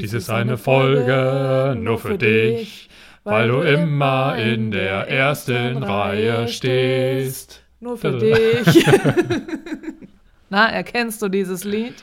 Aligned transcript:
Dies 0.00 0.12
ist 0.12 0.30
eine 0.30 0.56
Folge 0.58 1.76
nur 1.78 1.98
für 1.98 2.18
dich, 2.18 2.88
weil 3.24 3.48
du 3.48 3.60
immer 3.60 4.36
in 4.36 4.70
der 4.70 5.08
ersten 5.08 5.82
Reihe 5.82 6.48
stehst. 6.48 7.62
Nur 7.80 7.96
für 7.96 8.18
dich. 8.18 8.86
Na, 10.50 10.68
erkennst 10.68 11.20
du 11.22 11.28
dieses 11.28 11.64
Lied? 11.64 11.94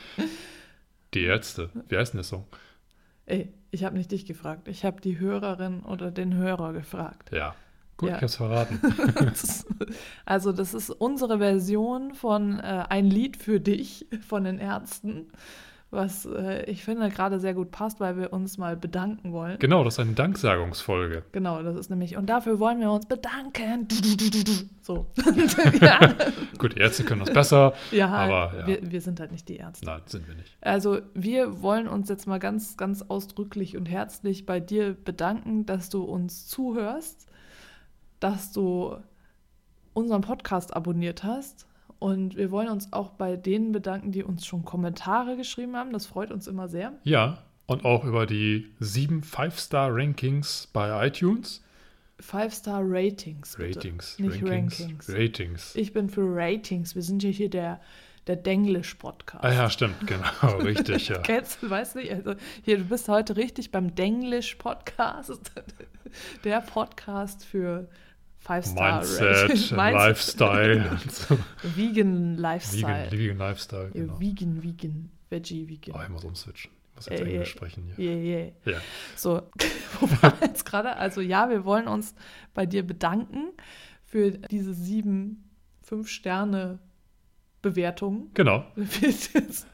Die 1.14 1.24
Ärzte. 1.24 1.70
Wie 1.88 1.96
heißt 1.96 2.12
denn 2.12 2.18
der 2.18 2.24
Song? 2.24 2.46
Ey, 3.26 3.52
ich 3.70 3.84
habe 3.84 3.96
nicht 3.96 4.10
dich 4.10 4.26
gefragt. 4.26 4.68
Ich 4.68 4.84
habe 4.84 5.00
die 5.00 5.18
Hörerin 5.18 5.80
oder 5.80 6.10
den 6.10 6.34
Hörer 6.34 6.72
gefragt. 6.72 7.30
Ja. 7.32 7.54
Gut, 7.96 8.10
Ja. 8.10 8.16
ich 8.16 8.22
hab's 8.22 8.36
verraten. 8.36 8.80
also, 10.24 10.52
das 10.52 10.74
ist 10.74 10.90
unsere 10.90 11.38
Version 11.38 12.14
von 12.14 12.58
äh, 12.58 12.84
Ein 12.88 13.06
Lied 13.06 13.36
für 13.36 13.60
dich 13.60 14.06
von 14.26 14.44
den 14.44 14.58
Ärzten, 14.58 15.28
was 15.92 16.24
äh, 16.24 16.64
ich 16.70 16.84
finde 16.84 17.10
gerade 17.10 17.38
sehr 17.38 17.52
gut 17.52 17.70
passt, 17.70 18.00
weil 18.00 18.16
wir 18.16 18.32
uns 18.32 18.56
mal 18.56 18.76
bedanken 18.76 19.32
wollen. 19.32 19.58
genau, 19.58 19.84
das 19.84 19.94
ist 19.94 20.00
eine 20.00 20.12
Danksagungsfolge. 20.12 21.22
Genau, 21.32 21.62
das 21.62 21.76
ist 21.76 21.90
nämlich, 21.90 22.16
und 22.16 22.26
dafür 22.26 22.58
wollen 22.58 22.80
wir 22.80 22.90
uns 22.90 23.06
bedanken. 23.06 23.88
So. 24.84 25.06
ja, 25.80 26.00
Gut, 26.58 26.76
Ärzte 26.76 27.04
können 27.04 27.20
das 27.24 27.32
besser. 27.32 27.72
ja, 27.92 28.08
Aber, 28.08 28.58
ja. 28.58 28.66
Wir, 28.66 28.90
wir 28.90 29.00
sind 29.00 29.20
halt 29.20 29.30
nicht 29.30 29.48
die 29.48 29.54
Ärzte. 29.58 29.86
Nein, 29.86 30.00
sind 30.06 30.26
wir 30.26 30.34
nicht. 30.34 30.56
Also 30.60 30.98
wir 31.14 31.62
wollen 31.62 31.86
uns 31.86 32.08
jetzt 32.08 32.26
mal 32.26 32.40
ganz, 32.40 32.76
ganz 32.76 33.02
ausdrücklich 33.02 33.76
und 33.76 33.86
herzlich 33.86 34.44
bei 34.44 34.58
dir 34.58 34.94
bedanken, 34.94 35.66
dass 35.66 35.88
du 35.88 36.02
uns 36.02 36.48
zuhörst, 36.48 37.28
dass 38.18 38.50
du 38.50 38.96
unseren 39.94 40.22
Podcast 40.22 40.74
abonniert 40.74 41.22
hast. 41.22 41.68
Und 42.02 42.36
wir 42.36 42.50
wollen 42.50 42.68
uns 42.68 42.92
auch 42.92 43.10
bei 43.10 43.36
denen 43.36 43.70
bedanken, 43.70 44.10
die 44.10 44.24
uns 44.24 44.44
schon 44.44 44.64
Kommentare 44.64 45.36
geschrieben 45.36 45.76
haben. 45.76 45.92
Das 45.92 46.04
freut 46.04 46.32
uns 46.32 46.48
immer 46.48 46.68
sehr. 46.68 46.94
Ja, 47.04 47.38
und 47.66 47.84
auch 47.84 48.04
über 48.04 48.26
die 48.26 48.72
sieben 48.80 49.22
Five-Star-Rankings 49.22 50.68
bei 50.72 51.06
iTunes. 51.06 51.62
Five-Star-Ratings. 52.18 53.56
Ratings. 53.56 54.18
Nicht 54.18 54.42
Rankings. 54.42 54.80
Rankings. 54.80 55.10
Ratings. 55.10 55.76
Ich 55.76 55.92
bin 55.92 56.08
für 56.08 56.24
Ratings. 56.24 56.96
Wir 56.96 57.02
sind 57.02 57.22
ja 57.22 57.30
hier 57.30 57.48
der, 57.48 57.80
der 58.26 58.34
Denglisch-Podcast. 58.34 59.44
Ah 59.44 59.52
ja, 59.52 59.70
stimmt, 59.70 60.04
genau, 60.04 60.56
richtig, 60.58 61.06
ja. 61.06 61.18
Kennst 61.18 61.62
du, 61.62 61.70
weißt 61.70 61.94
nicht, 61.94 62.10
also 62.12 62.34
hier, 62.64 62.78
du 62.78 62.84
bist 62.84 63.08
heute 63.08 63.36
richtig 63.36 63.70
beim 63.70 63.94
Denglisch-Podcast. 63.94 65.52
Der 66.44 66.60
Podcast 66.60 67.44
für 67.44 67.88
Five-Star 68.42 68.98
Mindset, 69.02 69.70
Lifestyle 69.70 70.90
und 70.90 71.12
so. 71.28 71.38
Vegan 71.62 72.36
Lifestyle. 72.36 73.06
Vegan, 73.10 73.18
Vegan 73.18 73.38
Lifestyle, 73.38 73.90
genau. 73.92 74.20
Vegan, 74.20 74.62
Vegan, 74.62 75.10
Veggie, 75.30 75.64
Oh, 75.64 75.68
Vegan. 75.70 76.02
ich 76.02 76.08
muss 76.08 76.24
umswitchen. 76.24 76.72
Ich 76.90 76.96
muss 76.96 77.06
jetzt 77.06 77.20
Äh, 77.20 77.24
Englisch 77.24 77.48
äh, 77.48 77.52
sprechen 77.52 77.84
hier. 77.96 78.04
Yeah, 78.04 78.16
yeah. 78.42 78.52
Ja. 78.64 78.78
So, 79.16 79.42
wo 80.00 80.08
war 80.22 80.34
jetzt 80.42 80.64
gerade? 80.64 80.96
Also 80.96 81.20
ja, 81.20 81.48
wir 81.50 81.64
wollen 81.64 81.86
uns 81.86 82.14
bei 82.52 82.66
dir 82.66 82.84
bedanken 82.86 83.52
für 84.04 84.32
diese 84.32 84.74
sieben 84.74 85.48
Fünf-Sterne-Bewertungen. 85.82 88.30
Genau. 88.34 88.64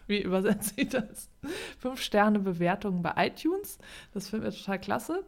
Wie 0.07 0.21
übersetze 0.23 0.75
ich 0.77 0.91
das? 0.91 1.31
Fünf 1.79 2.03
Sterne 2.03 2.39
Bewertungen 2.39 3.01
bei 3.03 3.15
iTunes. 3.17 3.79
Das 4.13 4.29
finden 4.29 4.45
wir 4.45 4.53
total 4.53 4.79
klasse. 4.79 5.25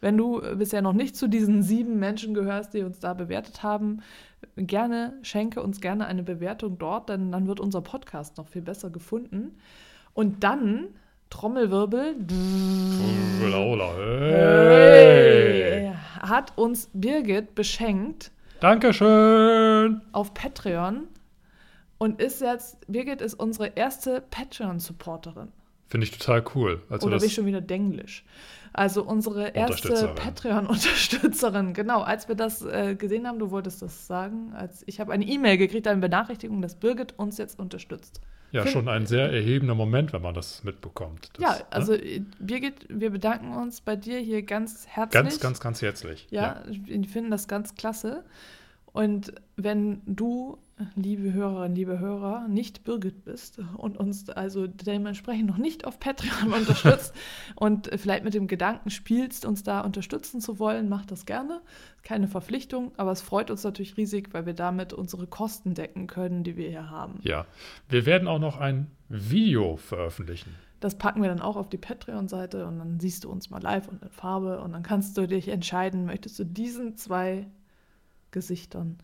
Wenn 0.00 0.16
du 0.16 0.40
bisher 0.56 0.82
noch 0.82 0.92
nicht 0.92 1.16
zu 1.16 1.28
diesen 1.28 1.62
sieben 1.62 1.98
Menschen 1.98 2.34
gehörst, 2.34 2.74
die 2.74 2.82
uns 2.82 2.98
da 2.98 3.14
bewertet 3.14 3.62
haben, 3.62 4.02
gerne 4.56 5.14
schenke 5.22 5.62
uns 5.62 5.80
gerne 5.80 6.06
eine 6.06 6.22
Bewertung 6.22 6.78
dort, 6.78 7.08
denn 7.08 7.32
dann 7.32 7.46
wird 7.46 7.60
unser 7.60 7.80
Podcast 7.80 8.36
noch 8.36 8.48
viel 8.48 8.62
besser 8.62 8.90
gefunden. 8.90 9.56
Und 10.12 10.44
dann 10.44 10.88
Trommelwirbel. 11.30 12.16
Hey, 14.28 15.92
hat 16.20 16.56
uns 16.56 16.88
Birgit 16.92 17.54
beschenkt 17.54 18.30
Dankeschön. 18.60 20.00
auf 20.12 20.34
Patreon 20.34 21.08
und 21.98 22.20
ist 22.20 22.40
jetzt, 22.40 22.78
Birgit 22.86 23.20
ist 23.20 23.34
unsere 23.34 23.72
erste 23.74 24.22
Patreon-Supporterin. 24.30 25.52
Finde 25.88 26.04
ich 26.04 26.16
total 26.16 26.44
cool. 26.54 26.82
Also 26.88 27.06
Oder 27.06 27.18
bin 27.18 27.26
ich 27.26 27.34
schon 27.34 27.46
wieder 27.46 27.60
Denglisch? 27.60 28.24
Also 28.72 29.02
unsere 29.04 29.48
erste 29.54 29.88
Unterstützerin. 29.88 30.14
Patreon-Unterstützerin, 30.16 31.72
genau. 31.74 32.02
Als 32.02 32.28
wir 32.28 32.34
das 32.34 32.62
äh, 32.62 32.94
gesehen 32.94 33.26
haben, 33.26 33.38
du 33.38 33.50
wolltest 33.50 33.80
das 33.82 34.06
sagen, 34.06 34.52
als 34.54 34.82
ich 34.86 35.00
habe 35.00 35.12
eine 35.12 35.24
E-Mail 35.24 35.56
gekriegt, 35.56 35.86
eine 35.86 36.00
Benachrichtigung, 36.00 36.60
dass 36.60 36.74
Birgit 36.74 37.14
uns 37.18 37.38
jetzt 37.38 37.58
unterstützt. 37.58 38.20
ja 38.52 38.62
find- 38.62 38.72
schon 38.72 38.88
ein 38.88 39.06
sehr 39.06 39.32
erhebender 39.32 39.74
Moment, 39.74 40.12
wenn 40.12 40.20
man 40.22 40.34
das 40.34 40.62
mitbekommt. 40.64 41.30
Das, 41.34 41.42
ja, 41.42 41.58
ne? 41.58 41.64
also 41.70 41.94
äh, 41.94 42.22
Birgit, 42.38 42.86
wir 42.90 43.10
bedanken 43.10 43.54
uns 43.54 43.80
bei 43.80 43.96
dir 43.96 44.18
hier 44.18 44.42
ganz 44.42 44.86
herzlich. 44.86 45.22
Ganz, 45.22 45.40
ganz, 45.40 45.60
ganz 45.60 45.80
herzlich. 45.80 46.26
Ja, 46.30 46.62
wir 46.68 47.04
finden 47.04 47.30
das 47.30 47.48
ganz 47.48 47.76
klasse. 47.76 48.24
Und 48.92 49.32
wenn 49.56 50.02
du, 50.06 50.58
liebe 50.94 51.32
Hörerinnen, 51.32 51.74
liebe 51.74 51.98
Hörer, 51.98 52.48
nicht 52.48 52.84
Birgit 52.84 53.24
bist 53.24 53.60
und 53.76 53.96
uns 53.96 54.28
also 54.28 54.66
dementsprechend 54.66 55.46
noch 55.46 55.56
nicht 55.56 55.86
auf 55.86 55.98
Patreon 55.98 56.52
unterstützt 56.58 57.14
und 57.54 57.90
vielleicht 57.96 58.24
mit 58.24 58.34
dem 58.34 58.46
Gedanken 58.46 58.90
spielst, 58.90 59.46
uns 59.46 59.62
da 59.62 59.80
unterstützen 59.80 60.40
zu 60.40 60.58
wollen, 60.58 60.88
mach 60.88 61.06
das 61.06 61.24
gerne. 61.24 61.62
Keine 62.02 62.28
Verpflichtung, 62.28 62.92
aber 62.98 63.12
es 63.12 63.22
freut 63.22 63.50
uns 63.50 63.64
natürlich 63.64 63.96
riesig, 63.96 64.28
weil 64.32 64.44
wir 64.44 64.54
damit 64.54 64.92
unsere 64.92 65.26
Kosten 65.26 65.74
decken 65.74 66.06
können, 66.06 66.44
die 66.44 66.56
wir 66.56 66.68
hier 66.68 66.90
haben. 66.90 67.20
Ja. 67.22 67.46
Wir 67.88 68.04
werden 68.04 68.28
auch 68.28 68.38
noch 68.38 68.58
ein 68.58 68.90
Video 69.08 69.76
veröffentlichen. 69.76 70.54
Das 70.80 70.98
packen 70.98 71.22
wir 71.22 71.30
dann 71.30 71.40
auch 71.40 71.56
auf 71.56 71.70
die 71.70 71.78
Patreon-Seite 71.78 72.66
und 72.66 72.78
dann 72.78 73.00
siehst 73.00 73.24
du 73.24 73.30
uns 73.30 73.48
mal 73.48 73.62
live 73.62 73.88
und 73.88 74.02
in 74.02 74.10
Farbe 74.10 74.60
und 74.60 74.72
dann 74.72 74.82
kannst 74.82 75.16
du 75.16 75.26
dich 75.26 75.48
entscheiden, 75.48 76.04
möchtest 76.04 76.38
du 76.38 76.44
diesen 76.44 76.96
zwei 76.96 77.46
Gesichtern 78.36 78.98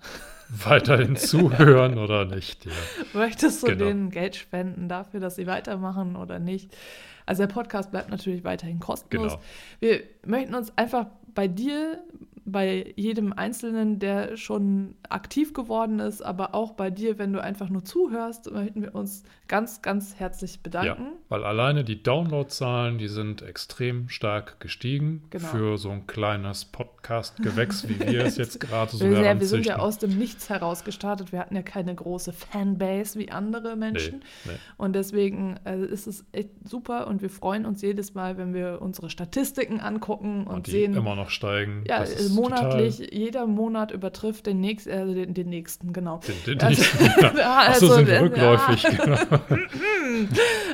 Weiterhin 0.51 1.17
zuhören 1.31 1.97
oder 1.97 2.27
nicht. 2.27 2.67
Ja. 2.67 2.73
Möchtest 3.15 3.63
du 3.63 3.69
Genau. 3.69 3.87
denen 3.87 4.11
Geld 4.11 4.37
spenden 4.37 4.87
dafür, 4.91 5.21
dass 5.21 5.37
sie 5.37 5.47
weitermachen 5.47 6.17
oder 6.17 6.39
nicht? 6.39 6.77
Also 7.25 7.45
der 7.45 7.53
Podcast 7.55 7.91
bleibt 7.91 8.11
natürlich 8.11 8.45
weiterhin 8.45 8.79
kostenlos. 8.79 9.33
Genau. 9.33 9.43
Wir 9.81 10.03
möchten 10.27 10.55
uns 10.55 10.77
einfach 10.77 11.07
bei 11.35 11.49
dir, 11.49 12.03
bei 12.45 12.93
jedem 12.97 13.33
Einzelnen, 13.33 14.01
der 14.01 14.37
schon 14.37 14.97
aktiv 15.09 15.55
geworden 15.55 16.01
ist, 16.01 16.21
aber 16.21 16.55
auch 16.55 16.73
bei 16.73 16.91
dir, 16.91 17.17
wenn 17.19 17.33
du 17.33 17.41
einfach 17.43 17.71
nur 17.71 17.85
zuhörst, 17.85 18.51
möchten 18.53 18.83
wir 18.83 18.95
uns 18.95 19.23
ganz, 19.49 19.81
ganz 19.81 20.17
herzlich 20.17 20.57
Ja, 20.57 20.61
bedanken. 20.65 21.07
weil 21.31 21.45
alleine 21.45 21.85
die 21.85 22.03
Downloadzahlen, 22.03 22.99
die 22.99 23.09
sind 23.09 23.41
extrem 23.41 24.11
stark 24.11 24.61
gestiegen 24.61 25.23
Genau. 25.31 25.49
für 25.49 25.79
so 25.79 25.89
ein 25.91 26.07
kleines 26.07 26.67
Podcast-Gewächs, 27.03 27.89
wie 27.89 27.99
wir 28.01 28.25
es 28.25 28.37
jetzt 28.37 28.61
gerade 28.61 28.97
so 28.97 29.05
ja, 29.05 29.11
wir 29.11 29.47
sind 29.47 29.67
ja 29.67 29.75
heranzüchten. 29.75 29.75
aus 29.81 29.99
dem 29.99 30.19
Nichts 30.19 30.49
heraus 30.49 30.85
gestartet. 30.85 31.33
Wir 31.33 31.41
hatten 31.41 31.57
ja 31.57 31.63
keine 31.63 31.95
große 31.95 32.33
Fanbase 32.33 33.19
wie 33.19 33.31
andere 33.31 33.75
Menschen. 33.77 34.23
Nee, 34.45 34.53
nee. 34.53 34.59
Und 34.77 34.95
deswegen 34.95 35.59
äh, 35.65 35.79
ist 35.85 36.07
es 36.07 36.25
echt 36.33 36.51
super 36.65 37.09
und 37.09 37.21
wir 37.21 37.31
freuen 37.31 37.67
uns 37.67 37.83
jedes 37.83 38.15
Mal, 38.15 38.39
wenn 38.39 38.55
wir 38.55 38.79
unsere 38.81 39.11
Statistiken 39.11 39.81
angucken 39.81 40.47
und, 40.47 40.55
Und 40.55 40.67
die 40.69 40.71
sehen, 40.73 40.95
immer 40.95 41.17
noch 41.17 41.31
steigen. 41.31 41.83
ja, 41.89 41.99
ist 42.05 42.31
monatlich, 42.35 42.99
jeder 43.13 43.47
Monat 43.47 43.91
übertrifft 43.91 44.47
den, 44.47 44.61
nächst, 44.61 44.87
äh, 44.87 45.05
den, 45.05 45.35
den 45.35 45.49
nächsten, 45.49 45.93
genau. 45.93 46.19
Total, 46.19 46.35
den, 46.47 46.59
den, 46.59 46.69
Also- 46.69 46.83
ja. 47.21 47.33
Ja, 47.37 47.59
Achso, 47.59 47.87
also, 47.87 47.95
sind 47.97 48.07
wir 48.09 48.21
rückläufig. 48.21 48.87
Genau. 49.03 49.17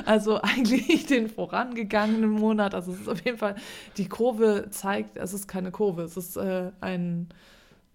Also 0.05 0.41
eigentlich 0.41 1.05
den 1.05 1.29
vorangegangenen 1.29 2.29
Monat. 2.29 2.73
Also 2.75 2.91
es 2.91 3.01
ist 3.01 3.07
auf 3.07 3.23
jeden 3.23 3.37
Fall, 3.37 3.55
die 3.97 4.07
Kurve 4.09 4.67
zeigt, 4.69 5.17
es 5.17 5.33
ist 5.33 5.47
keine 5.47 5.71
Kurve, 5.71 6.01
es 6.03 6.17
ist 6.19 6.37
äh, 6.37 6.71
ein, 6.81 7.29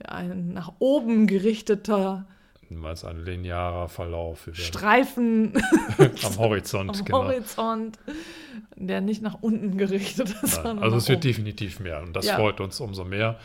ein 0.04 0.52
nach 0.52 0.72
oben 0.78 1.26
gerichteter 1.26 2.26
Mal 2.70 2.94
ein 3.04 3.24
linearer 3.24 3.88
Verlauf. 3.88 4.48
Streifen 4.52 5.52
am 6.24 6.38
Horizont, 6.38 6.98
am 6.98 7.04
genau. 7.04 7.24
Horizont, 7.24 7.98
der 8.74 9.00
nicht 9.00 9.22
nach 9.22 9.36
unten 9.42 9.78
gerichtet 9.78 10.34
ist. 10.42 10.64
Nein, 10.64 10.78
also 10.80 10.96
es 10.96 11.08
wird 11.08 11.18
oben. 11.18 11.28
definitiv 11.28 11.78
mehr 11.78 12.02
und 12.02 12.14
das 12.16 12.26
Ja. 12.26 12.36
freut 12.36 12.60
uns 12.60 12.80
umso 12.80 13.04
mehr. 13.04 13.38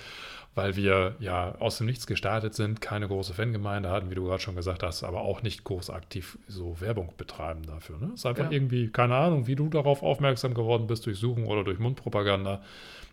weil 0.55 0.75
wir 0.75 1.15
ja 1.19 1.55
aus 1.59 1.77
dem 1.77 1.85
Nichts 1.85 2.07
gestartet 2.07 2.53
sind, 2.55 2.81
keine 2.81 3.07
große 3.07 3.33
Fangemeinde 3.33 3.91
hatten, 3.91 4.09
wie 4.09 4.15
du 4.15 4.25
gerade 4.25 4.41
schon 4.41 4.55
gesagt 4.55 4.81
hast, 4.83 5.03
aber 5.03 5.21
auch 5.21 5.41
nicht 5.43 5.63
groß 5.63 5.89
aktiv 5.91 6.37
so 6.47 6.81
Werbung 6.81 7.13
betreiben 7.17 7.61
dafür. 7.67 7.97
Ne? 7.99 8.07
Es 8.13 8.21
ist 8.21 8.25
einfach 8.25 8.45
Ja. 8.45 8.51
irgendwie, 8.51 8.89
keine 8.89 9.15
Ahnung, 9.15 9.45
wie 9.47 9.55
du 9.55 9.69
darauf 9.69 10.01
aufmerksam 10.01 10.53
geworden 10.55 10.87
bist, 10.87 11.05
durch 11.05 11.17
Suchen 11.17 11.45
oder 11.45 11.63
durch 11.63 11.77
Mundpropaganda. 11.79 12.61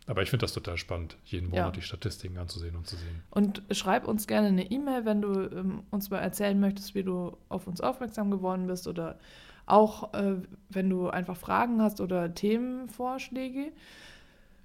Aber 0.06 0.22
ich 0.22 0.30
finde 0.30 0.44
das 0.44 0.52
total 0.52 0.76
spannend, 0.76 1.16
jeden 1.24 1.52
Ja. 1.52 1.62
Monat 1.62 1.76
die 1.76 1.82
Statistiken 1.82 2.38
anzusehen 2.38 2.76
und 2.76 2.86
zu 2.86 2.96
sehen. 2.96 3.22
Und 3.30 3.62
schreib 3.72 4.06
uns 4.06 4.26
gerne 4.26 4.48
eine 4.48 4.70
E-Mail, 4.70 5.04
wenn 5.04 5.20
du 5.20 5.32
ähm, 5.32 5.82
uns 5.90 6.10
mal 6.10 6.18
erzählen 6.18 6.58
möchtest, 6.58 6.94
wie 6.94 7.02
du 7.02 7.36
auf 7.48 7.66
uns 7.66 7.80
aufmerksam 7.80 8.30
geworden 8.30 8.66
bist 8.68 8.86
oder 8.86 9.18
auch, 9.66 10.14
äh, 10.14 10.36
wenn 10.68 10.88
du 10.88 11.08
einfach 11.08 11.36
Fragen 11.36 11.82
hast 11.82 12.00
oder 12.00 12.32
Themenvorschläge. 12.32 13.72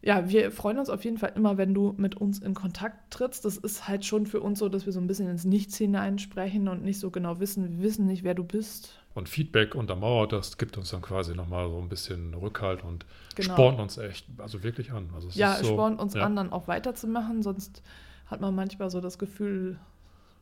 Ja, 0.03 0.29
wir 0.29 0.51
freuen 0.51 0.79
uns 0.79 0.89
auf 0.89 1.03
jeden 1.05 1.17
Fall 1.17 1.33
immer, 1.35 1.57
wenn 1.57 1.73
du 1.73 1.93
mit 1.97 2.15
uns 2.15 2.39
in 2.39 2.53
Kontakt 2.55 3.11
trittst. 3.13 3.45
Das 3.45 3.57
ist 3.57 3.87
halt 3.87 4.03
schon 4.05 4.25
für 4.27 4.39
uns 4.41 4.59
so, 4.59 4.67
dass 4.69 4.85
wir 4.85 4.93
so 4.93 4.99
ein 4.99 5.07
bisschen 5.07 5.29
ins 5.29 5.45
Nichts 5.45 5.77
hineinsprechen 5.77 6.67
und 6.67 6.83
nicht 6.83 6.99
so 6.99 7.11
genau 7.11 7.39
wissen, 7.39 7.77
wir 7.77 7.83
wissen 7.83 8.07
nicht, 8.07 8.23
wer 8.23 8.33
du 8.33 8.43
bist. 8.43 8.99
Und 9.13 9.27
Feedback 9.29 9.75
untermauert, 9.75 10.31
das 10.31 10.57
gibt 10.57 10.77
uns 10.77 10.89
dann 10.91 11.01
quasi 11.01 11.35
nochmal 11.35 11.69
so 11.69 11.77
ein 11.79 11.89
bisschen 11.89 12.33
Rückhalt 12.33 12.83
und 12.83 13.05
Genau. 13.35 13.55
spornt 13.57 13.79
uns 13.79 13.97
echt, 13.97 14.25
also 14.37 14.63
wirklich 14.63 14.91
an. 14.93 15.09
Also 15.13 15.27
es 15.27 15.35
Ja, 15.35 15.53
ist 15.55 15.59
so, 15.59 15.67
spornt 15.67 15.99
uns 15.99 16.15
ja, 16.15 16.21
an, 16.21 16.35
dann 16.35 16.51
auch 16.51 16.67
weiterzumachen, 16.67 17.41
sonst 17.43 17.81
hat 18.27 18.41
man 18.41 18.55
manchmal 18.55 18.89
so 18.89 19.01
das 19.01 19.17
Gefühl, 19.19 19.77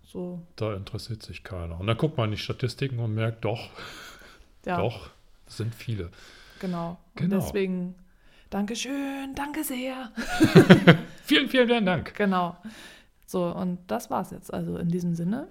so, 0.03 0.41
Da 0.57 0.75
interessiert 0.75 1.23
sich 1.23 1.43
keiner. 1.43 1.79
Und 1.79 1.87
dann 1.87 1.97
guckt 1.97 2.17
man 2.17 2.25
in 2.25 2.31
die 2.35 2.37
Statistiken 2.41 2.99
und 2.99 3.15
merkt, 3.15 3.45
doch, 3.45 3.69
ja, 4.65 4.89
doch, 4.89 5.09
es 5.47 5.57
sind 5.57 5.75
viele. 5.75 6.09
genau. 6.59 6.99
Genau. 7.15 7.25
Und 7.25 7.29
deswegen, 7.31 7.95
Dankeschön, 8.49 9.35
danke 9.35 9.63
sehr. 9.63 10.11
Vielen, 11.23 11.47
vielen, 11.47 11.67
vielen 11.67 11.85
Dank. 11.85 12.15
Genau. 12.15 12.57
So, 13.27 13.45
und 13.45 13.79
das 13.85 14.09
war's 14.09 14.31
jetzt. 14.31 14.51
Also 14.51 14.77
in 14.77 14.89
diesem 14.89 15.13
Sinne. 15.13 15.47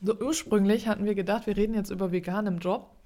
So, 0.00 0.18
ursprünglich 0.18 0.88
hatten 0.88 1.04
wir 1.04 1.14
gedacht, 1.14 1.46
wir 1.46 1.56
reden 1.56 1.74
jetzt 1.74 1.90
über 1.90 2.12
vegan 2.12 2.46
im 2.46 2.58
Job. 2.58 2.97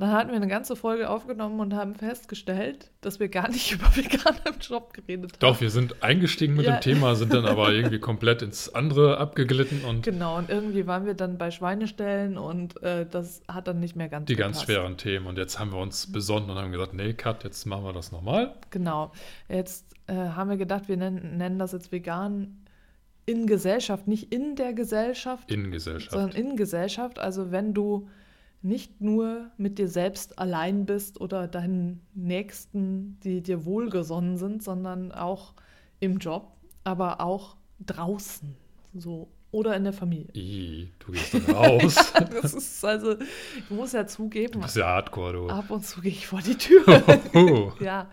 Dann 0.00 0.10
hatten 0.12 0.30
wir 0.30 0.36
eine 0.36 0.48
ganze 0.48 0.74
Folge 0.76 1.08
aufgenommen 1.10 1.60
und 1.60 1.74
haben 1.74 1.94
festgestellt, 1.94 2.90
dass 3.02 3.20
wir 3.20 3.28
gar 3.28 3.48
nicht 3.48 3.70
über 3.74 3.84
vegan 3.94 4.34
im 4.46 4.54
Job 4.60 4.92
geredet 4.94 5.32
haben. 5.34 5.38
Doch, 5.40 5.60
wir 5.60 5.70
sind 5.70 6.02
eingestiegen 6.02 6.56
mit 6.56 6.66
Ja. 6.66 6.78
dem 6.78 6.80
Thema, 6.80 7.14
sind 7.14 7.32
dann 7.32 7.44
aber 7.46 7.70
irgendwie 7.72 7.98
komplett 8.00 8.42
ins 8.42 8.74
andere 8.74 9.18
abgeglitten 9.18 9.84
und 9.84 10.02
Genau, 10.02 10.38
und 10.38 10.50
irgendwie 10.50 10.86
waren 10.86 11.06
wir 11.06 11.14
dann 11.14 11.38
bei 11.38 11.50
Schweinestellen 11.50 12.38
und 12.38 12.82
äh, 12.82 13.06
das 13.08 13.42
hat 13.46 13.68
dann 13.68 13.78
nicht 13.78 13.94
mehr 13.94 14.08
ganz 14.08 14.26
die 14.26 14.36
ganz 14.36 14.56
gepasst. 14.60 14.66
schweren 14.72 14.96
Themen. 14.96 15.26
Und 15.26 15.38
jetzt 15.38 15.58
haben 15.60 15.70
wir 15.72 15.78
uns 15.78 16.10
besonnen 16.10 16.50
und 16.50 16.56
haben 16.56 16.72
gesagt, 16.72 16.94
nee, 16.94 17.12
Cut, 17.12 17.44
jetzt 17.44 17.66
machen 17.66 17.84
wir 17.84 17.92
das 17.92 18.10
nochmal. 18.10 18.54
Genau. 18.70 19.12
Jetzt 19.48 19.86
äh, 20.06 20.14
haben 20.14 20.50
wir 20.50 20.56
gedacht, 20.56 20.88
wir 20.88 20.96
nennen, 20.96 21.36
nennen 21.36 21.58
das 21.58 21.72
jetzt 21.72 21.92
vegan 21.92 22.64
in 23.26 23.46
Gesellschaft, 23.46 24.08
nicht 24.08 24.32
in 24.32 24.56
der 24.56 24.72
Gesellschaft, 24.72 25.50
Innengesellschaft. 25.52 26.10
sondern 26.12 26.30
in 26.32 26.56
Gesellschaft. 26.56 27.18
Also 27.18 27.50
wenn 27.52 27.74
du 27.74 28.08
nicht 28.62 29.00
nur 29.00 29.50
mit 29.56 29.78
dir 29.78 29.88
selbst 29.88 30.38
allein 30.38 30.84
bist 30.86 31.20
oder 31.20 31.48
deinen 31.48 32.00
Nächsten, 32.14 33.18
die 33.24 33.40
dir 33.42 33.64
wohlgesonnen 33.64 34.36
sind, 34.36 34.62
sondern 34.62 35.12
auch 35.12 35.54
im 35.98 36.18
Job, 36.18 36.52
aber 36.84 37.20
auch 37.20 37.56
draußen, 37.84 38.54
so 38.94 39.28
oder 39.52 39.74
in 39.76 39.84
der 39.84 39.92
Familie. 39.92 40.28
I, 40.36 40.92
du 41.00 41.12
gehst 41.12 41.34
dann 41.34 41.44
raus. 41.56 42.12
Das 42.42 42.54
ist 42.54 42.84
also, 42.84 43.16
ich 43.18 43.70
muss 43.70 43.92
ja 43.92 44.06
zugeben, 44.06 44.52
Du 44.52 44.60
bist 44.60 44.76
ja 44.76 44.86
hardcore, 44.86 45.32
du. 45.32 45.48
ab 45.48 45.70
und 45.70 45.84
zu 45.84 46.00
gehe 46.02 46.12
ich 46.12 46.26
vor 46.26 46.40
die 46.40 46.54
Tür. 46.56 46.84
Oh, 47.34 47.72
Ja, 47.80 48.08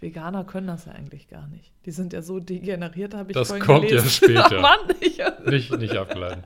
Veganer 0.00 0.44
können 0.44 0.68
das 0.68 0.86
ja 0.86 0.92
eigentlich 0.92 1.28
gar 1.28 1.46
nicht. 1.48 1.74
Die 1.84 1.90
sind 1.90 2.14
ja 2.14 2.22
so 2.22 2.40
degeneriert, 2.40 3.12
habe 3.14 3.32
ich 3.32 3.34
Das 3.34 3.48
vorhin 3.48 3.66
kommt 3.66 3.82
ja 3.90 3.96
gelesen. 3.98 4.08
später. 4.08 4.60
Mann, 4.62 4.78
ich, 5.00 5.20
nicht, 5.46 5.76
nicht 5.78 5.94
abgeleiten. 5.96 6.44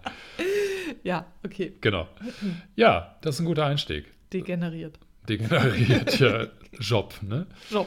Ja, 1.05 1.27
okay, 1.45 1.75
Genau. 1.81 2.09
Ja, 2.77 3.17
das 3.21 3.37
ist 3.37 3.41
ein 3.43 3.47
guter 3.47 3.67
Einstieg. 3.67 4.13
degeneriert. 4.33 4.99
Degeneriert 5.29 6.19
ja 6.19 6.47
Job, 6.81 7.15
ne? 7.23 7.47
Job. 7.71 7.87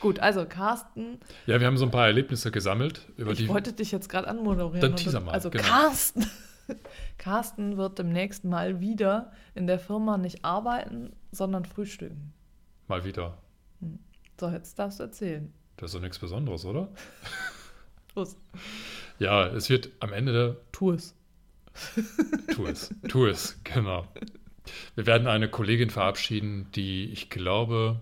Gut, 0.00 0.18
also 0.20 0.46
Carsten, 0.46 1.18
Ja, 1.46 1.60
wir 1.60 1.66
haben 1.66 1.76
so 1.76 1.84
ein 1.84 1.90
paar 1.90 2.06
Erlebnisse 2.06 2.50
gesammelt, 2.50 3.06
über 3.16 3.32
ich 3.32 3.38
die. 3.38 3.48
wollte 3.48 3.72
dich 3.74 3.92
jetzt 3.92 4.08
gerade 4.08 4.26
anmoderieren. 4.26 4.80
Dann 4.80 4.96
teaser 4.96 5.20
mal, 5.20 5.32
Also 5.32 5.50
genau. 5.50 5.62
Carsten, 5.64 6.26
Carsten 7.18 7.76
wird 7.76 7.98
demnächst 7.98 8.44
mal 8.44 8.80
wieder 8.80 9.32
in 9.54 9.66
der 9.66 9.78
Firma 9.78 10.16
nicht 10.18 10.44
arbeiten, 10.44 11.12
sondern 11.30 11.64
frühstücken. 11.66 12.32
Mal 12.88 13.04
wieder. 13.04 13.36
So, 14.40 14.48
jetzt 14.48 14.78
darfst 14.78 14.98
du 14.98 15.04
erzählen. 15.04 15.52
Das 15.76 15.90
ist 15.90 15.94
doch 15.94 16.00
nichts 16.00 16.18
Besonderes, 16.18 16.64
oder? 16.64 16.88
Los, 18.14 18.36
Ja, 19.18 19.46
es 19.46 19.68
wird 19.70 19.90
am 20.00 20.12
Ende 20.14 20.60
tu 20.72 20.92
es. 20.92 21.14
Tu 22.54 22.66
es. 22.66 22.94
Tu 23.08 23.26
es, 23.26 23.60
genau. 23.64 24.06
Wir 24.94 25.06
werden 25.06 25.26
eine 25.26 25.48
Kollegin 25.48 25.90
verabschieden, 25.90 26.68
die, 26.74 27.10
ich 27.12 27.30
glaube, 27.30 28.00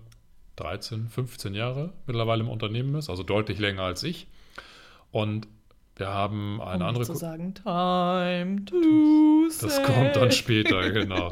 13, 0.56 1.08
15 1.08 1.54
Jahre 1.54 1.92
mittlerweile 2.06 2.42
im 2.42 2.48
Unternehmen 2.48 2.94
ist, 2.96 3.08
also 3.08 3.22
deutlich 3.22 3.58
länger 3.58 3.82
als 3.82 4.02
ich. 4.02 4.26
Und 5.12 5.46
wir 5.96 6.08
haben 6.08 6.60
eine 6.60 6.84
um 6.84 6.88
andere 6.90 7.04
zu 7.04 7.14
sagen, 7.14 7.54
time 7.54 8.64
to 8.64 9.46
Das 9.60 9.76
say. 9.76 9.82
kommt 9.82 10.16
dann 10.16 10.32
später, 10.32 10.90
genau. 10.90 11.30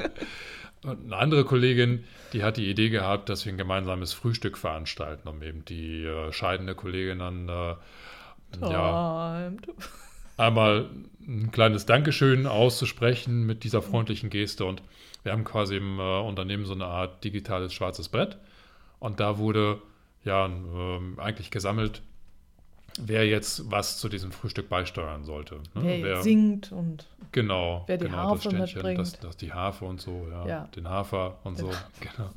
Und 0.83 1.05
eine 1.07 1.17
andere 1.17 1.45
Kollegin, 1.45 2.05
die 2.33 2.43
hat 2.45 2.57
die 2.57 2.71
Idee 2.71 2.91
gehabt, 2.91 3.29
dass 3.29 3.45
wir 3.45 3.53
ein 3.53 3.59
gemeinsames 3.59 4.13
Frühstück 4.13 4.57
veranstalten, 4.59 5.29
um 5.29 5.43
eben 5.43 5.65
die 5.65 6.05
äh, 6.05 6.33
scheidende 6.33 6.75
Kollegin 6.75 7.19
dann 7.19 7.49
äh, 7.49 7.75
ja, 8.61 9.49
Time 9.49 9.61
to 9.63 9.73
einmal 10.37 10.91
ein 11.27 11.51
kleines 11.51 11.87
Dankeschön 11.87 12.47
auszusprechen 12.47 13.47
mit 13.47 13.65
dieser 13.65 13.83
freundlichen 13.83 14.31
Geste. 14.31 14.65
Und 14.65 14.83
wir 15.23 15.33
haben 15.33 15.45
quasi 15.45 15.77
im 15.77 15.99
äh, 15.99 16.21
Unternehmen 16.21 16.65
so 16.67 16.75
eine 16.75 16.87
Art 16.87 17.25
digitales 17.25 17.73
schwarzes 17.73 18.09
Brett. 18.09 18.37
Und 18.99 19.21
da 19.21 19.39
wurde 19.39 19.81
ja 20.25 20.47
ähm, 20.47 21.19
eigentlich 21.19 21.51
gesammelt, 21.51 22.03
wer 22.99 23.27
jetzt 23.27 23.71
was 23.71 23.99
zu 23.99 24.09
diesem 24.09 24.33
Frühstück 24.33 24.69
beisteuern 24.69 25.25
sollte. 25.25 25.57
ne? 25.75 25.83
Wer 25.83 25.99
jetzt 25.99 26.23
singt 26.25 26.73
und 26.73 27.07
Genau, 27.33 27.83
Wer 27.87 27.99
die 27.99 28.05
genau 28.07 28.17
Harfe 28.19 28.35
das 28.35 28.43
Ständchen, 28.45 28.77
mitbringt. 28.77 28.99
das, 29.01 29.19
das 29.21 29.37
die 29.37 29.53
Harfe 29.53 29.85
und 29.85 30.01
so, 30.01 30.27
ja, 30.31 30.47
Ja. 30.47 30.69
den 30.77 30.89
Hafer 30.89 31.39
und 31.45 31.59
so, 31.59 31.71
genau. 32.01 32.31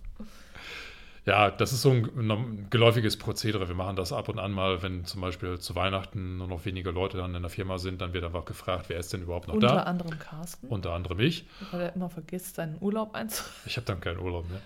Ja, 1.25 1.51
das 1.51 1.73
ist 1.73 1.81
so 1.81 1.91
ein 1.91 2.67
geläufiges 2.69 3.17
Prozedere. 3.17 3.67
Wir 3.67 3.75
machen 3.75 3.95
das 3.95 4.11
ab 4.13 4.29
und 4.29 4.39
an 4.39 4.51
mal, 4.51 4.81
wenn 4.81 5.05
zum 5.05 5.21
Beispiel 5.21 5.59
zu 5.59 5.75
Weihnachten 5.75 6.37
nur 6.37 6.47
noch 6.47 6.65
wenige 6.65 6.91
Leute 6.91 7.17
dann 7.17 7.35
in 7.35 7.41
der 7.41 7.49
Firma 7.51 7.77
sind, 7.77 8.01
dann 8.01 8.13
wird 8.13 8.23
einfach 8.23 8.45
gefragt, 8.45 8.85
wer 8.87 8.97
ist 8.99 9.11
denn 9.13 9.21
überhaupt 9.23 9.47
noch 9.47 9.55
unter 9.55 9.67
da? 9.67 9.83
anderem 9.83 10.17
Carsten, 10.17 10.67
Unter 10.67 10.93
anderem 10.93 11.19
ich. 11.19 11.45
weil 11.71 11.81
er 11.81 11.95
immer 11.95 12.09
vergisst, 12.09 12.55
seinen 12.55 12.77
Urlaub 12.79 13.13
einzutragen. 13.15 13.53
Ich 13.65 13.75
habe 13.77 13.85
dann 13.85 13.99
keinen 14.01 14.19
Urlaub 14.19 14.49
mehr. 14.49 14.61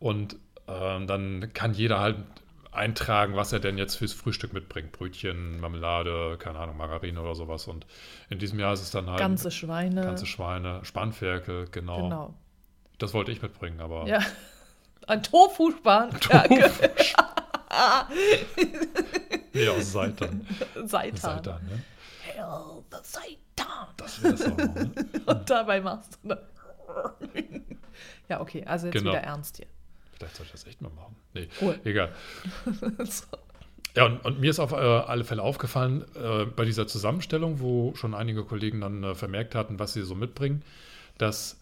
Und 0.00 0.36
ähm, 0.68 1.06
dann 1.06 1.52
kann 1.54 1.72
jeder 1.74 2.00
halt 2.00 2.16
eintragen, 2.72 3.36
was 3.36 3.52
er 3.52 3.60
denn 3.60 3.76
jetzt 3.78 3.96
fürs 3.96 4.12
Frühstück 4.12 4.52
mitbringt. 4.54 4.92
Brötchen, 4.92 5.60
Marmelade, 5.60 6.36
keine 6.38 6.58
Ahnung, 6.58 6.76
Margarine 6.76 7.20
oder 7.20 7.34
sowas. 7.34 7.68
Und 7.68 7.86
in 8.30 8.38
diesem 8.38 8.58
Jahr 8.58 8.72
ist 8.72 8.80
es 8.82 8.90
dann 8.90 9.08
halt 9.08 9.18
Ganze 9.18 9.50
Schweine. 9.50 10.00
ganze 10.02 10.26
Schweine, 10.26 10.80
Spanferkel, 10.84 11.68
genau. 11.70 12.02
Genau. 12.02 12.34
Das 12.98 13.12
wollte 13.14 13.30
ich 13.32 13.42
mitbringen, 13.42 13.80
aber 13.80 14.06
Ja. 14.06 14.20
Ein 15.06 15.22
Tofu-Span. 15.22 16.10
Ja, 16.30 16.44
nee, 19.52 19.68
aus 19.68 19.92
Seitan. 19.92 20.46
Seitan. 20.84 21.16
Seitan, 21.16 21.64
ne? 21.66 21.82
Hell, 22.22 22.82
the 22.90 22.98
Seitan. 23.02 23.86
Das 23.96 24.22
wäre 24.22 24.32
das 24.34 24.44
auch 24.46 24.56
noch, 24.56 24.74
ne? 24.74 24.90
Und 25.26 25.50
dabei 25.50 25.80
machst 25.80 26.18
du. 26.22 26.36
ja, 28.28 28.40
okay, 28.40 28.64
also 28.66 28.86
jetzt 28.86 28.94
Genau. 28.94 29.10
wieder 29.12 29.22
ernst 29.22 29.56
hier. 29.56 29.66
Vielleicht 30.18 30.36
soll 30.36 30.46
ich 30.46 30.52
das 30.52 30.66
echt 30.66 30.80
mal 30.82 30.90
machen. 30.90 31.16
Nee, 31.34 31.48
Cool. 31.60 31.78
egal. 31.84 32.12
So. 33.04 33.24
Ja, 33.94 34.06
und, 34.06 34.24
und 34.24 34.40
mir 34.40 34.48
ist 34.50 34.58
auf 34.58 34.72
äh, 34.72 34.76
alle 34.76 35.22
Fälle 35.24 35.42
aufgefallen, 35.42 36.06
äh, 36.16 36.46
bei 36.46 36.64
dieser 36.64 36.86
Zusammenstellung, 36.86 37.60
wo 37.60 37.94
schon 37.94 38.14
einige 38.14 38.42
Kollegen 38.44 38.80
dann 38.80 39.04
äh, 39.04 39.14
vermerkt 39.14 39.54
hatten, 39.54 39.78
was 39.78 39.92
sie 39.92 40.00
so 40.02 40.14
mitbringen, 40.14 40.62
dass 41.18 41.60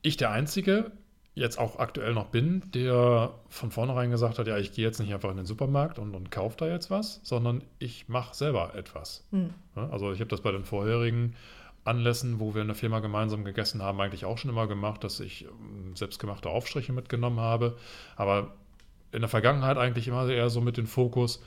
ich 0.00 0.16
der 0.16 0.30
Einzige 0.30 0.90
jetzt 1.34 1.58
auch 1.58 1.78
aktuell 1.78 2.14
noch 2.14 2.26
bin, 2.26 2.62
der 2.72 3.34
von 3.48 3.70
vornherein 3.70 4.10
gesagt 4.10 4.38
hat, 4.38 4.46
ja, 4.46 4.56
ich 4.56 4.72
gehe 4.72 4.84
jetzt 4.84 5.00
nicht 5.00 5.12
einfach 5.12 5.30
in 5.30 5.36
den 5.36 5.46
Supermarkt 5.46 5.98
und, 5.98 6.14
und 6.14 6.30
kaufe 6.30 6.56
da 6.56 6.68
jetzt 6.68 6.90
was, 6.90 7.20
sondern 7.24 7.62
ich 7.78 8.08
mache 8.08 8.34
selber 8.34 8.74
etwas. 8.76 9.26
Hm. 9.30 9.50
Ja, 9.74 9.88
also 9.90 10.12
ich 10.12 10.20
habe 10.20 10.30
das 10.30 10.42
bei 10.42 10.52
den 10.52 10.64
vorherigen 10.64 11.34
Anlässen, 11.84 12.38
wo 12.38 12.54
wir 12.54 12.62
in 12.62 12.68
der 12.68 12.76
Firma 12.76 13.00
gemeinsam 13.00 13.44
gegessen 13.44 13.82
haben, 13.82 14.00
eigentlich 14.00 14.24
auch 14.24 14.38
schon 14.38 14.50
immer 14.50 14.68
gemacht, 14.68 15.02
dass 15.02 15.18
ich 15.20 15.44
ähm, 15.44 15.96
selbstgemachte 15.96 16.48
Aufstriche 16.48 16.92
mitgenommen 16.92 17.40
habe. 17.40 17.76
Aber 18.16 18.54
in 19.10 19.20
der 19.20 19.28
Vergangenheit 19.28 19.76
eigentlich 19.76 20.08
immer 20.08 20.28
eher 20.28 20.50
so 20.50 20.60
mit 20.60 20.76
dem 20.76 20.86
Fokus, 20.86 21.42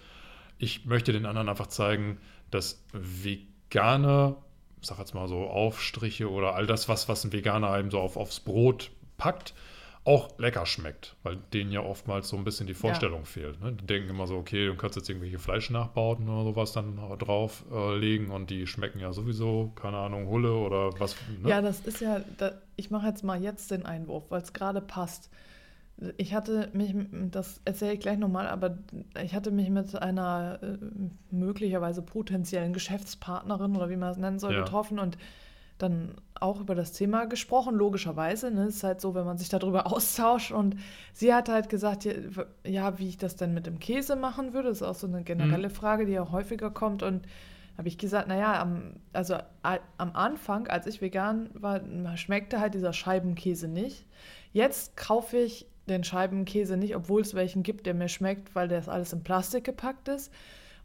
ich 0.57 0.85
möchte 0.85 1.13
den 1.13 1.25
anderen 1.25 1.49
einfach 1.49 1.67
zeigen, 1.67 2.19
dass 2.51 2.83
vegane, 2.91 4.35
ich 4.81 4.87
sag 4.87 4.99
jetzt 4.99 5.15
mal 5.15 5.27
so 5.27 5.47
Aufstriche 5.47 6.29
oder 6.29 6.55
all 6.55 6.67
das, 6.67 6.89
was, 6.89 7.07
was 7.07 7.23
ein 7.23 7.31
Veganer 7.31 7.77
eben 7.79 7.89
so 7.89 7.99
auf, 7.99 8.17
aufs 8.17 8.39
Brot 8.39 8.91
packt, 9.17 9.53
auch 10.07 10.29
lecker 10.39 10.65
schmeckt, 10.65 11.17
weil 11.23 11.37
denen 11.53 11.69
ja 11.69 11.81
oftmals 11.81 12.29
so 12.29 12.37
ein 12.37 12.45
bisschen 12.45 12.65
die 12.65 12.73
Vorstellung 12.73 13.19
ja. 13.19 13.25
fehlt. 13.25 13.59
Ne? 13.61 13.73
Die 13.73 13.85
denken 13.85 14.09
immer 14.09 14.25
so, 14.25 14.37
okay, 14.37 14.65
du 14.67 14.75
kannst 14.75 14.95
jetzt 14.95 15.09
irgendwelche 15.09 15.37
Fleischnachbauten 15.37 16.29
oder 16.29 16.45
sowas 16.45 16.71
dann 16.71 16.97
drauf 17.19 17.65
äh, 17.69 17.97
legen 17.97 18.31
und 18.31 18.49
die 18.49 18.67
schmecken 18.67 19.01
ja 19.01 19.11
sowieso, 19.11 19.73
keine 19.75 19.97
Ahnung, 19.97 20.29
Hulle 20.29 20.53
oder 20.55 20.97
was. 20.97 21.17
Ne? 21.41 21.49
Ja, 21.49 21.61
das 21.61 21.81
ist 21.81 21.99
ja, 21.99 22.21
da, 22.37 22.53
ich 22.77 22.89
mache 22.89 23.07
jetzt 23.07 23.25
mal 23.25 23.43
jetzt 23.43 23.69
den 23.69 23.85
Einwurf, 23.85 24.23
weil 24.29 24.41
es 24.41 24.53
gerade 24.53 24.79
passt. 24.79 25.29
Ich 26.15 26.33
hatte 26.33 26.69
mich, 26.71 26.95
das 27.31 27.59
erzähle 27.65 27.93
ich 27.93 27.99
gleich 27.99 28.17
nochmal, 28.17 28.47
aber 28.47 28.77
ich 29.21 29.35
hatte 29.35 29.51
mich 29.51 29.69
mit 29.69 29.93
einer 29.93 30.59
äh, 30.61 30.77
möglicherweise 31.31 32.01
potenziellen 32.01 32.71
Geschäftspartnerin 32.71 33.75
oder 33.75 33.89
wie 33.89 33.97
man 33.97 34.11
es 34.11 34.17
nennen 34.17 34.39
soll, 34.39 34.53
ja. 34.53 34.59
getroffen 34.61 34.99
und 34.99 35.17
dann 35.77 36.15
auch 36.39 36.59
über 36.59 36.75
das 36.75 36.93
Thema 36.93 37.25
gesprochen, 37.25 37.75
logischerweise. 37.75 38.51
Ne? 38.51 38.67
ist 38.67 38.83
halt 38.83 39.01
so, 39.01 39.15
wenn 39.15 39.25
man 39.25 39.37
sich 39.37 39.49
darüber 39.49 39.87
austauscht. 39.93 40.51
Und 40.51 40.77
sie 41.13 41.33
hat 41.33 41.49
halt 41.49 41.69
gesagt, 41.69 42.07
ja, 42.65 42.99
wie 42.99 43.09
ich 43.09 43.17
das 43.17 43.35
denn 43.35 43.53
mit 43.53 43.65
dem 43.65 43.79
Käse 43.79 44.15
machen 44.15 44.53
würde. 44.53 44.69
Das 44.69 44.77
ist 44.77 44.87
auch 44.87 44.95
so 44.95 45.07
eine 45.07 45.23
generelle 45.23 45.69
mhm. 45.69 45.73
Frage, 45.73 46.05
die 46.05 46.19
auch 46.19 46.31
häufiger 46.31 46.71
kommt. 46.71 47.03
Und 47.03 47.27
habe 47.77 47.87
ich 47.87 47.97
gesagt, 47.97 48.27
naja, 48.27 48.59
am, 48.59 48.95
also 49.13 49.37
am 49.61 50.11
Anfang, 50.13 50.67
als 50.67 50.87
ich 50.87 51.01
vegan 51.01 51.49
war, 51.53 51.81
schmeckte 52.17 52.59
halt 52.59 52.73
dieser 52.73 52.93
Scheibenkäse 52.93 53.67
nicht. 53.67 54.07
Jetzt 54.51 54.97
kaufe 54.97 55.37
ich 55.37 55.67
den 55.87 56.03
Scheibenkäse 56.03 56.75
nicht, 56.75 56.95
obwohl 56.95 57.21
es 57.21 57.35
welchen 57.35 57.63
gibt, 57.63 57.85
der 57.85 57.93
mir 57.93 58.09
schmeckt, 58.09 58.55
weil 58.55 58.67
das 58.67 58.89
alles 58.89 59.13
in 59.13 59.23
Plastik 59.23 59.63
gepackt 59.63 60.07
ist. 60.07 60.33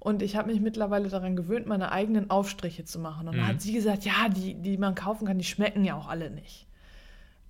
Und 0.02 0.20
ich 0.20 0.34
habe 0.34 0.50
mich 0.50 0.60
mittlerweile 0.60 1.08
daran 1.08 1.36
gewöhnt, 1.36 1.68
meine 1.68 1.92
eigenen 1.92 2.28
Aufstriche 2.28 2.84
zu 2.84 2.98
machen. 2.98 3.28
Und 3.28 3.36
mhm. 3.36 3.38
dann 3.38 3.46
hat 3.46 3.62
sie 3.62 3.72
gesagt, 3.72 4.04
ja, 4.04 4.28
die, 4.28 4.54
die 4.54 4.76
man 4.76 4.96
kaufen 4.96 5.28
kann, 5.28 5.38
die 5.38 5.44
schmecken 5.44 5.84
ja 5.84 5.94
auch 5.94 6.08
alle 6.08 6.28
nicht. 6.28 6.66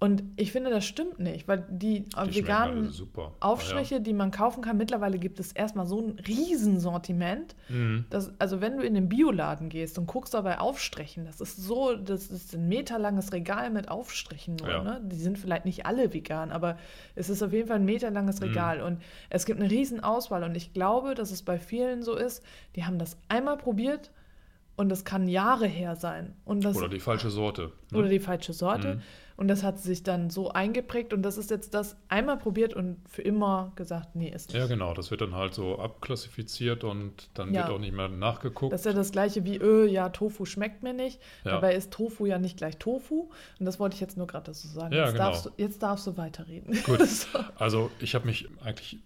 Und 0.03 0.25
ich 0.35 0.51
finde, 0.51 0.71
das 0.71 0.85
stimmt 0.85 1.21
nicht, 1.21 1.47
weil 1.47 1.65
die, 1.71 2.07
die 2.27 2.35
veganen 2.35 2.93
Aufstriche, 3.39 3.95
ja. 3.95 4.01
die 4.01 4.13
man 4.13 4.33
kaufen 4.33 4.61
kann, 4.61 4.77
mittlerweile 4.77 5.17
gibt 5.17 5.39
es 5.39 5.53
erstmal 5.53 5.87
so 5.87 6.01
ein 6.01 6.19
Riesensortiment. 6.27 7.55
Mhm. 7.69 8.07
Dass, 8.11 8.33
also 8.41 8.61
wenn 8.61 8.79
du 8.79 8.83
in 8.83 8.95
den 8.95 9.09
Bioladen 9.09 9.69
gehst 9.69 10.01
und 10.01 10.09
guckst 10.09 10.35
dabei 10.35 10.59
Aufstrichen, 10.59 11.25
das 11.25 11.41
ist 11.41 11.57
so, 11.57 11.95
das 11.95 12.33
ist 12.33 12.53
ein 12.53 12.67
meterlanges 12.67 13.33
Regal 13.33 13.71
mit 13.71 13.89
Aufstrichen 13.89 14.57
nur. 14.57 14.71
Ja. 14.71 14.83
Ne? 14.83 15.01
Die 15.05 15.15
sind 15.15 15.39
vielleicht 15.39 15.67
nicht 15.67 15.87
alle 15.87 16.13
vegan, 16.13 16.51
aber 16.51 16.79
es 17.15 17.31
ist 17.31 17.41
auf 17.41 17.53
jeden 17.53 17.69
Fall 17.69 17.77
ein 17.77 17.85
meterlanges 17.85 18.41
mhm. 18.41 18.49
Regal. 18.49 18.79
Mhm. 18.79 18.85
Und 18.85 19.03
es 19.31 19.47
gibt 19.47 19.61
eine 19.61 19.71
Riesenauswahl. 19.71 20.43
Und 20.43 20.57
ich 20.57 20.73
glaube, 20.73 21.15
dass 21.15 21.31
es 21.31 21.45
bei 21.45 21.61
vielen 21.61 22.03
so 22.03 22.17
ist, 22.17 22.43
die 22.75 22.85
haben 22.85 22.99
das 22.99 23.17
einmal 23.29 23.57
probiert 23.57 24.11
und 24.83 24.89
das 24.89 25.05
kann 25.05 25.29
Jahre 25.29 25.67
her 25.67 25.95
sein. 25.95 26.35
Und 26.45 26.65
das, 26.65 26.77
oder 26.77 26.89
die 26.89 26.99
falsche 26.99 27.31
Sorte. 27.31 27.71
Ne? 27.93 27.99
Oder 27.99 28.09
die 28.09 28.19
falsche 28.19 28.53
Sorte. 28.53 28.97
Mhm. 28.97 29.03
Und 29.37 29.49
das 29.49 29.62
hat 29.62 29.79
sich 29.79 30.03
dann 30.03 30.29
so 30.29 30.51
eingeprägt 30.51 31.12
und 31.12 31.23
das 31.23 31.39
ist 31.39 31.51
jetzt 31.51 31.73
das 31.73 31.97
einmal 32.09 32.37
probiert 32.37 32.75
und 32.75 32.97
für 33.09 33.23
immer 33.23 33.73
gesagt, 33.77 34.15
nee, 34.15 34.29
ist 34.29 34.51
nicht. 34.51 34.59
Ja, 34.59 34.67
genau, 34.67 34.93
das 34.93 35.11
wird 35.11 35.21
dann 35.21 35.35
halt 35.35 35.55
so 35.55 35.79
abklassifiziert 35.79 36.85
und 36.85 37.31
dann 37.35 37.55
ja. 37.55 37.62
wird 37.62 37.77
auch 37.77 37.79
nicht 37.81 37.95
mehr 37.95 38.09
nachgeguckt. 38.09 38.73
Das 38.73 38.83
ist 38.83 38.87
ja 38.87 38.93
das 38.93 39.12
gleiche 39.12 39.45
wie, 39.45 39.57
öh, 39.57 39.87
ja, 39.87 40.11
Tofu 40.11 40.45
schmeckt 40.45 40.83
mir 40.83 40.93
nicht. 40.93 41.21
Ja. 41.45 41.53
Dabei 41.53 41.75
ist 41.75 41.93
Tofu 41.93 42.27
ja 42.27 42.39
nicht 42.39 42.57
gleich 42.57 42.77
Tofu. 42.79 43.31
Und 43.59 43.67
das 43.67 43.81
wollte 43.81 43.95
ich 43.95 44.01
jetzt 44.01 44.17
nur 44.17 44.27
gerade 44.27 44.47
dazu 44.47 44.67
sagen. 44.67 44.93
Ja, 44.93 45.05
jetzt, 45.05 45.12
genau. 45.12 45.25
darfst 45.25 45.47
du, 45.47 45.51
jetzt 45.57 45.83
darfst 45.83 46.07
du 46.09 46.17
weiterreden. 46.17 46.77
Gut. 46.85 47.01
so. 47.09 47.39
Also 47.57 47.91
ich 48.01 48.15
habe 48.15 48.27
mich 48.27 48.49
eigentlich 48.62 48.99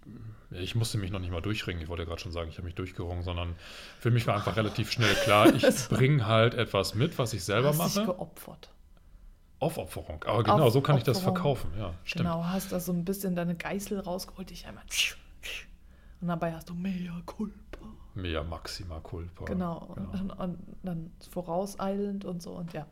ich 0.50 0.74
musste 0.74 0.98
mich 0.98 1.10
noch 1.10 1.20
nicht 1.20 1.30
mal 1.30 1.42
durchringen, 1.42 1.82
ich 1.82 1.88
wollte 1.88 2.02
ja 2.02 2.08
gerade 2.08 2.20
schon 2.20 2.32
sagen, 2.32 2.48
ich 2.48 2.56
habe 2.56 2.66
mich 2.66 2.74
durchgerungen, 2.74 3.22
sondern 3.22 3.56
für 3.98 4.10
mich 4.10 4.26
war 4.26 4.36
einfach 4.36 4.56
relativ 4.56 4.90
schnell 4.90 5.14
klar, 5.14 5.52
ich 5.54 5.64
bringe 5.88 6.26
halt 6.26 6.54
etwas 6.54 6.94
mit, 6.94 7.18
was 7.18 7.32
ich 7.32 7.44
selber 7.44 7.68
hast 7.68 7.78
mache. 7.78 7.98
Dich 7.98 8.06
geopfert. 8.06 8.70
Aufopferung. 9.58 10.22
Aber 10.26 10.42
genau, 10.42 10.68
so 10.68 10.82
kann 10.82 10.98
ich 10.98 11.02
das 11.02 11.20
verkaufen. 11.20 11.70
Ja, 11.78 11.94
stimmt. 12.04 12.24
Genau, 12.24 12.44
hast 12.44 12.72
da 12.72 12.80
so 12.80 12.92
ein 12.92 13.04
bisschen 13.04 13.34
deine 13.34 13.54
Geißel 13.54 14.00
rausgeholt, 14.00 14.50
dich 14.50 14.66
einmal. 14.66 14.84
Und 16.20 16.28
dabei 16.28 16.52
hast 16.52 16.68
du 16.68 16.74
mea 16.74 17.22
culpa. 17.24 17.78
Mea 18.14 18.42
maxima 18.42 19.00
culpa. 19.00 19.44
Genau. 19.46 19.94
genau. 19.94 20.10
Und, 20.12 20.20
und, 20.20 20.30
und, 20.30 20.58
dann 20.82 21.10
vorauseilend 21.30 22.24
und 22.24 22.42
so 22.42 22.52
und 22.52 22.72
ja. 22.72 22.86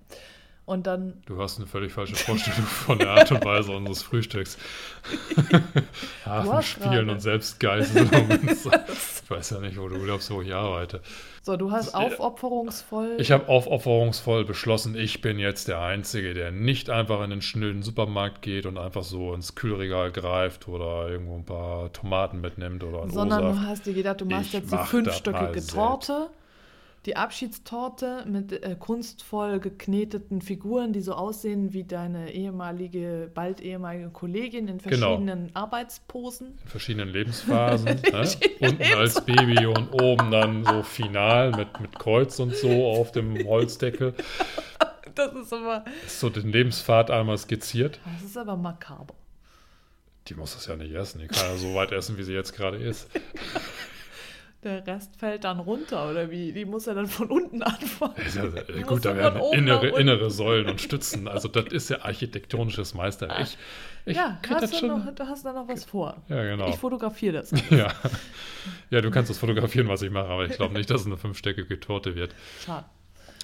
Und 0.66 0.86
dann. 0.86 1.22
Du 1.26 1.38
hast 1.42 1.58
eine 1.58 1.66
völlig 1.66 1.92
falsche 1.92 2.16
Vorstellung 2.16 2.62
von 2.62 2.98
der 2.98 3.10
Art 3.10 3.30
und 3.30 3.44
Weise 3.44 3.72
unseres 3.72 4.02
Frühstücks. 4.02 4.56
Hafenspielen 6.24 7.10
und 7.10 7.20
Selbstgeißelung. 7.20 8.30
ich 8.42 9.30
weiß 9.30 9.50
ja 9.50 9.60
nicht, 9.60 9.78
wo 9.78 9.88
du 9.88 10.02
glaubst, 10.02 10.30
wo 10.30 10.40
ich 10.40 10.54
arbeite. 10.54 11.02
So, 11.42 11.58
du 11.58 11.70
hast 11.70 11.94
aufopferungsvoll. 11.94 13.16
Ich 13.18 13.30
habe 13.30 13.46
aufopferungsvoll 13.48 14.46
beschlossen, 14.46 14.96
ich 14.96 15.20
bin 15.20 15.38
jetzt 15.38 15.68
der 15.68 15.80
Einzige, 15.82 16.32
der 16.32 16.50
nicht 16.50 16.88
einfach 16.88 17.22
in 17.22 17.28
den 17.28 17.42
schnöden 17.42 17.82
Supermarkt 17.82 18.40
geht 18.40 18.64
und 18.64 18.78
einfach 18.78 19.02
so 19.02 19.34
ins 19.34 19.54
Kühlregal 19.54 20.12
greift 20.12 20.66
oder 20.68 21.10
irgendwo 21.10 21.36
ein 21.36 21.44
paar 21.44 21.92
Tomaten 21.92 22.40
mitnimmt 22.40 22.82
oder 22.82 23.02
ein 23.02 23.10
Sondern 23.10 23.42
du 23.42 23.60
hast 23.60 23.84
dir 23.84 23.92
gedacht, 23.92 24.22
du 24.22 24.24
machst 24.24 24.46
ich 24.46 24.52
jetzt 24.54 24.72
die 24.72 24.78
fünfstöckige 24.78 25.66
Torte. 25.66 26.30
Die 27.06 27.16
Abschiedstorte 27.16 28.24
mit 28.26 28.52
äh, 28.52 28.76
kunstvoll 28.78 29.60
gekneteten 29.60 30.40
Figuren, 30.40 30.94
die 30.94 31.02
so 31.02 31.12
aussehen 31.12 31.74
wie 31.74 31.84
deine 31.84 32.32
ehemalige, 32.32 33.30
bald 33.34 33.60
ehemalige 33.60 34.08
Kollegin 34.08 34.68
in 34.68 34.78
genau. 34.78 35.08
verschiedenen 35.08 35.46
genau. 35.48 35.60
Arbeitsposen. 35.60 36.58
In 36.62 36.68
verschiedenen 36.68 37.10
Lebensphasen. 37.10 37.84
ne? 38.12 38.28
Unten 38.60 38.78
Lebens 38.78 38.96
als 38.96 39.24
Baby 39.24 39.66
und 39.66 39.92
oben 39.92 40.30
dann 40.30 40.64
so 40.64 40.82
final 40.82 41.50
mit, 41.50 41.78
mit 41.78 41.98
Kreuz 41.98 42.40
und 42.40 42.56
so 42.56 42.86
auf 42.86 43.12
dem 43.12 43.36
Holzdeckel. 43.46 44.14
Das 45.14 45.32
ist 45.34 45.52
aber. 45.52 45.84
Ist 46.06 46.20
so 46.20 46.30
den 46.30 46.50
Lebenspfad 46.50 47.10
einmal 47.10 47.36
skizziert. 47.36 48.00
Das 48.14 48.22
ist 48.22 48.38
aber 48.38 48.56
makaber. 48.56 49.14
Die 50.28 50.34
muss 50.34 50.54
das 50.54 50.66
ja 50.66 50.76
nicht 50.76 50.94
essen. 50.94 51.20
Die 51.20 51.26
kann 51.26 51.50
ja 51.50 51.56
so 51.56 51.74
weit 51.74 51.92
essen, 51.92 52.16
wie 52.16 52.22
sie 52.22 52.32
jetzt 52.32 52.54
gerade 52.54 52.78
ist. 52.78 53.10
der 54.64 54.86
Rest 54.86 55.16
fällt 55.16 55.44
dann 55.44 55.60
runter 55.60 56.10
oder 56.10 56.30
wie? 56.30 56.52
Die 56.52 56.64
muss 56.64 56.86
ja 56.86 56.94
dann 56.94 57.06
von 57.06 57.30
unten 57.30 57.62
anfangen. 57.62 58.14
Ja, 58.34 58.82
gut, 58.82 59.04
da 59.04 59.16
werden 59.16 59.40
innere, 59.52 60.00
innere 60.00 60.30
Säulen 60.30 60.66
und 60.66 60.80
Stützen. 60.80 61.28
Also 61.28 61.48
das 61.48 61.66
ist 61.66 61.90
ja 61.90 62.02
architektonisches 62.02 62.94
Meisterwerk. 62.94 63.40
Ich, 63.42 63.58
ich 64.06 64.16
ja, 64.16 64.38
hast 64.48 64.82
du, 64.82 64.86
noch, 64.86 65.14
du 65.14 65.26
hast 65.26 65.44
da 65.44 65.52
noch 65.52 65.68
was 65.68 65.84
vor. 65.84 66.22
Ja, 66.28 66.42
genau. 66.42 66.68
Ich 66.68 66.76
fotografiere 66.76 67.34
das. 67.34 67.52
ja. 67.70 67.92
ja, 68.90 69.00
du 69.00 69.10
kannst 69.10 69.30
das 69.30 69.38
fotografieren, 69.38 69.88
was 69.88 70.02
ich 70.02 70.10
mache, 70.10 70.28
aber 70.28 70.46
ich 70.46 70.56
glaube 70.56 70.74
nicht, 70.74 70.90
dass 70.90 71.02
es 71.02 71.06
eine 71.06 71.16
fünfstöckige 71.16 71.78
Torte 71.80 72.14
wird. 72.14 72.34
Schade. 72.64 72.86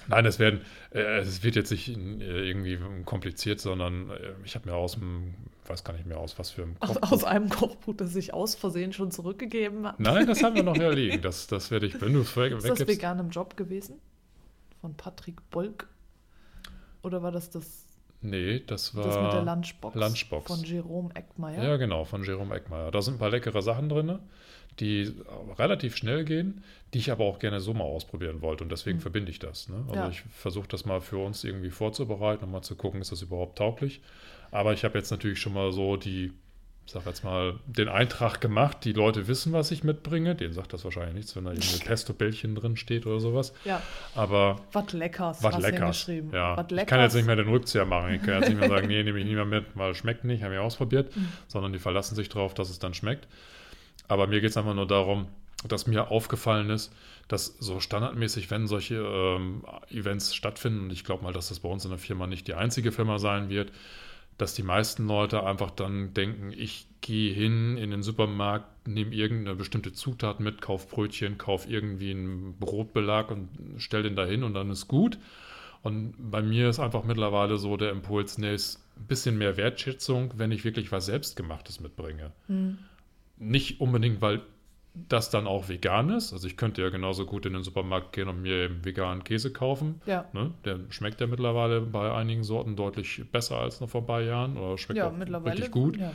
Nein, 0.07 0.25
es 0.25 0.39
werden, 0.39 0.61
äh, 0.91 1.19
es 1.19 1.43
wird 1.43 1.55
jetzt 1.55 1.71
nicht 1.71 1.89
äh, 1.89 2.47
irgendwie 2.47 2.79
kompliziert, 3.05 3.59
sondern 3.59 4.09
äh, 4.09 4.33
ich 4.43 4.55
habe 4.55 4.69
mir 4.69 4.75
aus 4.75 4.93
dem, 4.93 5.35
weiß 5.71 5.83
gar 5.83 5.93
nicht 5.93 6.05
mehr 6.05 6.19
aus, 6.19 6.37
was 6.37 6.51
für 6.51 6.63
ein 6.63 6.77
Kochbuch. 6.79 7.01
Aus, 7.03 7.11
aus 7.13 7.23
einem 7.23 7.49
Kochbuch, 7.49 7.95
das 7.95 8.15
ich 8.15 8.33
aus 8.33 8.55
Versehen 8.55 8.93
schon 8.93 9.11
zurückgegeben 9.11 9.87
habe. 9.87 10.01
Nein, 10.01 10.27
das 10.27 10.43
haben 10.43 10.55
wir 10.55 10.63
noch 10.63 10.75
hier 10.77 10.91
liegen. 10.91 11.21
Das, 11.21 11.47
das 11.47 11.71
werde 11.71 11.87
ich, 11.87 11.99
wenn 12.01 12.13
du 12.13 12.21
es 12.21 12.35
weg, 12.35 12.53
Ist 12.53 12.69
das 12.69 12.87
vegan 12.87 13.19
im 13.19 13.29
Job 13.29 13.57
gewesen? 13.57 13.99
Von 14.81 14.95
Patrick 14.95 15.49
Bolk? 15.49 15.87
Oder 17.03 17.23
war 17.23 17.31
das 17.31 17.49
das? 17.49 17.85
Nee, 18.21 18.59
das 18.59 18.95
war. 18.95 19.05
Das 19.05 19.21
mit 19.21 19.33
der 19.33 19.43
Lunchbox. 19.43 19.95
Lunchbox. 19.95 20.47
Von 20.47 20.63
Jerome 20.63 21.09
Eckmeier. 21.15 21.63
Ja, 21.63 21.77
genau, 21.77 22.05
von 22.05 22.23
Jerome 22.23 22.53
Eckmeier. 22.55 22.91
Da 22.91 23.01
sind 23.01 23.15
ein 23.15 23.19
paar 23.19 23.29
leckere 23.31 23.61
Sachen 23.61 23.89
drin 23.89 24.19
die 24.79 25.13
relativ 25.57 25.95
schnell 25.95 26.23
gehen, 26.25 26.63
die 26.93 26.99
ich 26.99 27.11
aber 27.11 27.25
auch 27.25 27.39
gerne 27.39 27.59
so 27.59 27.73
mal 27.73 27.83
ausprobieren 27.83 28.41
wollte. 28.41 28.63
Und 28.63 28.71
deswegen 28.71 28.97
mhm. 28.97 29.01
verbinde 29.01 29.31
ich 29.31 29.39
das. 29.39 29.69
Ne? 29.69 29.83
Also 29.87 29.95
ja. 29.95 30.09
ich 30.09 30.21
versuche 30.21 30.67
das 30.67 30.85
mal 30.85 31.01
für 31.01 31.17
uns 31.17 31.43
irgendwie 31.43 31.69
vorzubereiten 31.69 32.45
und 32.45 32.51
mal 32.51 32.61
zu 32.61 32.75
gucken, 32.75 33.01
ist 33.01 33.11
das 33.11 33.21
überhaupt 33.21 33.57
tauglich. 33.57 34.01
Aber 34.51 34.73
ich 34.73 34.83
habe 34.83 34.97
jetzt 34.97 35.11
natürlich 35.11 35.39
schon 35.39 35.53
mal 35.53 35.71
so 35.71 35.95
die, 35.95 36.33
ich 36.85 36.91
sag 36.91 37.05
jetzt 37.05 37.23
mal, 37.23 37.55
den 37.65 37.87
Eintrag 37.87 38.41
gemacht. 38.41 38.79
Die 38.83 38.91
Leute 38.91 39.29
wissen, 39.29 39.53
was 39.53 39.71
ich 39.71 39.85
mitbringe. 39.85 40.35
Denen 40.35 40.53
sagt 40.53 40.73
das 40.73 40.83
wahrscheinlich 40.83 41.15
nichts, 41.15 41.35
wenn 41.37 41.45
da 41.45 41.51
irgendwie 41.51 41.77
Pesto-Bällchen 41.85 42.55
drin 42.55 42.75
steht 42.75 43.05
oder 43.05 43.21
sowas. 43.21 43.53
Ja. 43.63 43.81
Aber. 44.15 44.57
Was 44.73 44.91
Leckers. 44.91 45.41
Was 45.41 45.59
Leckers. 45.59 46.07
Ja. 46.33 46.57
Wat 46.57 46.71
leckers. 46.71 46.83
Ich 46.83 46.89
kann 46.89 46.99
jetzt 46.99 47.15
nicht 47.15 47.27
mehr 47.27 47.37
den 47.37 47.47
Rückzieher 47.47 47.85
machen. 47.85 48.15
Ich 48.15 48.23
kann 48.23 48.41
jetzt 48.41 48.49
nicht 48.49 48.59
mehr 48.59 48.67
sagen, 48.67 48.87
nee, 48.89 49.03
nehme 49.03 49.19
ich 49.19 49.25
nicht 49.25 49.35
mehr 49.35 49.45
mit, 49.45 49.65
weil 49.75 49.91
es 49.91 49.97
schmeckt 49.97 50.25
nicht, 50.25 50.43
habe 50.43 50.55
ich 50.55 50.59
ausprobiert. 50.59 51.15
Mhm. 51.15 51.29
Sondern 51.47 51.71
die 51.71 51.79
verlassen 51.79 52.15
sich 52.15 52.27
darauf, 52.27 52.53
dass 52.53 52.69
es 52.69 52.79
dann 52.79 52.93
schmeckt. 52.93 53.27
Aber 54.11 54.27
mir 54.27 54.41
geht 54.41 54.49
es 54.49 54.57
einfach 54.57 54.73
nur 54.73 54.87
darum, 54.87 55.27
dass 55.65 55.87
mir 55.87 56.11
aufgefallen 56.11 56.69
ist, 56.69 56.93
dass 57.29 57.45
so 57.59 57.79
standardmäßig, 57.79 58.51
wenn 58.51 58.67
solche 58.67 58.95
ähm, 58.95 59.63
Events 59.89 60.35
stattfinden, 60.35 60.81
und 60.81 60.91
ich 60.91 61.05
glaube 61.05 61.23
mal, 61.23 61.31
dass 61.31 61.47
das 61.47 61.61
bei 61.61 61.69
uns 61.69 61.85
in 61.85 61.91
der 61.91 61.97
Firma 61.97 62.27
nicht 62.27 62.45
die 62.49 62.55
einzige 62.55 62.91
Firma 62.91 63.19
sein 63.19 63.47
wird, 63.47 63.71
dass 64.37 64.53
die 64.53 64.63
meisten 64.63 65.07
Leute 65.07 65.45
einfach 65.45 65.71
dann 65.71 66.13
denken, 66.13 66.51
ich 66.51 66.87
gehe 66.99 67.33
hin 67.33 67.77
in 67.77 67.89
den 67.89 68.03
Supermarkt, 68.03 68.85
nehme 68.85 69.15
irgendeine 69.15 69.55
bestimmte 69.55 69.93
Zutat 69.93 70.41
mit, 70.41 70.59
kauf 70.59 70.89
Brötchen, 70.89 71.37
kauf 71.37 71.69
irgendwie 71.69 72.11
einen 72.11 72.57
Brotbelag 72.59 73.31
und 73.31 73.47
stell 73.77 74.03
den 74.03 74.17
da 74.17 74.25
hin 74.25 74.43
und 74.43 74.55
dann 74.55 74.69
ist 74.71 74.89
gut. 74.89 75.17
Und 75.83 76.15
bei 76.17 76.41
mir 76.41 76.67
ist 76.67 76.79
einfach 76.79 77.05
mittlerweile 77.05 77.57
so 77.57 77.77
der 77.77 77.91
Impuls, 77.91 78.37
nee, 78.37 78.53
ist 78.53 78.83
ein 78.97 79.07
bisschen 79.07 79.37
mehr 79.37 79.55
Wertschätzung, 79.55 80.33
wenn 80.35 80.51
ich 80.51 80.65
wirklich 80.65 80.91
was 80.91 81.05
Selbstgemachtes 81.05 81.79
mitbringe. 81.79 82.33
Mhm. 82.49 82.77
Nicht 83.41 83.81
unbedingt, 83.81 84.21
weil 84.21 84.41
das 84.93 85.29
dann 85.29 85.47
auch 85.47 85.69
vegan 85.69 86.09
ist. 86.09 86.33
Also 86.33 86.47
ich 86.47 86.57
könnte 86.57 86.81
ja 86.81 86.89
genauso 86.89 87.25
gut 87.25 87.45
in 87.45 87.53
den 87.53 87.63
Supermarkt 87.63 88.13
gehen 88.13 88.27
und 88.27 88.41
mir 88.41 88.65
eben 88.65 88.83
veganen 88.83 89.23
Käse 89.23 89.51
kaufen. 89.51 90.01
Ja. 90.05 90.25
Ne? 90.33 90.51
Der 90.65 90.79
schmeckt 90.89 91.21
ja 91.21 91.27
mittlerweile 91.27 91.81
bei 91.81 92.13
einigen 92.13 92.43
Sorten 92.43 92.75
deutlich 92.75 93.23
besser 93.31 93.57
als 93.57 93.79
noch 93.79 93.89
vor 93.89 94.01
ein 94.01 94.07
paar 94.07 94.21
Jahren 94.21 94.57
oder 94.57 94.77
schmeckt 94.77 94.97
ja, 94.97 95.07
auch 95.07 95.15
mittlerweile. 95.15 95.55
wirklich 95.55 95.71
gut. 95.71 95.97
Ja. 95.97 96.11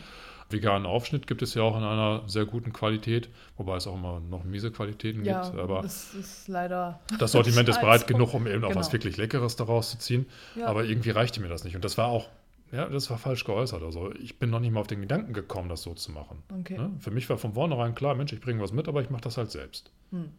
Veganen 0.49 0.87
Aufschnitt 0.87 1.27
gibt 1.27 1.43
es 1.43 1.55
ja 1.55 1.63
auch 1.63 1.77
in 1.77 1.83
einer 1.83 2.23
sehr 2.29 2.45
guten 2.45 2.73
Qualität, 2.73 3.29
wobei 3.57 3.77
es 3.77 3.87
auch 3.89 3.95
immer 3.95 4.21
noch 4.21 4.45
miese 4.45 4.71
Qualitäten 4.71 5.25
Ja, 5.25 5.43
gibt. 5.43 5.59
Aber 5.59 5.83
das 5.83 6.15
ist 6.15 6.47
leider. 6.47 7.01
das 7.19 7.33
Sortiment 7.33 7.69
ist 7.69 7.81
breit 7.81 8.07
genug, 8.07 8.33
um 8.33 8.47
eben 8.47 8.63
auch 8.63 8.69
genau. 8.69 8.79
was 8.79 8.93
wirklich 8.93 9.17
Leckeres 9.17 9.57
daraus 9.57 9.91
zu 9.91 9.99
ziehen. 9.99 10.27
Ja. 10.55 10.67
Aber 10.67 10.85
irgendwie 10.85 11.11
reichte 11.11 11.41
mir 11.41 11.49
das 11.49 11.65
nicht. 11.65 11.75
Und 11.75 11.85
das 11.85 11.99
war 11.99 12.07
auch, 12.07 12.29
ja, 12.73 12.89
das 12.89 13.11
war 13.11 13.19
falsch 13.19 13.45
geäußert. 13.45 13.83
Also 13.83 14.13
ich 14.15 14.39
bin 14.39 14.51
noch 14.51 14.61
nicht 14.61 14.73
mal 14.73 14.81
auf 14.81 14.87
den 14.87 15.01
Gedanken 15.01 15.33
gekommen, 15.33 15.69
das 15.69 15.83
so 15.83 15.95
zu 15.95 16.13
machen. 16.13 16.43
Okay. 16.61 16.77
Ne? 16.77 16.91
Für 16.99 17.11
mich 17.11 17.29
war 17.31 17.39
von 17.39 17.55
vornherein 17.55 17.95
klar, 17.95 18.15
Mensch, 18.15 18.33
ich 18.33 18.41
bringe 18.41 18.61
was 18.61 18.73
mit, 18.73 18.89
aber 18.89 19.03
ich 19.03 19.11
mache 19.11 19.23
das 19.23 19.37
halt 19.37 19.51
selbst. 19.51 19.91
Hm. 20.11 20.31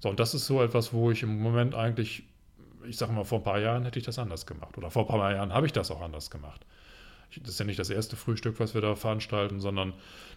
So, 0.00 0.08
und 0.08 0.20
das 0.20 0.34
ist 0.34 0.46
so 0.46 0.62
etwas, 0.62 0.92
wo 0.92 1.10
ich 1.10 1.22
im 1.22 1.40
Moment 1.40 1.74
eigentlich, 1.74 2.22
ich 2.86 2.96
sage 2.96 3.12
mal, 3.12 3.24
vor 3.24 3.38
ein 3.38 3.44
paar 3.44 3.58
Jahren 3.58 3.84
hätte 3.84 3.98
ich 3.98 4.04
das 4.04 4.18
anders 4.18 4.46
gemacht. 4.46 4.78
Oder 4.78 4.90
vor 4.90 5.02
ein 5.02 5.08
paar 5.08 5.32
Jahren 5.32 5.52
habe 5.52 5.66
ich 5.66 5.72
das 5.72 5.90
auch 5.90 6.00
anders 6.00 6.30
gemacht. 6.30 6.64
Das 7.36 7.50
ist 7.50 7.60
ja 7.60 7.66
nicht 7.66 7.78
das 7.78 7.90
erste 7.90 8.16
Frühstück, 8.16 8.58
was 8.58 8.74
wir 8.74 8.80
da 8.80 8.94
veranstalten, 8.94 9.60
sondern 9.60 9.92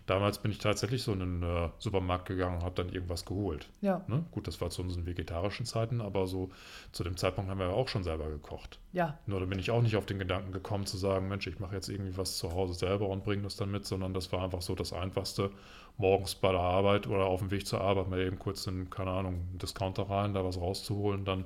damals 0.08 0.40
bin 0.40 0.52
ich 0.52 0.58
tatsächlich 0.58 1.04
so 1.04 1.14
in 1.14 1.20
den 1.20 1.44
äh, 1.44 1.70
Supermarkt 1.80 2.28
gegangen 2.28 2.58
und 2.58 2.64
habe 2.64 2.76
dann 2.76 2.94
irgendwas 2.94 3.26
geholt. 3.26 3.70
Ja, 3.82 4.04
Ne? 4.08 4.26
Gut, 4.32 4.48
das 4.48 4.60
war 4.60 4.70
zu 4.70 4.82
unseren 4.82 5.06
vegetarischen 5.06 5.66
Zeiten, 5.66 6.02
aber 6.02 6.28
so 6.28 6.50
zu 6.92 7.04
dem 7.04 7.16
Zeitpunkt 7.16 7.50
haben 7.50 7.60
wir 7.60 7.68
ja 7.68 7.74
auch 7.74 7.88
schon 7.88 8.04
selber 8.04 8.30
gekocht. 8.30 8.80
ja, 8.92 9.18
Nur 9.26 9.40
da 9.40 9.46
bin 9.46 9.60
ich 9.60 9.72
auch 9.72 9.82
nicht 9.82 9.96
auf 9.96 10.06
den 10.06 10.20
Gedanken 10.20 10.52
gekommen 10.52 10.86
zu 10.86 10.98
sagen, 10.98 11.30
Mensch, 11.30 11.48
ich 11.48 11.60
mache 11.60 11.76
jetzt 11.76 11.88
irgendwie 11.88 12.18
was 12.18 12.38
zu 12.38 12.52
Hause 12.52 12.74
selber 12.74 13.08
und 13.08 13.24
bringe 13.24 13.44
das 13.44 13.56
dann 13.56 13.72
mit, 13.72 13.86
sondern 13.86 14.14
das 14.14 14.32
war 14.32 14.44
einfach 14.44 14.62
so 14.62 14.76
das 14.76 14.92
Einfachste, 14.92 15.52
morgens 15.98 16.36
bei 16.36 16.52
der 16.52 16.62
Arbeit 16.62 17.08
oder 17.08 17.26
auf 17.26 17.40
dem 17.40 17.52
Weg 17.52 17.68
zur 17.68 17.82
Arbeit 17.82 18.10
mal 18.10 18.20
eben 18.20 18.40
kurz 18.40 18.68
in, 18.68 18.90
keine 18.90 19.12
Ahnung, 19.12 19.34
einen 19.50 19.60
Discounter 19.60 20.10
rein, 20.10 20.34
da 20.34 20.44
was 20.44 20.58
rauszuholen, 20.60 21.26
dann 21.26 21.46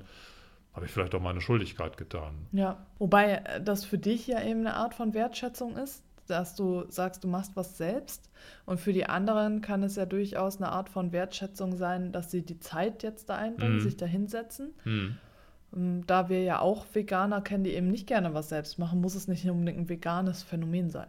habe 0.76 0.86
ich 0.86 0.92
vielleicht 0.92 1.16
auch 1.16 1.22
meine 1.22 1.42
Schuldigkeit 1.42 1.98
getan. 1.98 2.48
ja. 2.52 2.86
Wobei 3.00 3.36
äh, 3.46 3.62
das 3.62 3.86
für 3.86 3.98
dich 3.98 4.28
ja 4.28 4.42
eben 4.44 4.62
eine 4.62 4.76
Art 4.76 4.94
von 4.94 5.14
Wertschätzung 5.14 5.78
ist, 5.78 6.04
dass 6.28 6.56
du 6.56 6.86
sagst, 6.90 7.24
du 7.24 7.28
machst 7.28 7.56
was 7.56 7.78
selbst. 7.78 8.30
Und 8.66 8.80
für 8.80 8.94
die 8.94 9.06
anderen 9.06 9.62
kann 9.62 9.84
es 9.84 9.96
ja 9.96 10.06
durchaus 10.06 10.58
eine 10.58 10.70
Art 10.72 10.90
von 10.90 11.12
Wertschätzung 11.12 11.76
sein, 11.76 12.12
dass 12.12 12.32
sie 12.32 12.42
die 12.44 12.60
Zeit 12.60 13.04
jetzt 13.04 13.30
da 13.30 13.36
einbringen, 13.36 13.76
Mhm. 13.78 13.82
sich 13.82 13.96
da 13.98 14.06
hinsetzen. 14.06 14.74
Hm. 14.84 15.18
Ähm, 15.76 16.04
Da 16.08 16.30
wir 16.30 16.42
ja 16.44 16.60
auch 16.60 16.86
Veganer 16.94 17.42
kennen, 17.42 17.64
die 17.64 17.74
eben 17.74 17.90
nicht 17.90 18.08
gerne 18.08 18.34
was 18.34 18.50
selbst 18.50 18.80
machen, 18.80 19.02
muss 19.02 19.14
es 19.16 19.28
nicht 19.28 19.48
unbedingt 19.50 19.78
ein 19.80 19.90
veganes 19.90 20.42
Phänomen 20.44 20.90
sein. 20.90 21.08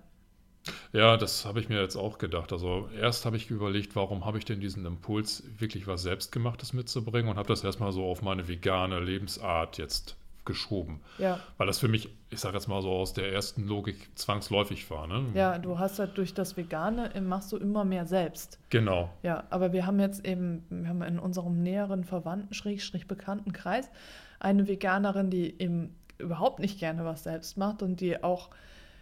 Ja, 0.92 1.16
das 1.16 1.44
habe 1.44 1.60
ich 1.60 1.68
mir 1.68 1.80
jetzt 1.80 1.96
auch 1.96 2.18
gedacht. 2.18 2.52
Also 2.52 2.88
erst 3.00 3.24
habe 3.24 3.36
ich 3.36 3.50
überlegt, 3.50 3.96
warum 3.96 4.24
habe 4.24 4.38
ich 4.38 4.44
denn 4.44 4.60
diesen 4.60 4.84
Impuls, 4.86 5.44
wirklich 5.58 5.86
was 5.86 6.02
Selbstgemachtes 6.02 6.72
mitzubringen 6.72 7.30
und 7.30 7.36
habe 7.36 7.48
das 7.48 7.62
erstmal 7.64 7.92
so 7.92 8.04
auf 8.04 8.22
meine 8.22 8.48
vegane 8.48 9.00
Lebensart 9.00 9.78
jetzt 9.78 10.16
geschoben. 10.46 11.00
Ja, 11.18 11.40
Weil 11.58 11.66
das 11.66 11.78
für 11.78 11.88
mich, 11.88 12.08
ich 12.30 12.40
sage 12.40 12.56
jetzt 12.56 12.68
mal 12.68 12.80
so 12.80 12.90
aus 12.90 13.12
der 13.12 13.32
ersten 13.32 13.66
Logik 13.66 14.08
zwangsläufig 14.14 14.88
war. 14.90 15.06
Ne? 15.06 15.26
ja, 15.34 15.58
du 15.58 15.78
hast 15.78 15.98
halt 15.98 16.16
durch 16.16 16.32
das 16.32 16.56
Vegane 16.56 17.14
äh, 17.14 17.20
machst 17.20 17.52
du 17.52 17.58
immer 17.58 17.84
mehr 17.84 18.06
selbst. 18.06 18.58
Genau. 18.70 19.10
Ja, 19.22 19.44
aber 19.50 19.72
wir 19.72 19.84
haben 19.84 20.00
jetzt 20.00 20.24
eben, 20.24 20.64
wir 20.70 20.88
haben 20.88 21.02
in 21.02 21.18
unserem 21.18 21.62
näheren 21.62 22.04
Verwandten, 22.04 22.54
Schrägstrich 22.54 23.06
bekannten 23.06 23.52
Kreis, 23.52 23.90
eine 24.38 24.66
Veganerin, 24.68 25.30
die 25.30 25.60
eben 25.60 25.94
überhaupt 26.18 26.60
nicht 26.60 26.78
gerne 26.78 27.04
was 27.04 27.24
selbst 27.24 27.58
macht 27.58 27.82
und 27.82 28.00
die 28.00 28.22
auch 28.22 28.50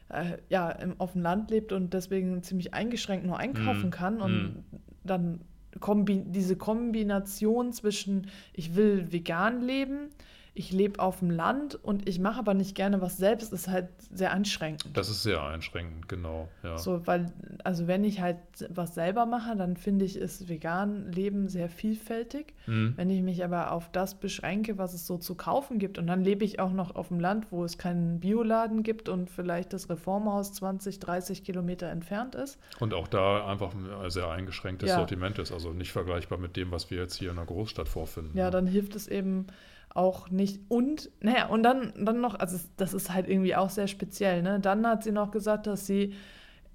äh, 0.09 0.39
ja, 0.49 0.71
im, 0.71 1.01
auf 1.01 1.13
dem 1.13 1.23
Land 1.23 1.51
lebt 1.51 1.73
und 1.73 1.95
deswegen 1.95 2.43
ziemlich 2.43 2.75
eingeschränkt 2.75 3.27
nur 3.27 3.39
einkaufen 3.39 3.89
Mm, 3.89 3.91
kann 3.91 4.21
und 4.21 4.33
mm. 4.33 4.65
dann 5.05 5.41
kombi 5.81 6.23
diese 6.27 6.57
Kombination 6.57 7.73
zwischen 7.73 8.29
ich 8.53 8.77
will 8.77 9.13
vegan 9.13 9.61
leben, 9.61 10.11
ich 10.57 10.71
lebe 10.71 11.01
auf 11.01 11.19
dem 11.19 11.31
Land 11.31 11.75
und 11.75 12.09
ich 12.09 12.21
mache 12.21 12.39
aber 12.39 12.55
nicht 12.55 12.77
gerne 12.77 13.01
was 13.01 13.17
selbst, 13.17 13.53
ist 13.53 13.67
halt 13.67 13.89
sehr 14.13 14.33
einschränkend. 14.33 14.97
Das 14.97 15.09
ist 15.09 15.25
sehr 15.25 15.43
einschränkend, 15.43 16.09
genau. 16.09 16.49
Ja. 16.63 16.79
So, 16.79 17.05
weil, 17.09 17.33
also 17.65 17.89
wenn 17.89 18.05
ich 18.05 18.21
halt 18.21 18.39
was 18.69 18.95
selber 18.95 19.27
mache, 19.27 19.57
dann 19.57 19.77
finde 19.77 20.05
ich, 20.05 20.17
ist 20.17 20.49
vegan 20.49 21.11
Leben 21.11 21.49
sehr 21.49 21.69
vielfältig. 21.69 22.55
Hm. 22.67 22.93
Wenn 22.97 23.11
ich 23.11 23.23
mich 23.23 23.45
aber 23.45 23.73
auf 23.73 23.91
das 23.91 24.15
beschränke, 24.15 24.79
was 24.79 24.95
es 24.95 25.09
so 25.09 25.19
zu 25.19 25.35
kaufen 25.35 25.81
gibt, 25.81 25.99
und 25.99 26.07
dann 26.07 26.23
lebe 26.23 26.45
ich 26.45 26.61
auch 26.61 26.73
noch 26.73 26.95
auf 26.95 27.09
dem 27.09 27.19
Land, 27.19 27.49
wo 27.51 27.65
es 27.65 27.77
keinen 27.77 28.21
Bioladen 28.21 28.85
gibt 28.85 29.09
und 29.09 29.31
vielleicht 29.31 29.73
das 29.73 29.91
Reformhaus 29.91 30.53
20, 30.53 31.01
30 31.01 31.43
Kilometer 31.43 31.89
entfernt 31.89 32.37
ist. 32.37 32.61
Und 32.79 32.95
auch 32.95 33.09
da 33.09 33.45
einfach 33.49 33.75
ein 33.75 34.09
sehr 34.09 34.31
eingeschränktes 34.31 34.91
Ja. 34.91 34.97
Sortiment 34.99 35.41
ist, 35.41 35.51
also 35.51 35.73
nicht 35.73 35.91
vergleichbar 35.91 36.39
mit 36.39 36.57
dem, 36.57 36.71
was 36.71 36.93
wir 36.93 36.99
jetzt 36.99 37.17
hier 37.17 37.31
in 37.31 37.37
der 37.37 37.45
Großstadt 37.47 37.89
vorfinden. 37.89 38.39
Ja, 38.39 38.45
ne? 38.45 38.51
dann 38.53 38.67
hilft 38.69 38.95
es 38.95 39.09
eben 39.09 39.49
auch 39.95 40.29
nicht. 40.31 40.61
Und, 40.69 41.11
naja, 41.21 41.47
und 41.47 41.63
dann, 41.63 41.93
dann 42.05 42.21
noch, 42.21 42.35
also 42.39 42.59
das 42.77 42.95
ist 42.95 43.13
halt 43.13 43.29
irgendwie 43.29 43.55
auch 43.55 43.71
sehr 43.71 43.87
speziell, 43.87 44.43
ne? 44.43 44.59
Dann 44.61 44.87
hat 44.87 45.05
sie 45.05 45.13
noch 45.13 45.31
gesagt, 45.31 45.67
dass 45.69 45.87
sie 45.87 46.15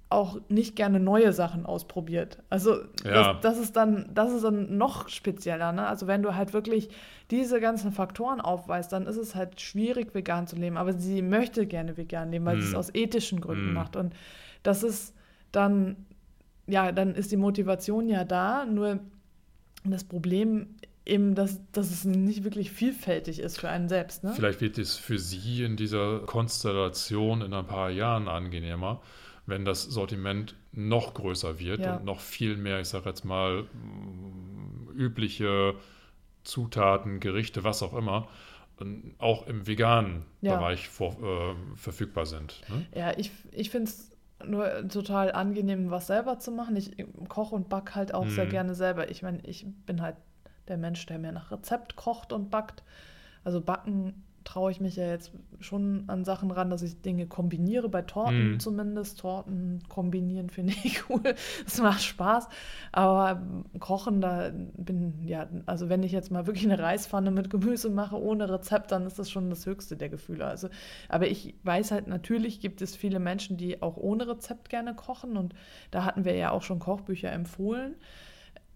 auch 0.08 0.40
nicht 0.48 0.74
gerne 0.74 0.98
neue 0.98 1.32
Sachen 1.32 1.64
ausprobiert. 1.66 2.42
Also 2.50 2.76
Ja. 3.04 3.34
das, 3.34 3.40
das 3.42 3.58
ist 3.58 3.76
dann, 3.76 4.10
das 4.12 4.32
ist 4.32 4.42
dann 4.42 4.76
noch 4.76 5.08
spezieller, 5.08 5.70
ne? 5.70 5.86
Also 5.86 6.06
wenn 6.08 6.22
du 6.22 6.34
halt 6.34 6.52
wirklich 6.52 6.88
diese 7.30 7.60
ganzen 7.60 7.92
Faktoren 7.92 8.40
aufweist, 8.40 8.92
dann 8.92 9.06
ist 9.06 9.16
es 9.18 9.34
halt 9.36 9.60
schwierig, 9.60 10.14
vegan 10.14 10.48
zu 10.48 10.56
leben. 10.56 10.76
Aber 10.78 10.94
sie 10.94 11.22
möchte 11.22 11.66
gerne 11.66 11.96
vegan 11.96 12.32
leben, 12.32 12.44
weil 12.46 12.56
sie 12.58 12.66
es 12.66 12.72
Hm. 12.72 12.78
aus 12.78 12.90
ethischen 12.94 13.40
Gründen 13.40 13.66
Hm. 13.66 13.74
macht. 13.74 13.94
Und 13.96 14.14
das 14.64 14.82
ist 14.82 15.14
dann, 15.52 16.06
ja, 16.66 16.90
dann 16.90 17.14
ist 17.14 17.30
die 17.30 17.36
Motivation 17.36 18.08
ja 18.08 18.24
da, 18.24 18.64
nur 18.64 18.98
das 19.84 20.04
Problem 20.04 20.74
eben, 21.06 21.34
dass, 21.34 21.60
dass 21.72 21.90
es 21.90 22.04
nicht 22.04 22.44
wirklich 22.44 22.70
vielfältig 22.70 23.38
ist 23.40 23.58
für 23.58 23.68
einen 23.68 23.88
selbst, 23.88 24.22
ne? 24.24 24.32
Vielleicht 24.34 24.60
wird 24.60 24.78
es 24.78 24.96
für 24.96 25.18
Sie 25.18 25.62
in 25.64 25.76
dieser 25.76 26.20
Konstellation 26.20 27.42
in 27.42 27.52
ein 27.54 27.66
paar 27.66 27.90
Jahren 27.90 28.28
angenehmer, 28.28 29.00
wenn 29.46 29.64
das 29.64 29.82
Sortiment 29.84 30.54
noch 30.72 31.14
größer 31.14 31.58
wird 31.58 31.80
Ja. 31.80 31.96
und 31.96 32.04
noch 32.04 32.20
viel 32.20 32.56
mehr, 32.56 32.80
ich 32.80 32.88
sage 32.88 33.08
jetzt 33.08 33.24
mal, 33.24 33.64
übliche 34.94 35.74
Zutaten, 36.44 37.20
Gerichte, 37.20 37.64
was 37.64 37.82
auch 37.82 37.94
immer, 37.94 38.28
ähm, 38.80 39.14
auch 39.18 39.46
im 39.46 39.66
veganen 39.66 40.24
Ja. 40.40 40.56
Bereich 40.56 40.88
vor, 40.88 41.16
äh, 41.22 41.54
verfügbar 41.76 42.26
sind. 42.26 42.62
Ne? 42.68 42.86
Ja, 42.94 43.12
ich, 43.18 43.30
ich 43.52 43.70
finde 43.70 43.90
es 43.90 44.10
nur 44.46 44.88
total 44.88 45.32
angenehm, 45.32 45.90
was 45.90 46.06
selber 46.06 46.38
zu 46.38 46.50
machen. 46.50 46.76
Ich 46.76 46.96
koche 47.28 47.54
und 47.54 47.68
back 47.68 47.94
halt 47.94 48.14
auch 48.14 48.28
sehr 48.28 48.46
Mhm. 48.46 48.50
gerne 48.50 48.74
selber. 48.74 49.10
Ich 49.10 49.22
meine, 49.22 49.40
ich 49.46 49.66
bin 49.84 50.00
halt 50.00 50.16
der 50.70 50.78
Mensch, 50.78 51.04
der 51.06 51.18
mehr 51.18 51.32
nach 51.32 51.50
Rezept 51.50 51.96
kocht 51.96 52.32
und 52.32 52.50
backt. 52.50 52.82
Also 53.44 53.60
backen 53.60 54.22
traue 54.42 54.70
ich 54.70 54.80
mich 54.80 54.96
ja 54.96 55.06
jetzt 55.06 55.32
schon 55.60 56.04
an 56.06 56.24
Sachen 56.24 56.50
ran, 56.50 56.70
dass 56.70 56.80
ich 56.82 57.02
Dinge 57.02 57.26
kombiniere, 57.26 57.90
bei 57.90 58.02
Torten 58.02 58.52
Mhm. 58.52 58.60
zumindest. 58.60 59.20
Torten 59.20 59.82
kombinieren 59.88 60.48
finde 60.48 60.72
ich 60.82 61.02
cool. 61.10 61.34
Es 61.66 61.80
macht 61.80 62.02
Spaß. 62.02 62.48
Aber 62.90 63.42
kochen, 63.80 64.20
da 64.22 64.50
bin, 64.54 65.22
ja, 65.26 65.46
also 65.66 65.88
wenn 65.90 66.02
ich 66.02 66.12
jetzt 66.12 66.30
mal 66.30 66.46
wirklich 66.46 66.64
eine 66.64 66.82
Reispfanne 66.82 67.30
mit 67.30 67.50
Gemüse 67.50 67.90
mache, 67.90 68.18
ohne 68.18 68.48
Rezept, 68.48 68.92
dann 68.92 69.06
ist 69.06 69.18
das 69.18 69.30
schon 69.30 69.50
das 69.50 69.66
höchste 69.66 69.96
der 69.96 70.08
Gefühle. 70.08 70.46
Also, 70.46 70.68
aber 71.08 71.28
ich 71.28 71.54
weiß 71.64 71.90
halt, 71.90 72.06
natürlich 72.06 72.60
gibt 72.60 72.80
es 72.80 72.96
viele 72.96 73.20
Menschen, 73.20 73.58
die 73.58 73.82
auch 73.82 73.98
ohne 73.98 74.26
Rezept 74.26 74.70
gerne 74.70 74.94
kochen. 74.94 75.36
Und 75.36 75.54
da 75.90 76.04
hatten 76.06 76.24
wir 76.24 76.34
ja 76.34 76.50
auch 76.50 76.62
schon 76.62 76.78
Kochbücher 76.78 77.30
empfohlen. 77.30 77.94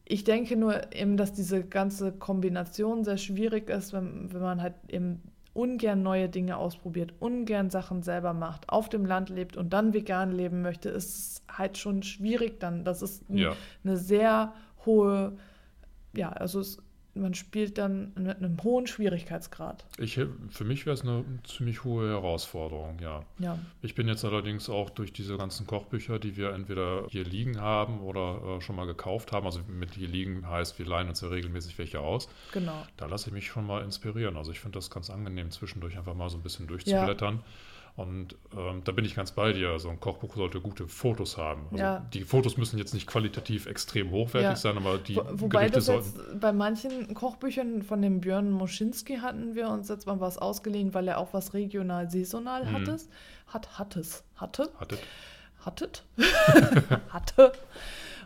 Ich 0.07 0.25
denke 0.25 0.57
nur 0.57 0.93
eben, 0.95 1.17
dass 1.17 1.33
diese 1.33 1.65
ganze 1.65 2.13
Kombination 2.13 3.05
sehr 3.05 3.17
schwierig 3.17 3.71
ist, 3.71 3.93
wenn, 3.93 4.33
wenn 4.33 4.43
man 4.43 4.61
halt 4.63 4.75
eben 4.89 5.23
ungern 5.55 6.03
neue 6.03 6.29
Dinge 6.29 6.57
ausprobiert, 6.57 7.15
ungern 7.21 7.71
Sachen 7.71 8.03
selber 8.03 8.35
macht, 8.35 8.69
auf 8.69 8.89
dem 8.89 9.07
Land 9.07 9.31
lebt 9.31 9.57
und 9.57 9.73
dann 9.73 9.95
vegan 9.95 10.33
leben 10.33 10.63
möchte, 10.63 10.89
ist 10.91 11.09
es 11.17 11.43
halt 11.57 11.79
schon 11.79 12.03
schwierig 12.03 12.59
dann. 12.61 12.85
Das 12.85 13.03
ist 13.03 13.29
ein, 13.31 13.39
Ja. 13.39 13.53
eine 13.85 13.97
sehr 13.97 14.53
hohe, 14.85 15.37
ja, 16.17 16.31
also 16.31 16.61
es, 16.61 16.79
man 17.15 17.35
spielt 17.35 17.79
dann 17.79 18.13
mit 18.17 18.37
einem 18.39 18.63
hohen 18.63 18.87
Schwierigkeitsgrad. 18.87 19.85
Ich, 19.99 20.21
für 20.51 20.65
mich 20.65 20.87
wäre 20.87 20.95
es 20.95 21.03
eine 21.03 21.25
ziemlich 21.45 21.85
hohe 21.85 22.09
Herausforderung, 22.09 22.99
ja. 23.01 23.25
Ja, 23.39 23.59
Ich 23.83 23.95
bin 23.95 24.09
jetzt 24.09 24.25
allerdings 24.25 24.69
auch 24.69 24.91
durch 24.91 25.13
diese 25.13 25.37
ganzen 25.37 25.67
Kochbücher, 25.67 26.19
die 26.19 26.37
wir 26.37 26.53
entweder 26.53 27.07
hier 27.09 27.25
liegen 27.25 27.61
haben 27.61 28.01
oder 28.01 28.57
äh, 28.57 28.61
schon 28.61 28.77
mal 28.77 28.87
gekauft 28.87 29.33
haben, 29.33 29.47
also 29.47 29.61
mit 29.69 29.95
hier 29.95 30.09
liegen 30.09 30.49
heißt, 30.49 30.79
wir 30.79 30.87
leihen 30.87 31.09
uns 31.09 31.21
ja 31.21 31.29
regelmäßig 31.29 31.79
welche 31.79 32.01
aus, 32.01 32.29
genau. 32.53 32.87
da 32.97 33.07
lasse 33.07 33.29
ich 33.29 33.35
mich 33.35 33.47
schon 33.47 33.67
mal 33.67 33.83
inspirieren. 33.83 34.37
Also 34.37 34.51
ich 34.51 34.61
finde 34.61 34.79
das 34.79 34.91
ganz 34.91 35.11
angenehm, 35.11 35.51
zwischendurch 35.51 35.97
einfach 35.97 36.15
mal 36.15 36.29
so 36.29 36.37
ein 36.37 36.43
bisschen 36.43 36.67
durchzublättern. 36.67 37.43
Und 37.97 38.37
ähm, 38.57 38.83
da 38.83 38.91
bin 38.91 39.05
ich 39.05 39.15
ganz 39.15 39.31
bei 39.33 39.53
dir. 39.53 39.79
So 39.79 39.89
ein 39.89 40.01
Kochbuch 40.01 40.35
sollte 40.35 40.61
gute 40.61 40.89
Fotos 40.89 41.37
haben. 41.37 41.67
Also 41.71 41.77
Ja. 41.77 42.01
Die 42.13 42.23
Fotos 42.25 42.57
müssen 42.57 42.77
jetzt 42.77 42.93
nicht 42.93 43.07
qualitativ 43.07 43.67
extrem 43.67 44.11
hochwertig 44.11 44.49
Ja. 44.51 44.57
sein, 44.57 44.77
aber 44.77 44.99
die 44.99 45.15
Wo, 45.15 45.23
wobei 45.35 45.69
Gerichte 45.69 45.77
das 45.79 45.87
sollten. 45.87 46.07
jetzt 46.19 46.41
bei 46.41 46.53
manchen 46.53 47.15
Kochbüchern 47.15 47.83
von 47.85 48.03
dem 48.03 48.21
Björn 48.21 48.51
Moschinski 48.51 49.19
hatten 49.19 49.55
wir 49.55 49.69
uns 49.69 49.89
jetzt 49.89 50.07
mal 50.09 50.19
was 50.19 50.39
ausgeliehen, 50.39 50.93
weil 50.93 51.07
er 51.07 51.19
auch 51.19 51.33
was 51.35 51.55
regional 51.55 52.11
saisonal 52.11 52.65
Mhm. 52.65 52.73
hattes. 52.73 53.09
Hat, 53.47 53.79
hattes, 53.79 54.25
hatte, 54.35 54.71
Hatte. 54.81 54.99
hattet, 55.65 56.03
hatte. 57.11 57.53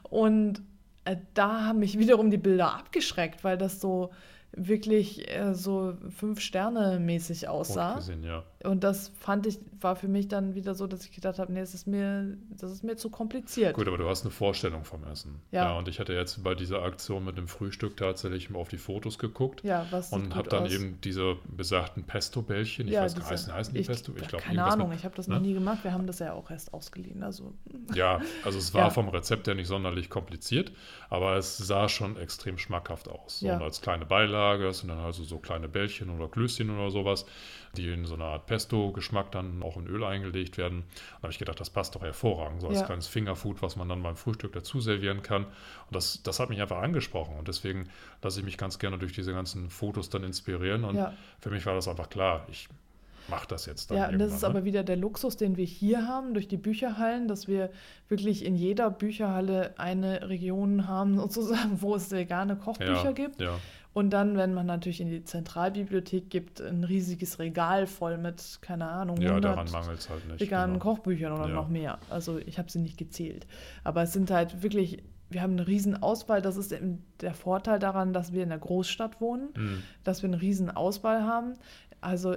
Und 0.05 0.63
äh, 1.05 1.17
da 1.35 1.67
haben 1.67 1.81
mich 1.81 1.99
wiederum 1.99 2.31
die 2.31 2.39
Bilder 2.39 2.75
abgeschreckt, 2.75 3.45
weil 3.45 3.59
das 3.59 3.81
so 3.83 4.11
wirklich 4.53 5.31
äh, 5.31 5.55
so 5.55 5.95
fünf 6.11 6.41
Sterne 6.41 6.99
mäßig 6.99 7.49
aussah. 7.49 7.97
Gesehen, 7.97 8.25
ja. 8.25 8.43
Und 8.65 8.83
das 8.83 9.09
fand 9.21 9.47
ich, 9.47 9.61
war 9.81 9.95
für 9.95 10.09
mich 10.09 10.27
dann 10.27 10.55
wieder 10.57 10.75
so, 10.75 10.87
dass 10.89 11.05
ich 11.05 11.13
gedacht 11.13 11.39
habe, 11.39 11.53
nee, 11.53 11.61
das 11.61 11.75
ist 11.75 11.87
mir, 11.87 12.37
das 12.51 12.73
ist 12.73 12.83
mir 12.83 12.97
zu 12.97 13.09
kompliziert. 13.09 13.75
Gut, 13.75 13.87
aber 13.87 13.99
du 13.99 14.09
hast 14.09 14.23
eine 14.23 14.33
Vorstellung 14.33 14.85
vom 14.85 15.05
Essen. 15.05 15.37
Ja. 15.53 15.65
ja 15.67 15.79
und 15.79 15.87
ich 15.87 16.01
hatte 16.01 16.13
jetzt 16.13 16.43
bei 16.43 16.55
dieser 16.57 16.83
Aktion 16.83 17.25
mit 17.25 17.39
dem 17.39 17.47
Frühstück 17.47 17.97
tatsächlich 17.97 18.51
mal 18.51 18.59
auf 18.59 18.69
die 18.69 18.79
Fotos 18.79 19.19
geguckt. 19.19 19.63
Ja, 19.63 19.87
was 19.91 20.13
Und 20.13 20.35
habe 20.35 20.49
dann 20.49 20.65
aus. 20.65 20.73
eben 20.73 20.99
diese 21.05 21.37
besagten 21.47 22.03
Pesto-Bällchen, 22.03 22.89
ich 22.89 22.95
Ja, 22.95 23.03
weiß 23.03 23.15
gar 23.15 23.21
nicht, 23.21 23.31
heißen, 23.31 23.53
heißen 23.55 23.75
die 23.75 23.81
ich, 23.81 23.87
Pesto? 23.87 24.13
Ich 24.17 24.27
glaube, 24.27 24.45
keine 24.45 24.65
Ahnung, 24.65 24.89
mit- 24.89 24.99
ich 24.99 25.05
habe 25.05 25.15
das 25.15 25.29
ne? 25.29 25.35
noch 25.37 25.43
nie 25.43 25.55
gemacht. 25.55 25.85
Wir 25.85 25.93
haben 25.93 26.07
das 26.09 26.19
ja 26.19 26.33
auch 26.33 26.51
erst 26.51 26.75
ausgeliehen. 26.75 27.23
Also 27.23 27.53
Ja, 27.95 28.21
also 28.45 28.59
es 28.59 28.75
war 28.75 28.83
Ja. 28.89 28.91
vom 28.91 29.09
Rezept 29.09 29.47
her 29.47 29.55
nicht 29.55 29.69
sonderlich 29.69 30.11
kompliziert, 30.11 30.73
aber 31.11 31.37
es 31.37 31.59
sah 31.59 31.89
schon 31.89 32.17
extrem 32.17 32.59
schmackhaft 32.59 33.09
aus. 33.09 33.39
So. 33.41 33.49
Und 33.49 33.63
als 33.63 33.81
kleine 33.83 34.05
Beilage, 34.05 34.38
das 34.39 34.79
sind 34.79 34.89
dann 34.89 34.99
also 34.99 35.25
so 35.25 35.39
kleine 35.39 35.69
Bällchen 35.69 36.11
oder 36.11 36.29
Klößchen 36.29 36.71
oder 36.71 36.91
sowas, 36.91 37.27
die 37.77 37.89
in 37.89 38.05
so 38.07 38.15
einer 38.15 38.27
Art 38.27 38.47
Pesto-Geschmack 38.47 39.31
dann 39.33 39.63
auch 39.63 39.77
in 39.77 39.87
Öl 39.87 40.05
eingelegt 40.05 40.57
werden. 40.59 40.85
Da 41.17 41.23
habe 41.25 41.33
ich 41.33 41.39
gedacht, 41.39 41.61
das 41.61 41.71
passt 41.71 41.95
doch 41.95 42.03
hervorragend, 42.03 42.61
so 42.61 42.69
als 42.69 42.81
Ja. 42.81 42.87
kleines 42.87 43.07
Fingerfood, 43.09 43.61
was 43.63 43.77
man 43.77 43.89
dann 43.89 44.03
beim 44.03 44.17
Frühstück 44.17 44.53
dazu 44.53 44.81
servieren 44.81 45.23
kann. 45.23 45.45
Und 45.45 45.51
das, 45.97 46.23
das 46.23 46.41
hat 46.41 46.49
mich 46.49 46.61
einfach 46.61 46.79
angesprochen 46.79 47.37
und 47.39 47.49
deswegen 47.49 47.89
lasse 48.23 48.41
ich 48.41 48.45
mich 48.45 48.57
ganz 48.59 48.79
gerne 48.79 48.99
durch 48.99 49.13
diese 49.13 49.33
ganzen 49.33 49.71
Fotos 49.71 50.11
dann 50.11 50.25
inspirieren 50.25 50.85
und 50.85 50.97
Ja. 50.97 51.13
für 51.41 51.51
mich 51.51 51.67
war 51.67 51.75
das 51.75 51.89
einfach 51.89 52.09
klar, 52.09 52.47
ich 52.51 52.69
mache 53.29 53.47
das 53.49 53.67
jetzt 53.67 53.91
dann 53.91 53.99
Ja, 53.99 54.09
und 54.09 54.19
das 54.19 54.33
ist 54.33 54.43
ne? 54.43 54.49
aber 54.49 54.65
wieder 54.65 54.83
der 54.83 54.97
Luxus, 54.97 55.37
den 55.37 55.57
wir 55.57 55.65
hier 55.67 56.07
haben 56.09 56.33
durch 56.33 56.49
die 56.49 56.57
Bücherhallen, 56.57 57.29
dass 57.29 57.47
wir 57.47 57.71
wirklich 58.09 58.45
in 58.45 58.55
jeder 58.55 58.91
Bücherhalle 58.91 59.75
eine 59.79 60.29
Region 60.29 60.89
haben, 60.89 61.17
sozusagen, 61.19 61.83
wo 61.83 61.95
es 61.95 62.11
vegane 62.11 62.57
Kochbücher 62.57 63.05
ja, 63.05 63.13
gibt. 63.13 63.41
Ja, 63.41 63.59
Und 63.95 64.11
dann, 64.11 64.37
wenn 64.37 64.55
man 64.55 64.67
natürlich 64.67 65.01
in 65.01 65.09
die 65.09 65.25
Zentralbibliothek 65.25 66.31
gibt, 66.31 66.61
ein 66.61 66.85
riesiges 66.85 67.39
Regal 67.39 67.87
voll 67.87 68.17
mit, 68.19 68.59
keine 68.61 68.89
Ahnung, 68.89 69.17
ja 69.21 69.31
100 69.31 69.45
daran 69.57 69.71
mangelt 69.73 70.09
halt 70.09 70.27
nicht. 70.29 70.41
veganen 70.41 70.75
genau. 70.75 70.85
Kochbüchern 70.85 71.33
oder 71.33 71.49
Ja. 71.49 71.55
noch 71.55 71.69
mehr. 71.69 71.99
Also 72.11 72.39
ich 72.39 72.59
habe 72.59 72.71
sie 72.71 72.79
nicht 72.79 72.97
gezählt. 72.99 73.47
Aber 73.85 74.03
es 74.03 74.13
sind 74.13 74.31
halt 74.31 74.63
wirklich, 74.63 75.03
wir 75.31 75.43
haben 75.43 75.53
eine 75.55 75.67
riesen 75.67 76.01
Auswahl. 76.03 76.41
Das 76.43 76.57
ist 76.57 76.71
eben 76.73 77.05
der 77.21 77.35
Vorteil 77.35 77.79
daran, 77.79 78.13
dass 78.13 78.33
wir 78.33 78.43
in 78.45 78.51
der 78.51 78.59
Großstadt 78.59 79.21
wohnen, 79.21 79.49
Mhm. 79.57 79.83
dass 80.05 80.23
wir 80.23 80.29
eine 80.29 80.41
riesen 80.41 80.71
Auswahl 80.71 81.23
haben. 81.25 81.55
Also 82.01 82.37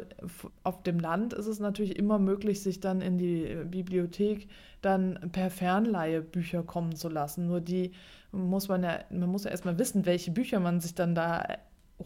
auf 0.63 0.83
dem 0.83 0.99
Land 0.99 1.33
ist 1.33 1.45
es 1.45 1.59
natürlich 1.59 1.97
immer 1.97 2.19
möglich, 2.19 2.61
sich 2.63 2.79
dann 2.79 3.01
in 3.01 3.17
die 3.17 3.45
äh, 3.45 3.63
Bibliothek 3.65 4.47
dann 4.81 5.29
per 5.31 5.49
Fernleihe 5.51 6.21
Bücher 6.21 6.63
kommen 6.63 6.95
zu 6.95 7.09
lassen. 7.09 7.47
Nur 7.47 7.61
die 7.61 7.91
muss 8.31 8.67
man 8.67 8.83
ja, 8.83 8.99
man 9.09 9.29
muss 9.29 9.43
ja 9.43 9.51
erstmal 9.51 9.77
wissen, 9.77 10.05
welche 10.05 10.31
Bücher 10.31 10.59
man 10.59 10.79
sich 10.79 10.95
dann 10.95 11.13
da 11.15 11.41
äh, 11.41 11.57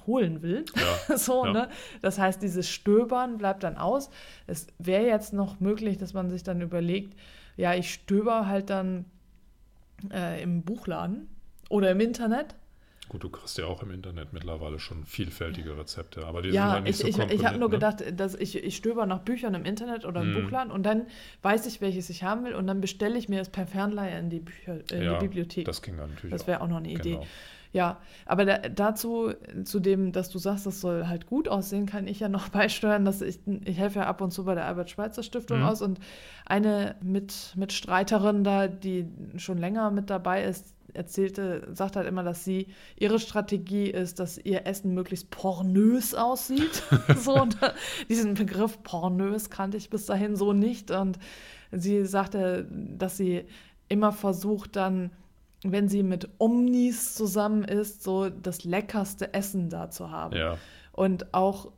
holen 0.06 0.42
will. 0.42 0.66
Ja. 1.08 1.18
so, 1.18 1.46
Ja. 1.46 1.54
ne? 1.54 1.70
Das 2.02 2.20
heißt, 2.20 2.42
dieses 2.42 2.70
Stöbern 2.70 3.38
bleibt 3.38 3.64
dann 3.64 3.78
aus. 3.78 4.10
Es 4.48 4.68
wäre 4.78 5.06
jetzt 5.06 5.34
noch 5.34 5.60
möglich, 5.60 5.98
dass 5.98 6.14
man 6.14 6.30
sich 6.30 6.44
dann 6.44 6.62
überlegt, 6.62 7.18
ja, 7.58 7.74
ich 7.74 7.94
stöber 7.94 8.48
halt 8.48 8.70
dann 8.70 9.06
äh, 10.12 10.42
im 10.44 10.64
Buchladen 10.64 11.30
oder 11.70 11.92
im 11.92 12.00
Internet. 12.02 12.56
Gut, 13.10 13.24
du 13.24 13.30
kriegst 13.30 13.58
ja 13.58 13.66
auch 13.66 13.82
im 13.84 13.92
Internet 13.92 14.32
mittlerweile 14.34 14.80
schon 14.80 15.06
vielfältige 15.06 15.78
Rezepte, 15.78 16.26
aber 16.28 16.42
die 16.44 16.52
sind 16.54 16.70
Ja, 16.70 16.72
halt 16.72 16.84
nicht 16.84 16.98
ich, 16.98 17.00
so 17.00 17.08
ich, 17.08 17.18
ich 17.18 17.44
habe 17.46 17.58
nur 17.58 17.70
komprimiert, 17.70 17.72
gedacht, 17.72 18.04
dass 18.20 18.36
ich, 18.36 18.56
ich 18.64 18.76
stöber 18.76 19.08
nach 19.08 19.20
Büchern 19.22 19.56
im 19.56 19.66
Internet 19.66 20.06
oder 20.06 20.22
im 20.22 20.28
Mhm. 20.28 20.32
Buchladen 20.32 20.72
und 20.72 20.84
dann 20.84 21.08
weiß 21.42 21.66
ich, 21.66 21.82
welches 21.82 22.10
ich 22.12 22.22
haben 22.24 22.46
will 22.46 22.54
und 22.54 22.68
dann 22.68 22.82
bestelle 22.82 23.18
ich 23.18 23.30
mir 23.30 23.42
es 23.42 23.50
per 23.50 23.66
Fernleihe 23.66 24.20
in 24.20 24.30
die, 24.30 24.40
Bücher, 24.42 24.76
ne? 24.76 24.82
in 25.00 25.06
ja, 25.06 25.18
die 25.20 25.28
Bibliothek. 25.28 25.66
Das 25.66 25.82
ging 25.82 25.98
dann 25.98 26.12
natürlich 26.12 26.36
Das 26.36 26.46
wäre 26.48 26.62
auch 26.62 26.68
noch 26.68 26.78
eine 26.78 26.90
Idee. 26.92 27.14
Genau. 27.14 27.28
Ja, 27.74 28.00
aber 28.26 28.46
da, 28.46 28.58
dazu, 28.60 29.34
zu 29.64 29.80
dem, 29.80 30.12
dass 30.12 30.30
du 30.30 30.38
sagst, 30.40 30.66
das 30.68 30.82
soll 30.82 31.08
halt 31.08 31.26
gut 31.26 31.48
aussehen, 31.50 31.88
kann 31.88 32.08
ich 32.08 32.20
ja 32.20 32.30
noch 32.30 32.50
beisteuern, 32.50 33.06
dass 33.06 33.22
ich, 33.22 33.40
ich 33.66 33.78
helfe 33.78 34.00
ja 34.00 34.06
ab 34.06 34.22
und 34.22 34.32
zu 34.32 34.46
bei 34.46 34.54
der 34.56 34.66
Albert-Schweitzer-Stiftung 34.66 35.62
Mhm. 35.62 35.64
aus 35.64 35.82
und 35.82 36.00
eine 36.46 36.96
mit, 37.04 37.54
Mitstreiterin 37.56 38.44
da, 38.44 38.68
die 38.68 39.08
schon 39.38 39.58
länger 39.58 39.90
mit 39.92 40.10
dabei 40.12 40.44
ist, 40.46 40.75
erzählte, 40.96 41.68
sagt 41.74 41.96
halt 41.96 42.08
immer, 42.08 42.24
dass 42.24 42.44
sie, 42.44 42.68
ihre 42.98 43.20
Strategie 43.20 43.90
ist, 43.90 44.20
dass 44.20 44.38
ihr 44.38 44.66
Essen 44.66 44.94
möglichst 44.94 45.30
pornös 45.30 46.14
aussieht. 46.16 46.84
so, 47.18 47.42
und 47.42 47.62
da- 47.62 47.74
diesen 48.10 48.34
Begriff 48.34 48.82
pornös 48.84 49.50
kannte 49.50 49.78
ich 49.78 49.90
bis 49.90 50.06
dahin 50.06 50.36
so 50.36 50.54
nicht 50.54 50.92
und 50.92 51.20
sie 51.72 52.06
sagte, 52.06 52.68
dass 52.72 53.18
sie 53.18 53.46
immer 53.90 54.12
versucht 54.12 54.76
dann 54.76 55.12
wenn 55.68 55.88
sie 55.90 56.04
mit 56.04 56.30
Omnis 56.38 57.16
zusammen 57.16 57.64
ist, 57.64 58.04
so 58.04 58.30
das 58.30 58.64
leckerste 58.66 59.34
Essen 59.34 59.70
da 59.70 59.90
zu 59.90 60.12
haben. 60.12 60.36
Ja, 60.36 60.58
Und 60.92 61.34
auch 61.34 61.72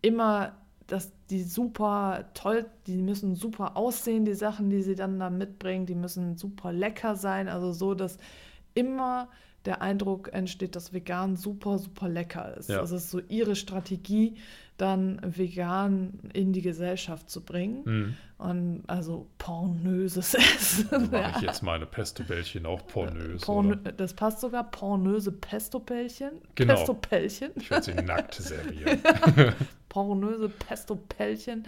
immer, 0.00 0.52
dass 0.86 1.12
die 1.30 1.42
super 1.42 2.26
toll, 2.34 2.66
die 2.86 3.02
müssen 3.02 3.34
super 3.34 3.76
aussehen, 3.76 4.24
die 4.24 4.34
Sachen, 4.34 4.70
die 4.70 4.82
sie 4.82 4.94
dann 4.94 5.18
da 5.18 5.28
mitbringen, 5.28 5.84
die 5.84 5.94
müssen 5.96 6.36
super 6.36 6.72
lecker 6.72 7.14
sein. 7.16 7.48
Also 7.48 7.72
so, 7.72 7.94
dass 7.94 8.18
immer 8.76 9.28
der 9.66 9.82
Eindruck 9.82 10.32
entsteht, 10.32 10.76
dass 10.76 10.92
vegan 10.92 11.36
super, 11.36 11.78
super 11.78 12.08
lecker 12.08 12.56
ist. 12.56 12.68
Ja. 12.68 12.78
Das 12.78 12.92
ist 12.92 13.10
so 13.10 13.20
ihre 13.28 13.56
Strategie, 13.56 14.36
dann 14.76 15.20
vegan 15.24 16.20
in 16.32 16.52
die 16.52 16.62
Gesellschaft 16.62 17.28
zu 17.28 17.42
bringen. 17.42 17.82
mhm. 17.84 18.14
Und 18.38 18.84
also 18.86 19.28
pornöses 19.38 20.34
Essen. 20.34 20.88
dann 20.90 21.10
mache 21.10 21.32
ich 21.36 21.42
jetzt 21.42 21.62
meine 21.62 21.86
Pesto-Bällchen 21.86 22.66
auch 22.66 22.86
pornös. 22.86 23.40
Pornö 23.40 23.72
oder? 23.72 23.92
das 23.92 24.12
passt 24.12 24.40
sogar, 24.40 24.70
pornöse 24.70 25.32
Pesto-Pellchen. 25.32 26.32
Genau. 26.54 26.74
Pesto-Pellchen. 26.74 27.52
Ich 27.56 27.70
werde 27.70 27.84
sie 27.84 27.94
nackt 27.94 28.34
servieren. 28.34 29.00
Pornöse 29.96 30.50
Pesto-Pellchen. 30.50 31.64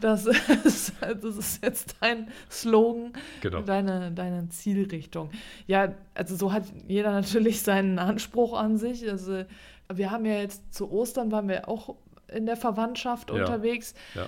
Das 0.00 0.24
ist, 0.64 0.94
das 1.00 1.36
ist 1.36 1.62
jetzt 1.62 1.96
dein 2.00 2.30
Slogan, 2.50 3.12
Genau. 3.42 3.60
deine, 3.60 4.12
deine 4.12 4.48
Zielrichtung. 4.48 5.28
Ja, 5.66 5.92
also 6.14 6.36
so 6.36 6.52
hat 6.54 6.64
jeder 6.88 7.10
natürlich 7.12 7.60
seinen 7.60 7.98
Anspruch 7.98 8.58
an 8.58 8.78
sich. 8.78 9.10
Also 9.10 9.44
wir 9.92 10.10
haben 10.10 10.24
ja 10.24 10.38
jetzt 10.40 10.72
zu 10.74 10.90
Ostern 10.90 11.30
waren 11.30 11.48
wir 11.48 11.68
auch 11.68 11.96
in 12.28 12.46
der 12.46 12.56
Verwandtschaft 12.56 13.28
Ja. 13.30 13.36
unterwegs. 13.36 13.92
Ja. 14.14 14.26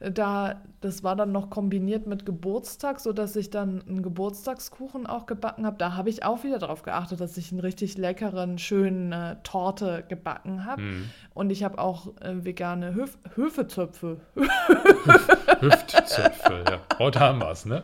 Da, 0.00 0.60
das 0.80 1.02
war 1.02 1.16
dann 1.16 1.32
noch 1.32 1.48
kombiniert 1.50 2.06
mit 2.06 2.26
Geburtstag, 2.26 3.00
sodass 3.00 3.36
ich 3.36 3.48
dann 3.50 3.80
einen 3.88 4.02
Geburtstagskuchen 4.02 5.06
auch 5.06 5.24
gebacken 5.26 5.64
habe. 5.64 5.76
Da 5.78 5.94
habe 5.96 6.10
ich 6.10 6.24
auch 6.24 6.44
wieder 6.44 6.58
darauf 6.58 6.82
geachtet, 6.82 7.20
dass 7.20 7.36
ich 7.36 7.52
einen 7.52 7.60
richtig 7.60 7.96
leckeren, 7.96 8.58
schönen 8.58 9.12
äh, 9.12 9.36
Torte 9.44 10.04
gebacken 10.08 10.64
habe. 10.66 10.82
Mhm. 10.82 11.10
Und 11.32 11.50
ich 11.50 11.62
habe 11.64 11.78
auch 11.78 12.08
äh, 12.20 12.44
vegane 12.44 12.94
Höf 12.94 13.16
Höfezöpfe. 13.34 14.18
Hüftzöpfe, 15.60 16.64
ja. 16.68 16.80
Heute 16.98 17.20
haben 17.20 17.38
wir 17.38 17.50
es, 17.50 17.64
ne? 17.64 17.82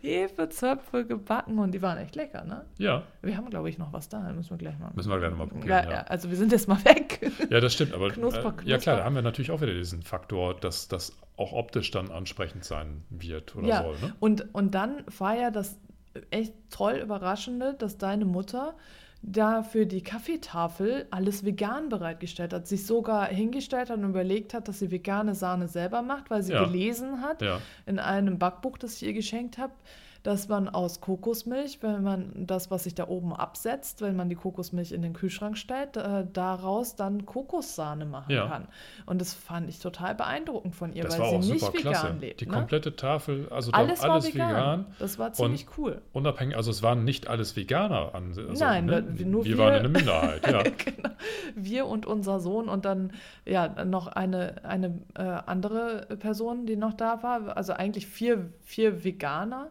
Hefezöpfe 0.00 1.04
gebacken 1.04 1.58
und 1.58 1.72
die 1.72 1.82
waren 1.82 1.98
echt 1.98 2.16
lecker, 2.16 2.44
ne? 2.44 2.64
Ja, 2.78 3.02
Wir 3.22 3.36
haben, 3.36 3.50
glaube 3.50 3.68
ich, 3.68 3.78
noch 3.78 3.92
was 3.92 4.08
da. 4.08 4.20
Müssen 4.32 4.50
wir 4.50 4.58
gleich 4.58 4.78
mal. 4.78 4.90
müssen 4.94 5.10
wir 5.10 5.18
gleich 5.18 5.30
nochmal 5.30 5.46
probieren. 5.48 5.68
ja, 5.68 5.84
Ja, 5.84 5.90
ja, 5.90 6.00
also 6.02 6.30
wir 6.30 6.36
sind 6.36 6.52
jetzt 6.52 6.68
mal 6.68 6.82
weg. 6.84 7.30
ja, 7.50 7.60
das 7.60 7.74
stimmt. 7.74 7.92
Aber 7.94 8.08
Knusper, 8.10 8.40
äh, 8.40 8.44
ja 8.44 8.50
knusper. 8.52 8.78
klar, 8.78 8.96
da 8.96 9.04
haben 9.04 9.14
wir 9.14 9.22
natürlich 9.22 9.50
auch 9.50 9.60
wieder 9.60 9.74
diesen 9.74 10.02
Faktor, 10.02 10.54
dass 10.54 10.88
das 10.88 11.16
auch 11.36 11.52
optisch 11.52 11.90
dann 11.90 12.10
ansprechend 12.10 12.64
sein 12.64 13.04
wird 13.10 13.54
oder 13.56 13.68
ja, 13.68 13.82
soll. 13.82 13.98
Ne? 14.00 14.14
und, 14.20 14.54
und 14.54 14.74
dann 14.74 15.04
war 15.18 15.36
ja 15.36 15.50
das 15.50 15.78
echt 16.30 16.54
toll 16.70 16.94
Überraschende, 16.94 17.74
dass 17.74 17.98
deine 17.98 18.24
Mutter 18.24 18.74
da 19.22 19.62
für 19.62 19.86
die 19.86 20.02
Kaffeetafel 20.02 21.06
alles 21.10 21.44
vegan 21.44 21.88
bereitgestellt 21.88 22.52
hat, 22.52 22.66
sich 22.68 22.86
sogar 22.86 23.26
hingestellt 23.26 23.90
hat 23.90 23.98
und 23.98 24.04
überlegt 24.10 24.54
hat, 24.54 24.68
dass 24.68 24.78
sie 24.78 24.90
vegane 24.90 25.34
Sahne 25.34 25.68
selber 25.68 26.02
macht, 26.02 26.30
weil 26.30 26.42
sie 26.42 26.52
Ja. 26.52 26.64
gelesen 26.64 27.22
hat 27.22 27.42
Ja, 27.42 27.60
in 27.86 27.98
einem 27.98 28.38
Backbuch, 28.38 28.78
das 28.78 28.96
ich 28.96 29.08
ihr 29.08 29.14
geschenkt 29.14 29.58
habe, 29.58 29.72
dass 30.22 30.48
man 30.48 30.68
aus 30.68 31.00
Kokosmilch, 31.00 31.78
wenn 31.82 32.02
man 32.02 32.46
das, 32.46 32.70
was 32.70 32.84
sich 32.84 32.94
da 32.94 33.08
oben 33.08 33.32
absetzt, 33.34 34.00
wenn 34.00 34.16
man 34.16 34.28
die 34.28 34.34
Kokosmilch 34.34 34.92
in 34.92 35.02
den 35.02 35.12
Kühlschrank 35.12 35.56
stellt, 35.58 35.96
äh, 35.96 36.26
daraus 36.32 36.96
dann 36.96 37.26
Kokossahne 37.26 38.04
machen 38.06 38.32
Ja. 38.32 38.46
kann. 38.48 38.68
Und 39.06 39.20
das 39.20 39.34
fand 39.34 39.68
ich 39.68 39.78
total 39.78 40.14
beeindruckend 40.14 40.74
von 40.74 40.92
ihr, 40.92 41.04
das 41.04 41.18
weil 41.18 41.42
sie 41.42 41.52
nicht 41.52 41.66
vegan 41.68 41.80
klasse. 41.92 42.16
lebt. 42.20 42.40
Die 42.40 42.46
ne? 42.46 42.52
komplette 42.52 42.96
Tafel, 42.96 43.48
also 43.50 43.70
da 43.70 43.78
alles, 43.78 44.00
alles, 44.00 44.24
war 44.26 44.32
vegan. 44.34 44.50
vegan. 44.50 44.86
Das 44.98 45.18
war 45.18 45.32
ziemlich 45.32 45.66
cool. 45.78 46.00
Unabhängig, 46.12 46.56
also 46.56 46.70
es 46.70 46.82
waren 46.82 47.04
nicht 47.04 47.28
alles 47.28 47.56
Veganer. 47.56 48.14
An, 48.14 48.28
also, 48.28 48.42
Nein, 48.64 48.86
ne? 48.86 49.04
wir- 49.08 49.26
nur 49.26 49.44
wir 49.44 49.52
wir- 49.56 49.64
waren 49.64 49.74
eine 49.74 49.88
Minderheit, 49.88 50.46
ja. 50.46 50.62
genau. 50.84 51.10
Wir 51.54 51.86
und 51.86 52.06
unser 52.06 52.40
Sohn 52.40 52.68
und 52.68 52.84
dann 52.84 53.12
ja 53.44 53.84
noch 53.84 54.06
eine, 54.08 54.64
eine 54.64 54.98
äh, 55.14 55.22
andere 55.22 56.06
Person, 56.18 56.66
die 56.66 56.76
noch 56.76 56.94
da 56.94 57.22
war. 57.22 57.56
Also 57.56 57.72
eigentlich 57.72 58.06
vier, 58.06 58.50
vier 58.62 59.04
Veganer 59.04 59.68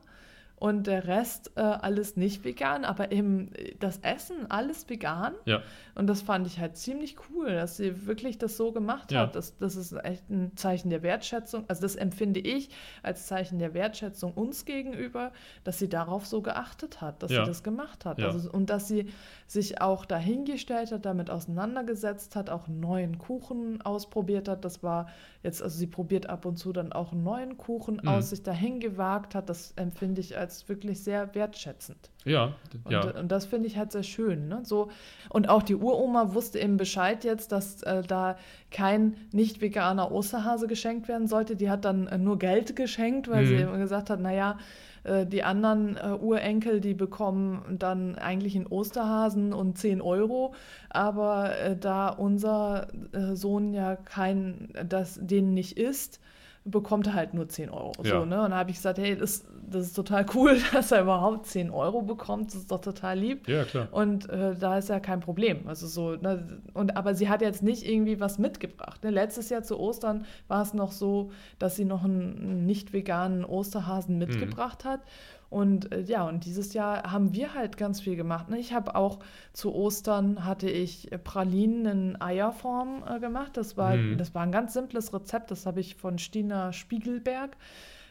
und 0.55 0.87
der 0.87 1.07
Rest 1.07 1.51
äh, 1.55 1.61
alles 1.61 2.15
nicht 2.15 2.43
vegan, 2.43 2.85
aber 2.85 3.11
eben 3.11 3.53
äh, 3.53 3.75
das 3.79 3.99
Essen 3.99 4.49
alles 4.49 4.89
vegan. 4.89 5.35
ja. 5.45 5.61
Und 5.95 6.07
das 6.07 6.21
fand 6.21 6.45
ich 6.45 6.59
halt 6.59 6.75
ziemlich 6.77 7.15
cool, 7.29 7.53
dass 7.53 7.77
sie 7.77 8.05
wirklich 8.05 8.37
das 8.37 8.57
so 8.57 8.71
gemacht 8.73 9.11
Ja. 9.13 9.21
hat. 9.21 9.35
Das, 9.35 9.57
das 9.57 9.75
ist 9.77 9.93
echt 10.03 10.29
ein 10.29 10.51
Zeichen 10.57 10.89
der 10.89 11.03
Wertschätzung. 11.03 11.63
Also 11.69 11.81
das 11.83 11.95
empfinde 11.95 12.41
ich 12.41 12.69
als 13.01 13.27
Zeichen 13.27 13.59
der 13.59 13.73
Wertschätzung 13.73 14.33
uns 14.33 14.65
gegenüber, 14.65 15.31
dass 15.63 15.79
sie 15.79 15.87
darauf 15.87 16.25
so 16.25 16.41
geachtet 16.41 16.99
hat, 17.01 17.23
dass 17.23 17.31
Ja. 17.31 17.43
sie 17.45 17.49
das 17.49 17.63
gemacht 17.63 18.03
hat. 18.05 18.19
Ja. 18.19 18.25
Also, 18.27 18.51
und 18.51 18.69
dass 18.69 18.87
sie 18.89 19.07
sich 19.47 19.79
auch 19.81 20.05
dahingestellt 20.05 20.91
hat, 20.91 21.05
damit 21.05 21.29
auseinandergesetzt 21.29 22.35
hat, 22.35 22.49
auch 22.49 22.67
einen 22.67 22.79
neuen 22.79 23.17
Kuchen 23.17 23.81
ausprobiert 23.81 24.47
hat. 24.47 24.65
Das 24.65 24.83
war 24.83 25.07
jetzt, 25.43 25.61
also 25.63 25.77
sie 25.77 25.87
probiert 25.87 26.27
ab 26.29 26.45
und 26.45 26.57
zu 26.57 26.73
dann 26.73 26.91
auch 26.91 27.11
einen 27.11 27.23
neuen 27.23 27.57
Kuchen 27.57 27.99
Mhm. 28.03 28.09
aus, 28.09 28.29
sich 28.31 28.43
dahin 28.43 28.79
gewagt 28.79 29.35
hat. 29.35 29.49
Das 29.49 29.71
empfinde 29.77 30.19
ich 30.21 30.37
als 30.37 30.67
wirklich 30.67 31.01
sehr 31.03 31.33
wertschätzend. 31.35 32.09
Ja, 32.25 32.55
Und, 32.83 32.91
ja. 32.91 33.11
und 33.19 33.31
das 33.31 33.45
finde 33.45 33.67
ich 33.67 33.77
halt 33.77 33.91
sehr 33.91 34.01
schön. 34.03 34.47
Ne? 34.47 34.61
So, 34.65 34.89
und 35.29 35.47
auch 35.47 35.61
die 35.61 35.79
Uroma 35.85 36.33
wusste 36.33 36.59
eben 36.59 36.77
Bescheid 36.77 37.23
jetzt, 37.23 37.51
dass 37.51 37.83
äh, 37.83 38.01
da 38.03 38.37
kein 38.71 39.15
nicht 39.31 39.61
veganer 39.61 40.11
Osterhase 40.11 40.67
geschenkt 40.67 41.07
werden 41.07 41.27
sollte. 41.27 41.55
Die 41.55 41.69
hat 41.69 41.85
dann 41.85 42.07
äh, 42.07 42.17
nur 42.17 42.39
Geld 42.39 42.75
geschenkt, 42.75 43.29
weil 43.29 43.45
sie 43.45 43.53
Mhm. 43.55 43.59
eben 43.61 43.79
gesagt 43.79 44.09
hat, 44.09 44.19
naja, 44.19 44.57
äh, 45.03 45.25
die 45.25 45.43
anderen 45.43 45.95
äh, 45.97 46.17
Urenkel, 46.19 46.81
die 46.81 46.93
bekommen 46.93 47.77
dann 47.79 48.15
eigentlich 48.15 48.55
einen 48.55 48.67
Osterhasen 48.67 49.53
und 49.53 49.77
10 49.77 50.01
Euro. 50.01 50.53
Aber 50.89 51.57
äh, 51.57 51.77
da 51.77 52.09
unser 52.09 52.87
äh, 53.13 53.35
Sohn 53.35 53.73
ja 53.73 53.95
kein, 53.95 54.69
das 54.87 55.19
den 55.21 55.53
nicht 55.53 55.77
isst, 55.77 56.19
bekommt 56.65 57.05
er 57.07 57.13
halt 57.13 57.35
nur 57.35 57.47
10 57.47 57.69
Euro. 57.69 57.93
Ja. 58.03 58.19
So, 58.19 58.25
ne? 58.25 58.43
Und 58.43 58.49
da 58.49 58.57
habe 58.57 58.71
ich 58.71 58.77
gesagt, 58.77 58.97
hey, 58.97 59.15
das, 59.15 59.45
das 59.69 59.87
ist 59.87 59.93
total 59.93 60.25
cool, 60.33 60.57
dass 60.73 60.91
er 60.91 61.03
überhaupt 61.03 61.45
10 61.45 61.69
Euro 61.69 62.01
bekommt. 62.01 62.47
Das 62.47 62.55
ist 62.55 62.71
doch 62.71 62.81
total 62.81 63.19
lieb. 63.19 63.47
Ja, 63.47 63.63
klar. 63.63 63.87
Und 63.91 64.27
äh, 64.29 64.55
da 64.55 64.79
ist 64.79 64.89
ja 64.89 64.99
kein 64.99 65.19
Problem. 65.19 65.67
Also 65.67 65.85
so, 65.85 66.15
ne? 66.15 66.61
und, 66.73 66.97
aber 66.97 67.13
sie 67.13 67.29
hat 67.29 67.41
jetzt 67.41 67.61
nicht 67.61 67.87
irgendwie 67.87 68.19
was 68.19 68.39
mitgebracht. 68.39 69.03
Ne? 69.03 69.11
Letztes 69.11 69.49
Jahr 69.49 69.61
zu 69.61 69.79
Ostern 69.79 70.25
war 70.47 70.63
es 70.63 70.73
noch 70.73 70.91
so, 70.91 71.31
dass 71.59 71.75
sie 71.75 71.85
noch 71.85 72.03
einen, 72.03 72.37
einen 72.37 72.65
nicht 72.65 72.93
veganen 72.93 73.45
Osterhasen 73.45 74.17
mitgebracht 74.17 74.85
hat. 74.85 75.01
Und 75.49 75.91
äh, 75.91 76.01
ja, 76.01 76.27
und 76.27 76.45
dieses 76.45 76.73
Jahr 76.73 77.11
haben 77.11 77.33
wir 77.33 77.53
halt 77.53 77.77
ganz 77.77 78.01
viel 78.01 78.15
gemacht. 78.15 78.49
Ne? 78.49 78.57
Ich 78.59 78.73
habe 78.73 78.95
auch 78.95 79.19
zu 79.53 79.73
Ostern 79.73 80.43
hatte 80.45 80.69
ich 80.69 81.09
Pralinen 81.23 81.85
in 81.85 82.21
Eierform 82.21 83.03
äh, 83.07 83.19
gemacht. 83.19 83.55
Das 83.57 83.77
war, 83.77 83.95
Mhm. 83.95 84.17
das 84.17 84.33
war 84.33 84.43
ein 84.43 84.51
ganz 84.51 84.73
simples 84.73 85.13
Rezept. 85.13 85.51
Das 85.51 85.65
habe 85.65 85.79
ich 85.79 85.95
von 85.95 86.17
Stina 86.17 86.73
Spiegelberg 86.73 87.55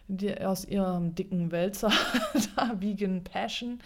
die, 0.07 0.39
aus 0.43 0.65
ihrem 0.67 1.15
dicken 1.15 1.51
Wälzer, 1.51 1.91
da, 2.57 2.73
Vegan 2.81 3.25
Passion. 3.25 3.79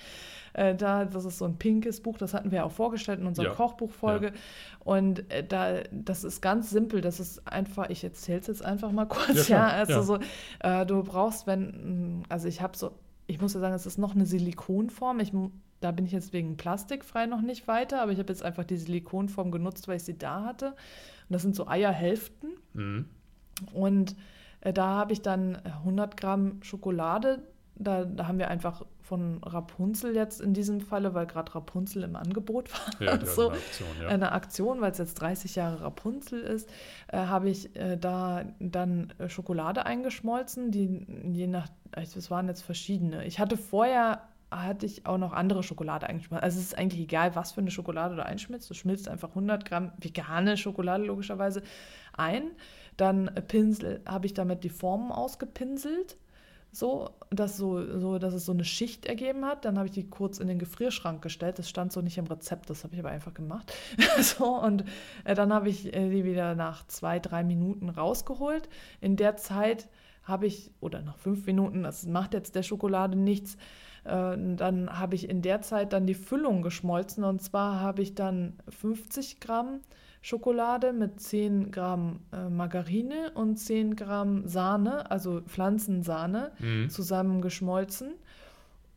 Äh, 0.52 0.74
da, 0.74 1.04
das 1.04 1.24
ist 1.24 1.38
so 1.38 1.44
ein 1.44 1.56
pinkes 1.58 2.00
Buch, 2.02 2.18
das 2.18 2.34
hatten 2.34 2.50
wir 2.50 2.64
auch 2.64 2.72
vorgestellt 2.72 3.20
in 3.20 3.26
unserer 3.26 3.46
Ja, 3.46 3.54
Kochbuchfolge. 3.54 4.32
Und 4.80 5.30
äh, 5.30 5.44
da, 5.46 5.82
das 5.92 6.24
ist 6.24 6.40
ganz 6.42 6.70
simpel, 6.70 7.00
das 7.00 7.20
ist 7.20 7.46
einfach, 7.46 7.88
ich 7.90 8.02
erzähle 8.02 8.40
es 8.40 8.46
jetzt 8.48 8.64
einfach 8.64 8.90
mal 8.90 9.04
kurz, 9.08 9.46
Ja, 9.48 9.68
ja. 9.68 9.68
also 9.68 9.92
ja. 9.92 10.02
so, 10.02 10.18
äh, 10.60 10.86
du 10.86 11.02
brauchst, 11.04 11.46
wenn, 11.46 12.24
also 12.28 12.48
ich 12.48 12.60
habe 12.60 12.76
so, 12.76 12.92
ich 13.28 13.40
muss 13.40 13.54
ja 13.54 13.60
sagen, 13.60 13.74
es 13.74 13.86
ist 13.86 13.98
noch 13.98 14.14
eine 14.14 14.26
Silikonform. 14.26 15.20
Ich, 15.20 15.32
da 15.80 15.92
bin 15.92 16.06
ich 16.06 16.12
jetzt 16.12 16.32
wegen 16.32 16.56
plastikfrei 16.56 17.26
noch 17.26 17.42
nicht 17.42 17.68
weiter, 17.68 18.02
aber 18.02 18.10
ich 18.10 18.18
habe 18.18 18.32
jetzt 18.32 18.42
einfach 18.42 18.64
die 18.64 18.78
Silikonform 18.78 19.52
genutzt, 19.52 19.86
weil 19.86 19.98
ich 19.98 20.02
sie 20.02 20.18
da 20.18 20.44
hatte. 20.44 20.70
Und 20.70 20.76
das 21.28 21.42
sind 21.42 21.54
so 21.54 21.68
Eierhälften. 21.68 22.52
Mhm. 22.72 23.04
Und 23.72 24.16
äh, 24.62 24.72
da 24.72 24.86
habe 24.86 25.12
ich 25.12 25.20
dann 25.20 25.56
100 25.56 26.16
Gramm 26.16 26.62
Schokolade. 26.62 27.42
Da, 27.74 28.06
da 28.06 28.26
haben 28.26 28.38
wir 28.38 28.48
einfach 28.48 28.84
von 29.08 29.42
Rapunzel 29.42 30.14
jetzt 30.14 30.40
in 30.40 30.52
diesem 30.52 30.82
Falle, 30.82 31.14
weil 31.14 31.26
gerade 31.26 31.54
Rapunzel 31.54 32.02
im 32.02 32.14
Angebot 32.14 32.70
war, 32.72 33.02
Ja, 33.02 33.18
so 33.24 33.26
so. 33.26 33.50
Aktion, 33.50 33.88
ja. 34.02 34.08
eine 34.08 34.32
Aktion, 34.32 34.80
weil 34.82 34.92
es 34.92 34.98
jetzt 34.98 35.14
30 35.14 35.56
Jahre 35.56 35.80
Rapunzel 35.80 36.40
ist, 36.40 36.68
äh, 37.08 37.16
habe 37.16 37.48
ich 37.48 37.74
äh, 37.76 37.96
da 37.96 38.44
dann 38.60 39.14
äh, 39.18 39.30
Schokolade 39.30 39.86
eingeschmolzen, 39.86 40.70
die 40.70 41.06
je 41.32 41.46
nach, 41.46 41.68
also 41.92 42.18
es 42.18 42.30
waren 42.30 42.48
jetzt 42.48 42.62
verschiedene. 42.62 43.24
Ich 43.24 43.38
hatte 43.38 43.56
vorher 43.56 44.28
hatte 44.50 44.86
ich 44.86 45.04
auch 45.06 45.18
noch 45.18 45.32
andere 45.32 45.62
Schokolade 45.62 46.06
eingeschmolzen. 46.06 46.42
Also 46.42 46.58
es 46.58 46.66
ist 46.66 46.78
eigentlich 46.78 47.02
egal, 47.02 47.34
was 47.34 47.52
für 47.52 47.60
eine 47.60 47.70
Schokolade 47.70 48.16
du 48.16 48.24
einschmilzt. 48.24 48.68
Du 48.68 48.74
schmilzt 48.74 49.08
einfach 49.08 49.30
100 49.30 49.64
Gramm 49.64 49.92
vegane 49.98 50.56
Schokolade 50.56 51.04
logischerweise 51.04 51.62
ein. 52.16 52.50
Dann 52.96 53.28
äh, 53.28 53.42
Pinsel, 53.42 54.00
habe 54.06 54.26
ich 54.26 54.34
damit 54.34 54.64
die 54.64 54.70
Formen 54.70 55.12
ausgepinselt. 55.12 56.16
So 56.70 57.10
dass, 57.30 57.56
so, 57.56 57.98
so, 57.98 58.18
dass 58.18 58.34
es 58.34 58.44
so 58.44 58.52
eine 58.52 58.64
Schicht 58.64 59.06
ergeben 59.06 59.44
hat. 59.44 59.64
Dann 59.64 59.76
habe 59.76 59.86
ich 59.86 59.92
die 59.92 60.08
kurz 60.08 60.38
in 60.38 60.48
den 60.48 60.58
Gefrierschrank 60.58 61.22
gestellt. 61.22 61.58
Das 61.58 61.68
stand 61.68 61.92
so 61.92 62.00
nicht 62.00 62.18
im 62.18 62.26
Rezept, 62.26 62.70
das 62.70 62.84
habe 62.84 62.94
ich 62.94 63.00
aber 63.00 63.10
einfach 63.10 63.34
gemacht. 63.34 63.72
so, 64.20 64.46
und 64.46 64.84
äh, 65.24 65.34
dann 65.34 65.52
habe 65.52 65.68
ich 65.68 65.94
äh, 65.94 66.08
die 66.08 66.24
wieder 66.24 66.54
nach 66.54 66.86
zwei, 66.86 67.18
drei 67.18 67.44
Minuten 67.44 67.88
rausgeholt. 67.88 68.68
In 69.00 69.16
der 69.16 69.36
Zeit 69.36 69.88
habe 70.22 70.46
ich, 70.46 70.70
oder 70.80 71.02
nach 71.02 71.16
fünf 71.18 71.46
Minuten, 71.46 71.82
das 71.82 72.06
macht 72.06 72.34
jetzt 72.34 72.54
der 72.54 72.62
Schokolade 72.62 73.16
nichts, 73.16 73.56
äh, 74.04 74.36
dann 74.36 74.98
habe 74.98 75.14
ich 75.14 75.28
in 75.28 75.42
der 75.42 75.62
Zeit 75.62 75.92
dann 75.92 76.06
die 76.06 76.14
Füllung 76.14 76.62
geschmolzen. 76.62 77.24
Und 77.24 77.42
zwar 77.42 77.80
habe 77.80 78.02
ich 78.02 78.14
dann 78.14 78.58
50 78.68 79.40
Gramm 79.40 79.80
Schokolade 80.22 80.92
mit 80.92 81.20
10 81.20 81.70
Gramm 81.70 82.20
äh, 82.32 82.48
Margarine 82.48 83.30
und 83.34 83.56
10 83.56 83.96
Gramm 83.96 84.46
Sahne, 84.48 85.10
also 85.10 85.40
Pflanzensahne, 85.42 86.52
Mhm. 86.58 86.90
zusammen 86.90 87.40
geschmolzen. 87.42 88.12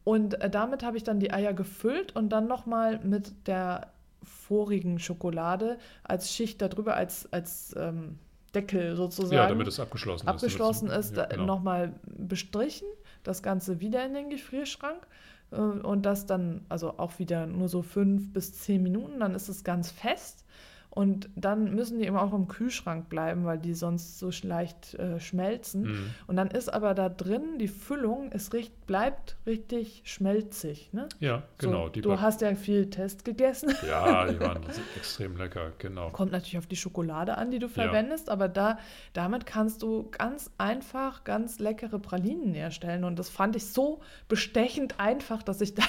Und 0.04 0.42
äh, 0.42 0.50
damit 0.50 0.84
habe 0.84 0.98
ich 0.98 1.04
dann 1.04 1.20
die 1.20 1.32
Eier 1.32 1.54
gefüllt 1.54 2.16
und 2.16 2.30
dann 2.30 2.48
nochmal 2.48 3.00
mit 3.04 3.48
der 3.48 3.92
vorigen 4.24 5.00
Schokolade 5.00 5.78
als 6.04 6.32
Schicht 6.34 6.62
darüber, 6.62 6.96
als, 6.96 7.32
als 7.32 7.76
ähm, 7.78 8.18
Deckel 8.54 8.96
sozusagen 8.96 9.36
Ja, 9.36 9.48
damit 9.48 9.68
es 9.68 9.80
abgeschlossen, 9.80 10.28
abgeschlossen 10.28 10.90
ist. 10.90 11.12
ist, 11.12 11.18
Ja, 11.18 11.26
genau. 11.26 11.46
nochmal 11.46 11.94
bestrichen, 12.06 12.88
das 13.24 13.44
Ganze 13.44 13.80
wieder 13.80 14.06
in 14.06 14.14
den 14.14 14.30
Gefrierschrank 14.30 15.08
äh, 15.52 15.56
und 15.56 16.06
das 16.06 16.26
dann, 16.26 16.66
also 16.70 16.98
auch 16.98 17.18
wieder 17.20 17.46
nur 17.46 17.70
so 17.70 17.82
fünf 17.82 18.34
bis 18.34 18.54
zehn 18.60 18.82
Minuten, 18.84 19.20
dann 19.20 19.36
ist 19.36 19.50
es 19.50 19.64
ganz 19.64 19.92
fest 19.92 20.46
und 20.94 21.30
dann 21.38 21.74
müssen 21.74 22.00
die 22.00 22.06
eben 22.06 22.18
auch 22.18 22.34
im 22.34 22.50
Kühlschrank 22.50 23.08
bleiben, 23.08 23.46
weil 23.46 23.58
die 23.58 23.74
sonst 23.74 24.20
so 24.20 24.30
leicht 24.44 24.94
äh, 24.96 25.22
schmelzen. 25.22 25.84
Mhm. 25.84 26.10
Und 26.28 26.36
dann 26.36 26.50
ist 26.52 26.68
aber 26.68 26.94
da 26.94 27.08
drin, 27.08 27.58
die 27.60 27.70
Füllung 27.70 28.30
ist 28.34 28.54
richt, 28.54 28.74
bleibt 28.88 29.38
richtig 29.46 30.02
schmelzig. 30.04 30.90
Ne? 30.92 31.08
Ja, 31.22 31.44
genau. 31.58 31.86
so, 31.86 31.90
die 31.90 32.02
du 32.02 32.20
hast 32.20 32.42
ja 32.42 32.54
viel 32.56 32.90
Test 32.90 33.24
gegessen. 33.24 33.74
ja, 33.88 34.28
die 34.28 34.38
waren 34.42 34.64
extrem 34.98 35.38
lecker, 35.38 35.72
genau. 35.78 36.10
Kommt 36.10 36.34
natürlich 36.34 36.58
auf 36.58 36.68
die 36.68 36.76
Schokolade 36.76 37.38
an, 37.38 37.52
die 37.52 37.60
du 37.60 37.68
Ja. 37.68 37.72
verwendest, 37.72 38.30
aber 38.30 38.50
da, 38.50 38.78
damit 39.14 39.46
kannst 39.46 39.82
du 39.84 40.10
ganz 40.12 40.52
einfach 40.58 41.24
ganz 41.24 41.60
leckere 41.60 42.00
Pralinen 42.00 42.54
herstellen. 42.54 43.06
Und 43.06 43.18
das 43.18 43.30
fand 43.30 43.56
ich 43.56 43.66
so 43.68 44.02
bestechend 44.28 45.00
einfach, 45.00 45.42
dass 45.42 45.62
ich 45.62 45.74
da 45.76 45.84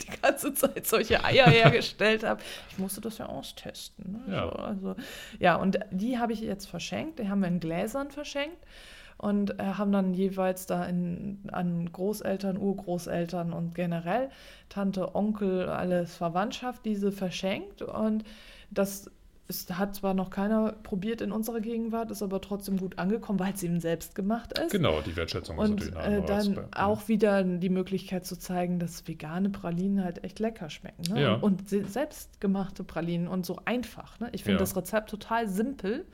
die 0.00 0.18
ganze 0.22 0.54
Zeit 0.54 0.86
solche 0.86 1.22
Eier 1.24 1.46
hergestellt 1.46 2.24
habe. 2.24 2.40
Ich 2.70 2.78
musste 2.78 3.02
das 3.02 3.18
ja 3.18 3.26
austesten. 3.26 4.12
Ne? 4.26 4.29
Ja. 4.32 4.44
So, 4.44 4.50
also, 4.50 4.96
ja, 5.38 5.56
und 5.56 5.78
die 5.90 6.18
habe 6.18 6.32
ich 6.32 6.40
jetzt 6.40 6.66
verschenkt. 6.66 7.18
Die 7.18 7.28
haben 7.28 7.40
wir 7.40 7.48
in 7.48 7.60
Gläsern 7.60 8.10
verschenkt. 8.10 8.58
Und 9.18 9.60
äh, 9.60 9.64
haben 9.64 9.92
dann 9.92 10.14
jeweils 10.14 10.64
da 10.64 10.84
in, 10.86 11.42
an 11.52 11.92
Großeltern, 11.92 12.56
Urgroßeltern 12.56 13.52
und 13.52 13.74
generell 13.74 14.30
Tante, 14.70 15.14
Onkel, 15.14 15.68
alles 15.68 16.16
Verwandtschaft 16.16 16.86
diese 16.86 17.12
verschenkt. 17.12 17.82
Und 17.82 18.24
das 18.70 19.10
ist, 19.50 19.76
hat 19.76 19.94
zwar 19.94 20.14
noch 20.14 20.30
keiner 20.30 20.72
probiert 20.72 21.20
in 21.20 21.32
unserer 21.32 21.60
Gegenwart, 21.60 22.10
ist 22.10 22.22
aber 22.22 22.40
trotzdem 22.40 22.78
gut 22.78 22.98
angekommen, 22.98 23.38
weil 23.38 23.52
es 23.52 23.62
eben 23.62 23.80
selbst 23.80 24.14
gemacht 24.14 24.58
ist. 24.58 24.72
Genau, 24.72 25.02
die 25.02 25.14
Wertschätzung 25.16 25.56
ist 25.58 25.62
Und 25.62 25.70
natürlich 25.80 25.96
eine 25.96 26.16
äh, 26.18 26.26
dann 26.26 26.54
bei- 26.54 26.82
auch 26.82 27.08
wieder 27.08 27.42
die 27.44 27.68
Möglichkeit 27.68 28.24
zu 28.24 28.38
zeigen, 28.38 28.78
dass 28.78 29.06
vegane 29.06 29.50
Pralinen 29.50 30.02
halt 30.02 30.24
echt 30.24 30.38
lecker 30.38 30.70
schmecken. 30.70 31.02
Ne? 31.12 31.20
Ja. 31.22 31.34
Und, 31.34 31.42
und 31.42 31.68
se- 31.68 31.84
selbstgemachte 31.84 32.84
Pralinen 32.84 33.28
und 33.28 33.44
so 33.44 33.58
einfach. 33.66 34.18
Ne? 34.20 34.28
Ich 34.32 34.44
finde 34.44 34.54
Ja. 34.54 34.60
das 34.60 34.76
Rezept 34.76 35.10
total 35.10 35.48
simpel. 35.48 36.06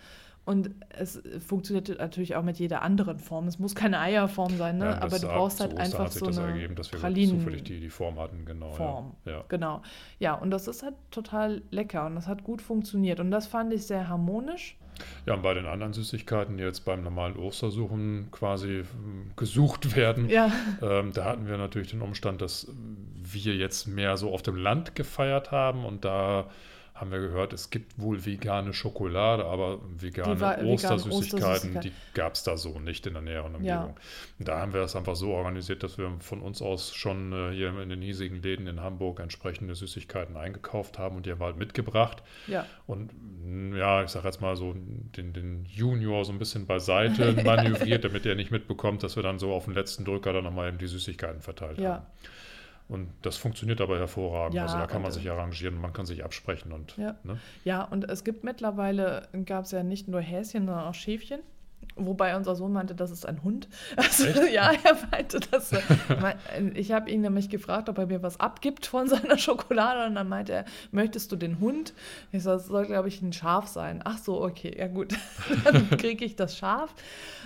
Und 0.47 0.71
es 0.91 1.21
funktioniert 1.45 1.89
natürlich 1.99 2.37
auch 2.37 2.45
mit 2.45 2.61
jeder 2.61 2.83
anderen 2.83 3.19
Form. 3.19 3.49
Es 3.49 3.59
muss 3.59 3.75
keine 3.75 3.99
Eierform 3.99 4.57
sein, 4.57 4.79
ne? 4.79 4.85
Ja, 4.85 5.03
aber 5.03 5.19
du 5.19 5.27
brauchst 5.27 5.59
halt 5.59 5.77
einfach 5.77 6.05
hat 6.05 6.13
sich 6.13 6.21
so 6.21 6.27
das 6.27 6.39
eine 6.39 6.53
ergeben, 6.53 6.77
dass 6.77 6.93
wir 6.93 7.01
Pralinen 7.01 7.41
zufällig 7.41 7.65
die, 7.65 7.81
die 7.81 7.91
Form 7.91 8.17
hatten, 8.21 8.45
genau. 8.45 8.71
Form. 8.71 9.17
Ja. 9.25 9.33
Ja. 9.33 9.45
Genau. 9.49 9.83
Ja, 10.21 10.35
und 10.35 10.53
das 10.53 10.69
ist 10.69 10.85
halt 10.85 10.95
total 11.11 11.63
lecker 11.73 12.07
und 12.07 12.15
das 12.15 12.29
hat 12.29 12.45
gut 12.45 12.63
funktioniert. 12.63 13.19
Und 13.19 13.33
das 13.33 13.49
fand 13.49 13.73
ich 13.73 13.87
sehr 13.87 14.09
harmonisch. 14.09 14.77
ja, 15.27 15.35
und 15.35 15.43
bei 15.43 15.53
den 15.53 15.67
anderen 15.67 15.93
Süßigkeiten, 15.93 16.59
die 16.59 16.63
jetzt 16.63 16.85
beim 16.85 17.03
normalen 17.03 17.37
Ostersuchen 17.37 18.29
quasi 18.31 18.85
ähm, 18.85 19.33
gesucht 19.35 19.97
werden, 19.97 20.29
Ja, 20.29 20.53
ähm, 20.81 21.13
da 21.13 21.25
hatten 21.25 21.49
wir 21.49 21.59
natürlich 21.59 21.91
den 21.91 22.03
Umstand, 22.03 22.41
dass 22.41 22.71
wir 23.21 23.57
jetzt 23.57 23.89
mehr 23.89 24.17
so 24.17 24.33
auf 24.33 24.43
dem 24.43 24.55
Land 24.55 24.95
gefeiert 24.95 25.51
haben 25.51 25.85
und 25.85 26.05
da 26.05 26.47
haben 26.97 27.11
wir 27.11 27.21
gehört, 27.21 27.53
es 27.53 27.71
gibt 27.71 27.99
wohl 28.01 28.25
vegane 28.25 28.73
Schokolade, 28.73 29.45
aber 29.45 29.81
vegane 30.01 30.41
war- 30.41 30.63
Ostersüßigkeiten, 30.65 31.81
die 31.81 31.93
gab 32.15 32.35
es 32.35 32.43
da 32.43 32.57
so 32.57 32.79
nicht 32.81 33.07
in 33.07 33.13
der 33.13 33.23
näheren 33.23 33.55
Umgebung. 33.55 33.95
Ja. 34.39 34.45
Da 34.45 34.59
haben 34.61 34.73
wir 34.73 34.81
das 34.81 34.97
einfach 34.97 35.15
so 35.15 35.33
organisiert, 35.33 35.83
dass 35.83 35.99
wir 35.99 36.11
von 36.21 36.41
uns 36.41 36.63
aus 36.63 36.95
schon 36.95 37.33
äh, 37.33 37.53
hier 37.55 37.79
in 37.81 37.89
den 37.91 38.01
hiesigen 38.03 38.43
Läden 38.43 38.67
in 38.67 38.81
Hamburg 38.81 39.21
entsprechende 39.21 39.75
Süßigkeiten 39.75 40.37
eingekauft 40.37 40.99
haben 40.99 41.17
und 41.17 41.27
die 41.27 41.31
haben 41.33 41.41
wir 41.41 41.47
halt 41.47 41.59
mitgebracht. 41.59 42.23
Ja. 42.47 42.65
Und 42.87 43.13
ja, 43.77 44.03
ich 44.03 44.09
sage 44.11 44.27
jetzt 44.27 44.41
mal 44.41 44.57
so, 44.57 44.75
den, 44.75 45.33
den 45.33 45.65
Junior 45.67 46.25
so 46.25 46.33
ein 46.33 46.39
bisschen 46.39 46.67
beiseite 46.67 47.33
manövriert, 47.45 48.05
damit 48.05 48.27
er 48.27 48.35
nicht 48.35 48.51
mitbekommt, 48.51 49.03
dass 49.03 49.17
wir 49.17 49.23
dann 49.23 49.39
so 49.39 49.53
auf 49.53 49.67
den 49.67 49.75
letzten 49.75 50.05
Drücker 50.05 50.33
dann 50.33 50.45
nochmal 50.45 50.69
eben 50.69 50.79
die 50.79 50.87
Süßigkeiten 50.87 51.43
verteilt 51.43 51.79
Ja. 51.79 51.95
haben. 51.97 52.07
Und 52.89 53.09
das 53.23 53.37
funktioniert 53.37 53.81
aber 53.81 53.99
hervorragend. 53.99 54.55
Ja, 54.55 54.63
also 54.63 54.79
da 54.79 54.87
kann 54.87 55.03
man 55.03 55.11
sich 55.11 55.29
arrangieren, 55.29 55.81
man 55.81 55.93
kann 55.93 56.07
sich 56.07 56.25
absprechen 56.25 56.73
und 56.73 56.97
Ja. 56.97 57.17
ne? 57.25 57.39
Ja, 57.65 57.83
und 57.83 58.09
es 58.09 58.23
gibt 58.23 58.45
mittlerweile, 58.45 59.29
gab 59.45 59.65
es 59.65 59.73
ja 59.73 59.83
nicht 59.83 60.07
nur 60.07 60.21
Häschen, 60.21 60.67
sondern 60.67 60.85
auch 60.87 60.95
Schäfchen. 60.95 61.41
Wobei 61.99 62.37
unser 62.37 62.55
Sohn 62.57 62.73
meinte, 62.73 62.95
das 62.95 63.11
ist 63.11 63.27
ein 63.27 63.43
Hund. 63.43 63.69
Also, 63.97 64.27
Echt? 64.27 64.53
ja, 64.53 64.71
er 64.85 64.97
meinte 65.11 65.41
das. 65.51 65.73
äh, 65.73 65.81
Ich 66.75 66.93
habe 66.93 67.11
ihn 67.11 67.23
nämlich 67.23 67.49
gefragt, 67.49 67.89
ob 67.89 67.99
er 67.99 68.07
mir 68.07 68.23
was 68.23 68.39
abgibt 68.39 68.87
von 68.87 69.09
seiner 69.09 69.39
Schokolade. 69.39 70.07
Und 70.07 70.15
dann 70.15 70.29
meinte 70.29 70.53
er, 70.53 70.65
möchtest 70.93 71.33
du 71.33 71.37
den 71.37 71.59
Hund? 71.61 71.93
Ich 72.33 72.43
so, 72.43 72.51
das 72.51 72.67
soll, 72.67 72.87
glaube 72.87 73.09
ich, 73.09 73.21
ein 73.23 73.33
Schaf 73.33 73.67
sein. 73.67 74.01
Ach 74.05 74.19
so, 74.19 74.43
okay, 74.43 74.75
ja 74.79 74.89
gut. 74.89 75.15
Dann 75.65 75.91
kriege 75.91 76.25
ich 76.25 76.37
das 76.37 76.57
Schaf. 76.57 76.95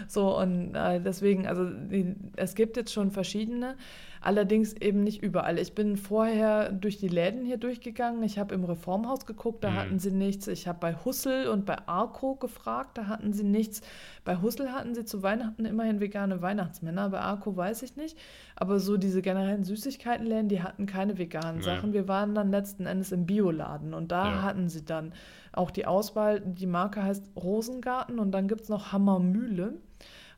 So, 0.08 0.36
und 0.38 0.74
äh, 0.74 1.00
deswegen, 1.00 1.46
also 1.46 1.68
die, 1.70 2.14
es 2.36 2.54
gibt 2.54 2.76
jetzt 2.76 2.92
schon 2.92 3.10
verschiedene. 3.10 3.76
Allerdings 4.22 4.74
eben 4.74 5.02
nicht 5.02 5.22
überall. 5.22 5.58
Ich 5.58 5.74
bin 5.74 5.96
vorher 5.96 6.70
durch 6.72 6.98
die 6.98 7.08
Läden 7.08 7.44
hier 7.46 7.56
durchgegangen. 7.56 8.22
Ich 8.22 8.38
habe 8.38 8.54
im 8.54 8.64
Reformhaus 8.64 9.24
geguckt, 9.24 9.64
da 9.64 9.70
Mhm. 9.70 9.76
hatten 9.76 9.98
sie 9.98 10.10
nichts. 10.10 10.46
Ich 10.46 10.68
habe 10.68 10.78
bei 10.78 10.94
Hussel 10.94 11.48
und 11.48 11.64
bei 11.64 11.76
Arco 11.86 12.34
gefragt, 12.34 12.98
da 12.98 13.06
hatten 13.06 13.32
sie 13.32 13.44
nichts. 13.44 13.80
Bei 14.24 14.36
Hussel 14.36 14.72
hatten 14.72 14.94
sie 14.94 15.06
zu 15.06 15.22
Weihnachten 15.22 15.64
immerhin 15.64 16.00
vegane 16.00 16.42
Weihnachtsmänner, 16.42 17.08
bei 17.08 17.20
Arco 17.20 17.56
weiß 17.56 17.82
ich 17.82 17.96
nicht. 17.96 18.18
Aber 18.56 18.78
so 18.78 18.98
diese 18.98 19.22
generellen 19.22 19.64
Süßigkeitenläden, 19.64 20.48
die 20.48 20.62
hatten 20.62 20.84
keine 20.84 21.16
veganen 21.16 21.56
Nee. 21.58 21.62
Sachen. 21.62 21.94
Wir 21.94 22.06
waren 22.06 22.34
dann 22.34 22.50
letzten 22.50 22.84
Endes 22.84 23.12
im 23.12 23.24
Bioladen 23.24 23.94
und 23.94 24.12
da 24.12 24.26
Ja. 24.26 24.42
hatten 24.42 24.68
sie 24.68 24.84
dann 24.84 25.14
auch 25.52 25.70
die 25.70 25.86
Auswahl. 25.86 26.40
Die 26.40 26.66
Marke 26.66 27.02
heißt 27.02 27.30
Rosengarten 27.36 28.18
und 28.18 28.32
dann 28.32 28.48
gibt 28.48 28.60
es 28.60 28.68
noch 28.68 28.92
Hammermühle. 28.92 29.78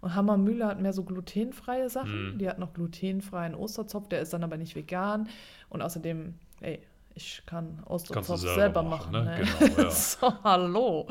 Und 0.03 0.17
Hammermühle 0.17 0.67
hat 0.67 0.81
mehr 0.81 0.93
so 0.93 1.05
glutenfreie 1.05 1.89
Sachen. 1.89 2.35
Mhm. 2.35 2.39
Die 2.39 2.49
hat 2.49 2.59
noch 2.59 2.75
glutenfreien 2.75 3.55
Osterzopf, 3.55 4.09
der 4.09 4.21
ist 4.21 4.33
dann 4.33 4.43
aber 4.43 4.57
nicht 4.57 4.75
vegan. 4.75 5.29
Und 5.71 5.81
außerdem, 5.81 6.35
ey, 6.61 6.81
ich 7.15 7.43
kann 7.47 7.83
Osterzopf 7.87 8.41
selber 8.41 8.55
selber, 8.55 8.83
machen, 8.83 9.13
machen. 9.13 9.25
ne? 9.25 9.39
ne? 9.39 9.47
Genau, 9.61 9.83
ja. 9.83 9.91
so, 9.91 10.33
hallo. 10.43 11.07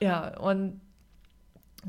Ja, 0.00 0.38
und 0.38 0.80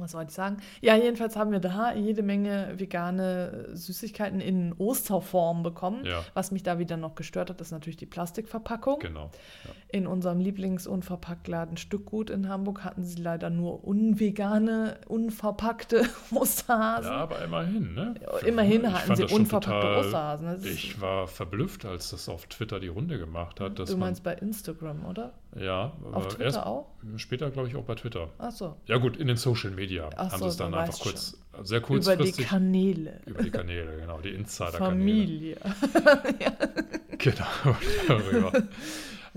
was 0.02 0.14
wollte 0.14 0.30
ich 0.30 0.36
sagen? 0.36 0.58
Ja, 0.82 0.96
jedenfalls 0.96 1.36
haben 1.36 1.52
wir 1.52 1.60
da 1.60 1.94
jede 1.94 2.24
Menge 2.24 2.74
vegane 2.78 3.70
Süßigkeiten 3.74 4.40
in 4.42 4.74
Osterform 4.78 5.64
bekommen. 5.64 6.06
Ja. 6.06 6.24
Was 6.34 6.52
mich 6.52 6.64
da 6.64 6.80
wieder 6.80 6.98
noch 6.98 7.16
gestört 7.16 7.50
hat, 7.50 7.60
ist 7.62 7.72
natürlich 7.72 7.98
die 7.98 8.06
Plastikverpackung. 8.06 9.00
Genau. 9.00 9.32
Ja. 9.66 9.72
In 9.92 10.06
unserem 10.08 10.40
Lieblingsunverpacktladen 10.40 11.78
Stückgut 11.78 12.30
in 12.30 12.48
Hamburg 12.50 12.84
hatten 12.84 13.04
sie 13.04 13.22
leider 13.22 13.50
nur 13.50 13.84
unvegane, 13.84 14.98
unverpackte 15.08 16.04
Osterhasen. 16.32 17.12
ja, 17.12 17.18
aber 17.18 17.44
immerhin, 17.44 17.94
ne? 17.94 18.16
Immerhin 18.46 18.84
Ich 18.86 18.92
hatten 18.92 19.16
sie 19.16 19.24
unverpackte 19.26 19.70
total- 19.82 19.98
Osterhasen. 20.06 20.64
Ich 20.66 21.02
war 21.02 21.28
verblüfft, 21.28 21.86
als 21.86 22.12
das 22.12 22.30
auf 22.30 22.46
Twitter 22.48 22.80
die 22.80 22.88
Runde 22.88 23.18
gemacht 23.18 23.60
hat. 23.60 23.80
Du 23.80 23.98
meinst 23.98 24.24
bei 24.24 24.34
Instagram, 24.34 25.06
oder? 25.06 25.34
Ja, 25.56 25.86
Auf 26.04 26.16
aber 26.16 26.30
Twitter 26.30 26.44
erst 26.46 26.58
auch? 26.60 26.88
später, 27.18 27.50
glaube 27.52 27.68
ich, 27.70 27.76
auch 27.76 27.84
bei 27.84 27.96
Twitter. 27.96 28.30
Ach 28.38 28.52
so. 28.52 28.76
Ja 28.86 28.98
gut, 28.98 29.18
in 29.18 29.28
den 29.28 29.38
Social 29.38 29.72
Media 29.72 30.10
Ach 30.16 30.32
haben 30.32 30.40
so, 30.40 30.46
sie 30.46 30.50
es 30.50 30.58
dann 30.58 30.74
einfach 30.74 31.00
kurz, 31.00 31.38
sehr 31.64 31.80
Über 31.80 31.80
die 31.80 31.94
kurzfristig 31.94 32.48
Kanäle. 32.48 33.20
über 33.26 33.44
die 33.44 33.50
Kanäle, 33.52 33.98
genau, 33.98 34.20
die 34.20 34.30
Insider-Kanäle. 34.36 34.90
Familie. 34.90 35.58
Genau, 37.22 37.76
darüber. 38.08 38.54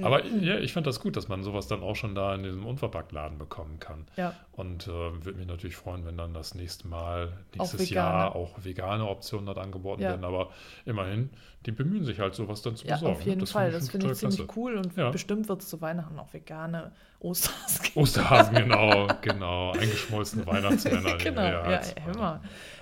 Aber 0.01 0.25
ja, 0.25 0.59
ich 0.59 0.73
fand 0.73 0.87
das 0.87 1.01
gut, 1.01 1.17
dass 1.17 1.29
man 1.29 1.43
sowas 1.43 1.67
dann 1.69 1.83
auch 1.83 1.97
schon 1.97 2.15
da 2.15 2.35
in 2.35 2.43
diesem 2.43 2.65
Unverpacktladen 2.65 3.37
bekommen 3.39 3.79
kann. 3.79 4.07
Ja. 4.17 4.35
Und 4.53 4.87
äh, 4.87 4.91
würde 4.91 5.35
mich 5.39 5.47
natürlich 5.47 5.77
freuen, 5.77 6.07
wenn 6.07 6.17
dann 6.17 6.33
das 6.33 6.55
nächste 6.55 6.89
Mal, 6.89 7.33
nächstes 7.55 7.91
vegane. 7.91 7.95
Jahr 8.21 8.37
auch 8.37 8.65
vegane 8.65 9.07
Optionen 9.09 9.47
dort 9.47 9.59
angeboten 9.59 10.03
Ja. 10.03 10.11
werden. 10.11 10.25
Aber 10.25 10.51
immerhin, 10.87 11.31
die 11.67 11.73
bemühen 11.73 12.05
sich 12.05 12.21
halt, 12.21 12.35
sowas 12.35 12.63
dann 12.63 12.77
zu 12.77 12.87
Ja, 12.87 12.95
besorgen. 12.95 13.17
auf 13.17 13.23
jeden 13.23 13.41
das 13.41 13.51
Fall. 13.53 13.69
ich 13.69 13.75
Das 13.75 13.91
finde 13.91 14.07
ich 14.13 14.15
ziemlich 14.19 14.37
klasse. 14.39 14.53
cool 14.59 14.77
und 14.77 14.97
Ja. 14.97 15.11
bestimmt 15.11 15.49
wird 15.49 15.63
es 15.63 15.69
zu 15.69 15.81
Weihnachten 15.81 16.19
auch 16.19 16.33
vegane 16.33 16.93
Osterhasen 17.21 17.83
geben. 17.85 18.01
Osterhasen, 18.01 18.55
genau, 18.57 19.07
genau. 19.21 19.73
Eingeschmolzene 19.73 20.47
Weihnachtsmänner. 20.47 21.17
genau, 21.19 21.43
ja, 21.43 21.61
als- 21.63 21.95
immer. 22.13 22.41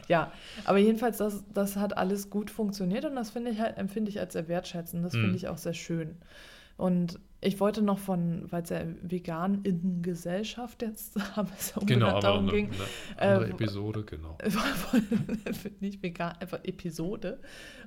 Ja, 0.09 0.33
aber 0.65 0.79
jedenfalls, 0.79 1.19
das, 1.19 1.45
das 1.55 1.77
hat 1.77 1.97
alles 1.97 2.31
gut 2.31 2.51
funktioniert 2.51 3.05
und 3.05 3.15
das 3.17 3.31
finde 3.31 3.51
ich 3.53 3.61
halt, 3.61 3.79
empfinde 3.79 4.11
ich 4.11 4.19
als 4.19 4.33
sehr 4.33 4.49
wertschätzend. 4.49 5.05
Das 5.05 5.13
Mhm. 5.13 5.21
finde 5.23 5.37
ich 5.37 5.49
auch 5.49 5.59
sehr 5.59 5.75
schön. 5.75 6.17
Und 6.81 7.21
ich 7.43 7.61
wollte 7.61 7.83
noch 7.83 7.99
von, 7.99 8.51
weil 8.51 8.63
es 8.63 8.71
ja 8.71 8.81
vegan 9.03 9.61
in 9.65 10.03
Gesellschaft 10.03 10.81
jetzt, 10.83 11.17
aber 11.37 11.51
es 11.59 11.75
ja 11.75 11.83
Genau, 11.85 12.09
aber 12.09 12.21
darum 12.21 12.49
eine, 12.49 12.53
ging, 12.53 12.71
eine 13.17 13.31
andere 13.33 13.49
äh, 13.49 13.51
Episode, 13.51 14.03
genau. 14.05 14.39
nicht 15.81 16.03
vegan, 16.03 16.33
einfach 16.41 16.61
Episode. 16.65 17.39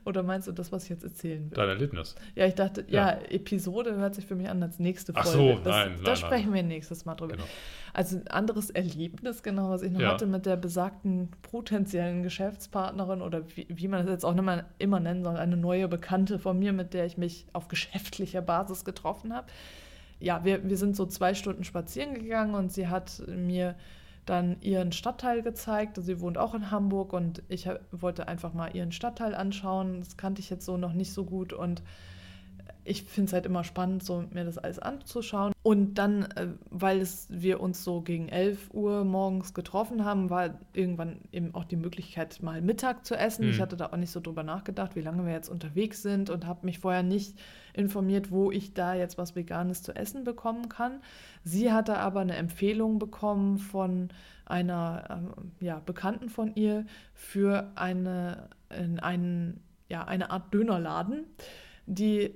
Oder 0.05 0.21
meinst 0.21 0.47
du 0.47 0.51
das, 0.51 0.71
was 0.71 0.83
ich 0.83 0.89
jetzt 0.89 1.03
erzählen 1.03 1.49
will? 1.49 1.55
Dein 1.55 1.69
Erlebnis. 1.69 2.15
Ja, 2.35 2.45
ich 2.45 2.55
dachte, 2.55 2.85
ja. 2.87 3.11
Ja. 3.11 3.19
Episode 3.29 3.95
hört 3.95 4.15
sich 4.15 4.25
für 4.25 4.35
mich 4.35 4.49
an 4.49 4.61
als 4.61 4.77
nächste 4.79 5.13
Ach 5.15 5.25
Folge. 5.25 5.57
so, 5.57 5.63
das, 5.63 5.75
nein, 5.75 5.91
Da 6.03 6.09
nein, 6.11 6.15
sprechen 6.17 6.45
nein. 6.45 6.53
wir 6.55 6.63
nächstes 6.63 7.05
Mal 7.05 7.15
drüber. 7.15 7.33
Genau. 7.33 7.47
Also 7.95 8.17
ein 8.17 8.27
anderes 8.27 8.71
Erlebnis, 8.71 9.43
genau, 9.43 9.69
was 9.69 9.83
ich 9.83 9.91
noch 9.91 10.01
Ja. 10.01 10.13
hatte 10.13 10.25
mit 10.25 10.47
der 10.47 10.55
besagten 10.57 11.29
potenziellen 11.43 12.23
Geschäftspartnerin 12.23 13.21
oder 13.21 13.43
wie, 13.55 13.67
wie 13.69 13.87
man 13.87 14.01
das 14.01 14.09
jetzt 14.09 14.25
auch 14.25 14.35
immer, 14.35 14.63
immer 14.79 14.99
nennen 14.99 15.23
soll, 15.23 15.37
eine 15.37 15.57
neue 15.57 15.87
Bekannte 15.87 16.39
von 16.39 16.57
mir, 16.57 16.73
mit 16.73 16.95
der 16.95 17.05
ich 17.05 17.17
mich 17.17 17.45
auf 17.53 17.67
geschäftlicher 17.67 18.41
Basis 18.41 18.83
getroffen 18.83 19.33
habe. 19.33 19.47
Ja, 20.19 20.43
wir, 20.43 20.67
wir 20.67 20.77
sind 20.77 20.95
so 20.95 21.05
zwei 21.05 21.35
Stunden 21.35 21.63
spazieren 21.63 22.15
gegangen 22.15 22.55
und 22.55 22.71
sie 22.71 22.87
hat 22.87 23.21
mir 23.27 23.75
dann 24.25 24.55
ihren 24.61 24.91
Stadtteil 24.91 25.41
gezeigt. 25.43 25.97
Sie 26.01 26.19
wohnt 26.19 26.37
auch 26.37 26.55
in 26.55 26.71
Hamburg 26.71 27.13
und 27.13 27.43
ich 27.49 27.69
wollte 27.91 28.27
einfach 28.27 28.53
mal 28.53 28.73
ihren 28.75 28.91
Stadtteil 28.91 29.35
anschauen. 29.35 29.99
Das 29.99 30.17
kannte 30.17 30.39
ich 30.39 30.49
jetzt 30.49 30.65
so 30.65 30.77
noch 30.77 30.93
nicht 30.93 31.13
so 31.13 31.25
gut 31.25 31.53
und 31.53 31.83
ich 32.85 33.03
finde 33.03 33.27
es 33.27 33.33
halt 33.33 33.45
immer 33.45 33.63
spannend, 33.63 34.03
so 34.03 34.25
mir 34.31 34.43
das 34.43 34.57
alles 34.57 34.79
anzuschauen. 34.79 35.53
Und 35.63 35.95
dann, 35.95 36.23
äh, 36.35 36.47
weil 36.69 36.99
es, 36.99 37.27
wir 37.29 37.61
uns 37.61 37.83
so 37.83 38.01
gegen 38.01 38.27
11 38.27 38.73
Uhr 38.73 39.05
morgens 39.05 39.53
getroffen 39.53 40.03
haben, 40.03 40.29
war 40.29 40.59
irgendwann 40.73 41.21
eben 41.31 41.55
auch 41.55 41.63
die 41.63 41.77
Möglichkeit, 41.77 42.41
mal 42.41 42.61
Mittag 42.61 43.05
zu 43.05 43.15
essen. 43.15 43.45
Mhm. 43.45 43.51
Ich 43.51 43.61
hatte 43.61 43.77
da 43.77 43.87
auch 43.87 43.97
nicht 43.97 44.11
so 44.11 44.19
drüber 44.19 44.43
nachgedacht, 44.43 44.95
wie 44.95 45.01
lange 45.01 45.25
wir 45.25 45.31
jetzt 45.31 45.49
unterwegs 45.49 46.01
sind 46.01 46.29
und 46.29 46.45
habe 46.45 46.65
mich 46.65 46.79
vorher 46.79 47.03
nicht 47.03 47.39
informiert, 47.73 48.31
wo 48.31 48.51
ich 48.51 48.73
da 48.73 48.93
jetzt 48.93 49.17
was 49.17 49.35
Veganes 49.35 49.81
zu 49.81 49.95
essen 49.95 50.23
bekommen 50.23 50.67
kann. 50.67 51.01
Sie 51.43 51.71
hatte 51.71 51.97
aber 51.97 52.19
eine 52.19 52.35
Empfehlung 52.35 52.99
bekommen 52.99 53.57
von 53.57 54.09
einer 54.45 55.05
ähm, 55.09 55.51
ja, 55.59 55.79
Bekannten 55.79 56.29
von 56.29 56.53
ihr 56.55 56.85
für 57.13 57.71
eine, 57.75 58.49
in 58.69 58.99
einen, 58.99 59.63
ja, 59.89 60.03
eine 60.03 60.31
Art 60.31 60.53
Dönerladen, 60.53 61.25
die 61.85 62.35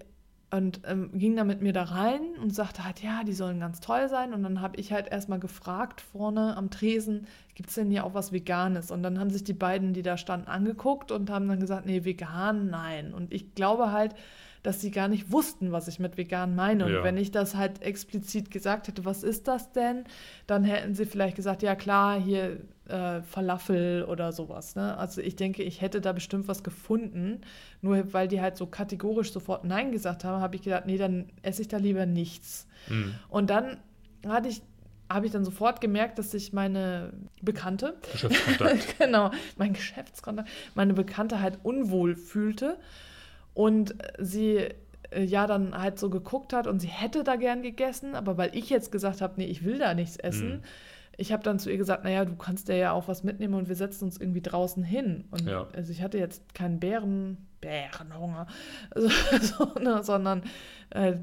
und 0.50 0.82
ähm, 0.86 1.10
ging 1.14 1.36
dann 1.36 1.48
mit 1.48 1.62
mir 1.62 1.74
da 1.74 1.84
rein 1.84 2.22
und 2.42 2.56
sagte 2.56 2.86
halt, 2.86 3.04
ja, 3.04 3.24
die 3.26 3.34
sollen 3.34 3.60
ganz 3.60 3.82
toll 3.82 4.08
sein. 4.08 4.34
Und 4.34 4.44
dann 4.44 4.62
habe 4.62 4.78
ich 4.78 4.94
halt 4.94 5.10
erstmal 5.10 5.40
gefragt 5.40 6.00
vorne 6.00 6.56
am 6.56 6.70
Tresen, 6.70 7.28
gibt 7.54 7.70
es 7.70 7.76
denn 7.76 7.92
hier 7.92 8.06
auch 8.06 8.14
was 8.14 8.32
Veganes? 8.32 8.90
Und 8.90 9.04
dann 9.04 9.20
haben 9.20 9.30
sich 9.30 9.44
die 9.44 9.54
beiden, 9.54 9.92
die 9.94 10.04
da 10.04 10.16
standen, 10.16 10.48
angeguckt 10.48 11.12
und 11.12 11.30
haben 11.30 11.50
dann 11.50 11.60
gesagt, 11.60 11.86
nee, 11.86 12.06
vegan, 12.06 12.70
nein. 12.70 13.14
Und 13.14 13.34
ich 13.34 13.56
glaube 13.56 13.92
halt, 13.92 14.16
dass 14.64 14.82
sie 14.82 14.92
gar 14.92 15.08
nicht 15.08 15.32
wussten, 15.32 15.72
was 15.72 15.88
ich 15.88 16.00
mit 16.00 16.18
vegan 16.18 16.56
meine. 16.56 16.86
Und 16.86 16.94
Ja. 16.94 17.04
wenn 17.04 17.18
ich 17.18 17.32
das 17.32 17.56
halt 17.56 17.82
explizit 17.82 18.52
gesagt 18.52 18.88
hätte, 18.88 19.06
was 19.06 19.24
ist 19.24 19.48
das 19.48 19.72
denn, 19.72 20.04
dann 20.48 20.64
hätten 20.64 20.94
sie 20.96 21.06
vielleicht 21.06 21.36
gesagt, 21.36 21.64
ja 21.64 21.76
klar, 21.76 22.20
hier 22.20 22.58
äh, 22.90 23.22
Falafel 23.22 24.04
oder 24.04 24.32
sowas. 24.32 24.76
Ne? 24.76 24.98
Also 24.98 25.22
ich 25.22 25.36
denke, 25.36 25.64
ich 25.64 25.82
hätte 25.82 26.02
da 26.02 26.14
bestimmt 26.14 26.48
was 26.48 26.64
gefunden. 26.64 27.42
Nur 27.82 28.14
weil 28.14 28.28
die 28.28 28.42
halt 28.42 28.58
so 28.58 28.66
kategorisch 28.66 29.32
sofort 29.32 29.64
Nein 29.66 29.92
gesagt 29.92 30.24
haben, 30.24 30.42
habe 30.42 30.56
ich 30.56 30.62
gedacht, 30.64 30.86
nee, 30.86 30.98
dann 30.98 31.30
esse 31.42 31.62
ich 31.62 31.68
da 31.68 31.78
lieber 31.78 32.06
nichts. 32.06 32.68
Mhm. 32.88 33.14
Und 33.30 33.50
dann 33.50 33.78
hatte 34.26 34.50
ich, 34.50 34.62
habe 35.10 35.26
ich 35.26 35.32
dann 35.32 35.46
sofort 35.46 35.80
gemerkt, 35.82 36.18
dass 36.20 36.32
sich 36.32 36.52
meine 36.54 37.14
Bekannte, 37.42 37.96
Geschäftskontakt. 38.12 38.96
genau, 39.00 39.32
mein 39.58 39.74
Geschäftskontakt, 39.74 40.50
meine 40.76 40.94
Bekannte 40.94 41.40
halt 41.42 41.60
unwohl 41.64 42.16
fühlte 42.16 42.78
und 43.58 43.96
sie 44.20 44.68
äh, 45.10 45.24
ja 45.24 45.48
dann 45.48 45.76
halt 45.76 45.98
so 45.98 46.12
geguckt 46.12 46.54
hat 46.54 46.68
und 46.68 46.80
sie 46.80 46.88
hätte 46.90 47.24
da 47.24 47.38
gern 47.38 47.64
gegessen, 47.64 48.14
aber 48.14 48.38
weil 48.38 48.56
ich 48.56 48.70
jetzt 48.70 48.92
gesagt 48.92 49.20
habe, 49.22 49.34
nee, 49.38 49.46
ich 49.48 49.66
will 49.66 49.80
da 49.80 49.96
nichts 49.96 50.18
essen, 50.18 50.50
Mhm. 50.58 50.62
ich 51.18 51.32
habe 51.32 51.42
dann 51.42 51.58
zu 51.58 51.72
ihr 51.72 51.78
gesagt, 51.78 52.04
naja, 52.04 52.24
du 52.26 52.36
kannst 52.36 52.68
dir 52.70 52.76
ja 52.78 52.92
auch 52.92 53.08
was 53.08 53.24
mitnehmen 53.24 53.56
und 53.56 53.68
wir 53.68 53.76
setzen 53.76 54.04
uns 54.06 54.18
irgendwie 54.20 54.42
draußen 54.42 54.84
hin. 54.84 55.26
Und 55.32 55.48
Ja. 55.48 55.68
also 55.74 55.92
ich 55.92 56.04
hatte 56.04 56.20
jetzt 56.20 56.54
keinen 56.54 56.80
Bären, 56.80 57.38
Bärenhunger, 57.60 58.46
also, 58.92 59.10
so, 59.42 59.80
ne, 59.80 60.04
sondern 60.04 60.44
äh, 60.92 61.16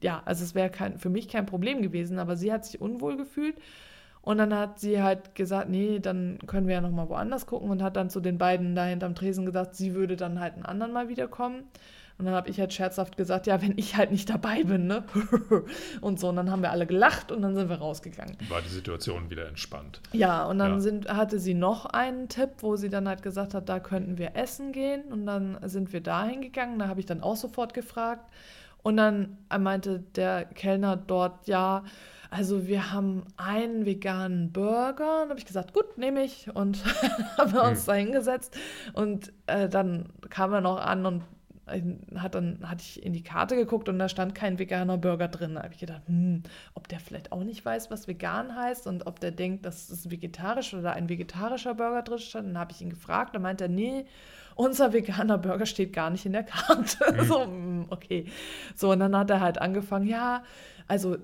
ja, 0.00 0.22
also 0.24 0.44
es 0.44 0.54
wäre 0.54 0.70
für 0.96 1.10
mich 1.10 1.26
kein 1.26 1.46
Problem 1.46 1.82
gewesen, 1.82 2.20
aber 2.20 2.36
sie 2.36 2.52
hat 2.52 2.64
sich 2.64 2.80
unwohl 2.80 3.16
gefühlt. 3.16 3.56
Und 4.22 4.38
dann 4.38 4.54
hat 4.54 4.78
sie 4.78 5.02
halt 5.02 5.34
gesagt, 5.34 5.70
nee, 5.70 5.98
dann 5.98 6.38
können 6.46 6.66
wir 6.66 6.74
ja 6.74 6.80
nochmal 6.80 7.08
woanders 7.08 7.46
gucken 7.46 7.70
und 7.70 7.82
hat 7.82 7.96
dann 7.96 8.10
zu 8.10 8.20
den 8.20 8.36
beiden 8.36 8.74
da 8.74 8.84
hinterm 8.84 9.14
Tresen 9.14 9.46
gesagt, 9.46 9.74
sie 9.74 9.94
würde 9.94 10.16
dann 10.16 10.40
halt 10.40 10.54
einen 10.54 10.66
anderen 10.66 10.92
mal 10.92 11.08
wiederkommen. 11.08 11.64
Und 12.20 12.26
dann 12.26 12.34
habe 12.34 12.50
ich 12.50 12.60
halt 12.60 12.70
scherzhaft 12.70 13.16
gesagt, 13.16 13.46
ja, 13.46 13.62
wenn 13.62 13.78
ich 13.78 13.96
halt 13.96 14.10
nicht 14.10 14.28
dabei 14.28 14.62
bin, 14.62 14.86
ne? 14.86 15.04
und 16.02 16.20
so. 16.20 16.28
Und 16.28 16.36
dann 16.36 16.50
haben 16.50 16.60
wir 16.60 16.70
alle 16.70 16.86
gelacht 16.86 17.32
und 17.32 17.40
dann 17.40 17.54
sind 17.54 17.70
wir 17.70 17.76
rausgegangen. 17.76 18.36
War 18.50 18.60
die 18.60 18.68
Situation 18.68 19.30
wieder 19.30 19.48
entspannt. 19.48 20.02
Ja, 20.12 20.44
und 20.44 20.58
dann 20.58 20.72
ja. 20.72 20.80
Sind, 20.80 21.08
hatte 21.08 21.38
sie 21.38 21.54
noch 21.54 21.86
einen 21.86 22.28
Tipp, 22.28 22.50
wo 22.58 22.76
sie 22.76 22.90
dann 22.90 23.08
halt 23.08 23.22
gesagt 23.22 23.54
hat, 23.54 23.70
da 23.70 23.80
könnten 23.80 24.18
wir 24.18 24.36
essen 24.36 24.72
gehen. 24.72 25.04
Und 25.04 25.24
dann 25.24 25.56
sind 25.62 25.94
wir 25.94 26.02
da 26.02 26.26
hingegangen. 26.26 26.78
Da 26.78 26.88
habe 26.88 27.00
ich 27.00 27.06
dann 27.06 27.22
auch 27.22 27.36
sofort 27.36 27.72
gefragt. 27.72 28.30
Und 28.82 28.98
dann 28.98 29.38
meinte 29.58 30.00
der 30.14 30.44
Kellner 30.44 30.96
dort, 30.96 31.46
ja, 31.46 31.84
also 32.30 32.66
wir 32.66 32.92
haben 32.92 33.24
einen 33.36 33.84
veganen 33.86 34.52
Burger. 34.52 35.24
Und 35.24 35.30
habe 35.30 35.38
ich 35.38 35.46
gesagt, 35.46 35.74
gut, 35.74 35.98
nehme 35.98 36.22
ich. 36.22 36.54
Und 36.54 36.84
haben 37.38 37.52
wir 37.52 37.64
uns 37.64 37.80
hm. 37.80 37.86
da 37.86 37.94
hingesetzt. 37.94 38.56
Und 38.92 39.32
äh, 39.46 39.68
dann 39.68 40.08
kam 40.30 40.52
er 40.52 40.60
noch 40.60 40.78
an 40.78 41.06
und 41.06 41.22
hat 42.16 42.34
dann 42.34 42.58
hatte 42.68 42.82
ich 42.82 43.04
in 43.04 43.12
die 43.12 43.22
Karte 43.22 43.54
geguckt 43.54 43.88
und 43.88 43.98
da 43.98 44.08
stand 44.08 44.34
kein 44.34 44.58
veganer 44.58 44.98
Burger 44.98 45.28
drin. 45.28 45.54
Da 45.54 45.62
habe 45.62 45.72
ich 45.72 45.80
gedacht, 45.80 46.02
hm, 46.06 46.42
ob 46.74 46.88
der 46.88 47.00
vielleicht 47.00 47.32
auch 47.32 47.44
nicht 47.44 47.64
weiß, 47.64 47.90
was 47.90 48.08
vegan 48.08 48.56
heißt 48.56 48.86
und 48.86 49.06
ob 49.06 49.20
der 49.20 49.30
denkt, 49.30 49.64
dass 49.66 49.88
es 49.88 50.10
vegetarisch 50.10 50.74
oder 50.74 50.94
ein 50.94 51.08
vegetarischer 51.08 51.74
Burger 51.74 52.02
drin 52.02 52.18
stand. 52.18 52.48
Dann 52.48 52.58
habe 52.58 52.72
ich 52.72 52.80
ihn 52.80 52.90
gefragt, 52.90 53.34
dann 53.34 53.42
meinte 53.42 53.64
er, 53.64 53.68
nee, 53.68 54.04
unser 54.56 54.92
veganer 54.92 55.38
Burger 55.38 55.66
steht 55.66 55.92
gar 55.92 56.10
nicht 56.10 56.26
in 56.26 56.32
der 56.32 56.44
Karte. 56.44 57.12
Mhm. 57.12 57.24
so, 57.24 57.44
hm, 57.44 57.86
okay. 57.90 58.26
So, 58.74 58.90
und 58.90 59.00
dann 59.00 59.16
hat 59.16 59.30
er 59.30 59.40
halt 59.40 59.60
angefangen, 59.60 60.06
ja, 60.06 60.42
also 60.88 61.18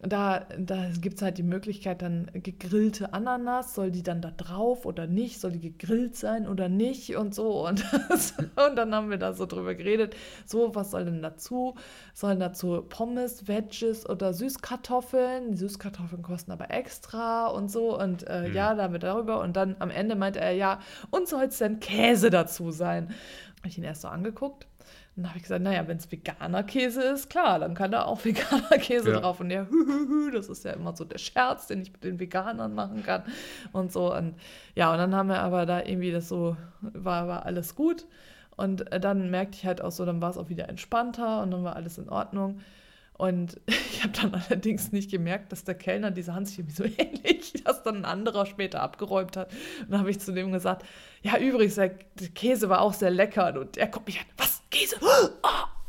da, 0.00 0.46
da 0.56 0.90
gibt 1.00 1.16
es 1.16 1.22
halt 1.22 1.38
die 1.38 1.42
Möglichkeit, 1.42 2.02
dann 2.02 2.30
gegrillte 2.32 3.12
Ananas, 3.12 3.74
soll 3.74 3.90
die 3.90 4.04
dann 4.04 4.22
da 4.22 4.30
drauf 4.30 4.86
oder 4.86 5.08
nicht, 5.08 5.40
soll 5.40 5.50
die 5.50 5.60
gegrillt 5.60 6.14
sein 6.14 6.46
oder 6.46 6.68
nicht 6.68 7.16
und 7.16 7.34
so. 7.34 7.66
Und, 7.66 7.84
und 8.68 8.76
dann 8.76 8.94
haben 8.94 9.10
wir 9.10 9.18
da 9.18 9.32
so 9.32 9.44
drüber 9.44 9.74
geredet, 9.74 10.14
so, 10.46 10.74
was 10.76 10.92
soll 10.92 11.04
denn 11.04 11.20
dazu? 11.20 11.74
Sollen 12.14 12.38
dazu 12.38 12.82
Pommes, 12.88 13.48
Veggies 13.48 14.08
oder 14.08 14.32
Süßkartoffeln? 14.34 15.50
Die 15.50 15.56
Süßkartoffeln 15.56 16.22
kosten 16.22 16.52
aber 16.52 16.70
extra 16.70 17.48
und 17.48 17.68
so. 17.68 17.98
Und 17.98 18.24
äh, 18.28 18.48
mhm. 18.48 18.54
ja, 18.54 18.74
da 18.76 18.84
haben 18.84 18.92
wir 18.92 19.00
darüber. 19.00 19.40
Und 19.40 19.56
dann 19.56 19.74
am 19.80 19.90
Ende 19.90 20.14
meinte 20.14 20.38
er, 20.38 20.52
ja, 20.52 20.78
und 21.10 21.26
soll 21.26 21.44
es 21.44 21.58
denn 21.58 21.80
Käse 21.80 22.30
dazu 22.30 22.70
sein? 22.70 23.08
Habe 23.58 23.68
ich 23.68 23.78
ihn 23.78 23.84
erst 23.84 24.02
so 24.02 24.08
angeguckt 24.08 24.68
dann 25.22 25.30
habe 25.30 25.38
ich 25.38 25.42
gesagt, 25.42 25.62
naja, 25.62 25.86
wenn 25.88 25.96
es 25.96 26.10
veganer 26.10 26.62
Käse 26.62 27.02
ist, 27.02 27.28
klar, 27.28 27.58
dann 27.58 27.74
kann 27.74 27.90
da 27.90 28.04
auch 28.04 28.24
veganer 28.24 28.78
Käse 28.78 29.10
ja. 29.10 29.20
drauf. 29.20 29.40
Und 29.40 29.48
der, 29.48 29.68
hü, 29.68 29.86
hü, 29.86 30.08
hü, 30.08 30.30
das 30.30 30.48
ist 30.48 30.64
ja 30.64 30.72
immer 30.72 30.94
so 30.96 31.04
der 31.04 31.18
Scherz, 31.18 31.66
den 31.66 31.82
ich 31.82 31.92
mit 31.92 32.04
den 32.04 32.20
Veganern 32.20 32.74
machen 32.74 33.02
kann 33.02 33.22
und 33.72 33.92
so. 33.92 34.14
Und 34.14 34.34
ja, 34.74 34.92
und 34.92 34.98
dann 34.98 35.14
haben 35.14 35.28
wir 35.28 35.40
aber 35.40 35.66
da 35.66 35.82
irgendwie 35.82 36.12
das 36.12 36.28
so, 36.28 36.56
war, 36.80 37.26
war 37.26 37.46
alles 37.46 37.74
gut. 37.74 38.06
Und 38.56 38.90
äh, 38.92 39.00
dann 39.00 39.30
merkte 39.30 39.58
ich 39.58 39.66
halt 39.66 39.80
auch 39.82 39.92
so, 39.92 40.04
dann 40.04 40.20
war 40.20 40.30
es 40.30 40.36
auch 40.36 40.48
wieder 40.48 40.68
entspannter 40.68 41.42
und 41.42 41.50
dann 41.50 41.64
war 41.64 41.76
alles 41.76 41.98
in 41.98 42.08
Ordnung. 42.08 42.60
Und 43.18 43.60
ich 43.66 44.04
habe 44.04 44.12
dann 44.12 44.34
allerdings 44.34 44.92
nicht 44.92 45.10
gemerkt, 45.10 45.52
dass 45.52 45.64
der 45.64 45.74
Kellner, 45.74 46.10
diese 46.10 46.34
Hand 46.34 46.48
sich 46.48 46.60
irgendwie 46.60 46.74
so 46.74 46.84
ähnlich, 46.98 47.52
dass 47.64 47.82
dann 47.82 47.96
ein 47.98 48.04
anderer 48.04 48.46
später 48.46 48.80
abgeräumt 48.80 49.36
hat. 49.36 49.52
Und 49.80 49.90
dann 49.90 50.00
habe 50.00 50.10
ich 50.10 50.20
zu 50.20 50.32
dem 50.32 50.52
gesagt, 50.52 50.86
ja, 51.22 51.36
übrigens, 51.38 51.74
der, 51.74 51.90
der, 52.18 52.28
Käse 52.28 52.68
war 52.68 52.80
auch 52.80 52.94
sehr 52.94 53.10
lecker. 53.10 53.60
Und 53.60 53.76
er 53.76 53.88
guckt 53.88 54.06
mich 54.06 54.20
an, 54.20 54.26
was, 54.36 54.57
Käse? 54.78 54.96
Oh! 55.00 55.28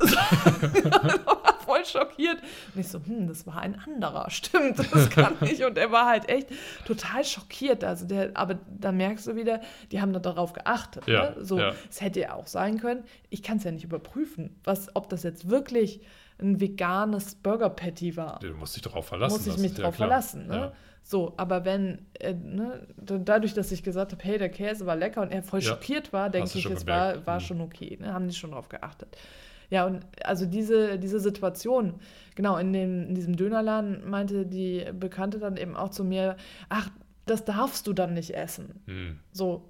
voll 1.70 1.84
schockiert. 1.84 2.38
Und 2.74 2.80
ich 2.80 2.88
so, 2.88 3.00
hm, 3.04 3.28
das 3.28 3.46
war 3.46 3.58
ein 3.58 3.78
anderer. 3.78 4.28
Stimmt, 4.30 4.78
das 4.78 5.10
kann 5.10 5.36
ich. 5.42 5.64
Und 5.64 5.78
er 5.78 5.92
war 5.92 6.06
halt 6.06 6.28
echt 6.28 6.48
total 6.86 7.24
schockiert. 7.24 7.84
Also 7.84 8.06
der, 8.06 8.30
aber 8.34 8.58
da 8.68 8.92
merkst 8.92 9.26
du 9.26 9.36
wieder, 9.36 9.60
die 9.92 10.00
haben 10.00 10.12
da 10.12 10.18
darauf 10.18 10.52
geachtet. 10.52 11.06
Ja, 11.06 11.30
ne? 11.30 11.44
So, 11.44 11.58
ja. 11.58 11.72
es 11.88 12.00
hätte 12.00 12.20
ja 12.20 12.34
auch 12.34 12.46
sein 12.46 12.78
können. 12.78 13.04
Ich 13.28 13.42
kann 13.42 13.58
es 13.58 13.64
ja 13.64 13.70
nicht 13.70 13.84
überprüfen, 13.84 14.56
was, 14.64 14.94
ob 14.94 15.08
das 15.08 15.22
jetzt 15.22 15.48
wirklich 15.48 16.00
ein 16.38 16.60
veganes 16.60 17.34
Burger 17.34 17.68
Patty 17.68 18.16
war. 18.16 18.38
Du 18.40 18.54
musst 18.54 18.74
dich 18.74 18.82
darauf 18.82 19.06
verlassen. 19.06 19.34
Muss 19.34 19.46
ich 19.46 19.58
mich 19.58 19.74
darauf 19.74 19.94
ja 19.94 20.06
verlassen. 20.06 20.46
Ne? 20.46 20.72
So, 21.10 21.34
aber 21.38 21.64
wenn, 21.64 22.06
äh, 22.20 22.34
ne, 22.34 22.86
dadurch, 22.96 23.52
dass 23.52 23.72
ich 23.72 23.82
gesagt 23.82 24.12
habe, 24.12 24.22
hey, 24.22 24.38
der 24.38 24.48
Käse 24.48 24.86
war 24.86 24.94
lecker 24.94 25.22
und 25.22 25.32
er 25.32 25.42
voll 25.42 25.58
ja. 25.58 25.70
schockiert 25.70 26.12
war, 26.12 26.30
denke 26.30 26.56
ich, 26.56 26.64
es 26.66 26.86
war, 26.86 27.26
war 27.26 27.40
mhm. 27.40 27.44
schon 27.44 27.60
okay. 27.62 27.98
Ne? 28.00 28.14
Haben 28.14 28.28
die 28.28 28.34
schon 28.34 28.50
darauf 28.50 28.68
geachtet. 28.68 29.16
Ja, 29.70 29.86
und 29.86 30.06
also 30.22 30.46
diese, 30.46 31.00
diese 31.00 31.18
Situation, 31.18 31.94
genau, 32.36 32.58
in, 32.58 32.72
dem, 32.72 33.08
in 33.08 33.16
diesem 33.16 33.34
Dönerladen 33.34 34.08
meinte 34.08 34.46
die 34.46 34.86
Bekannte 34.92 35.40
dann 35.40 35.56
eben 35.56 35.74
auch 35.74 35.90
zu 35.90 36.04
mir, 36.04 36.36
ach, 36.68 36.90
das 37.26 37.44
darfst 37.44 37.88
du 37.88 37.92
dann 37.92 38.14
nicht 38.14 38.30
essen. 38.30 38.80
Mhm. 38.86 39.18
So, 39.32 39.69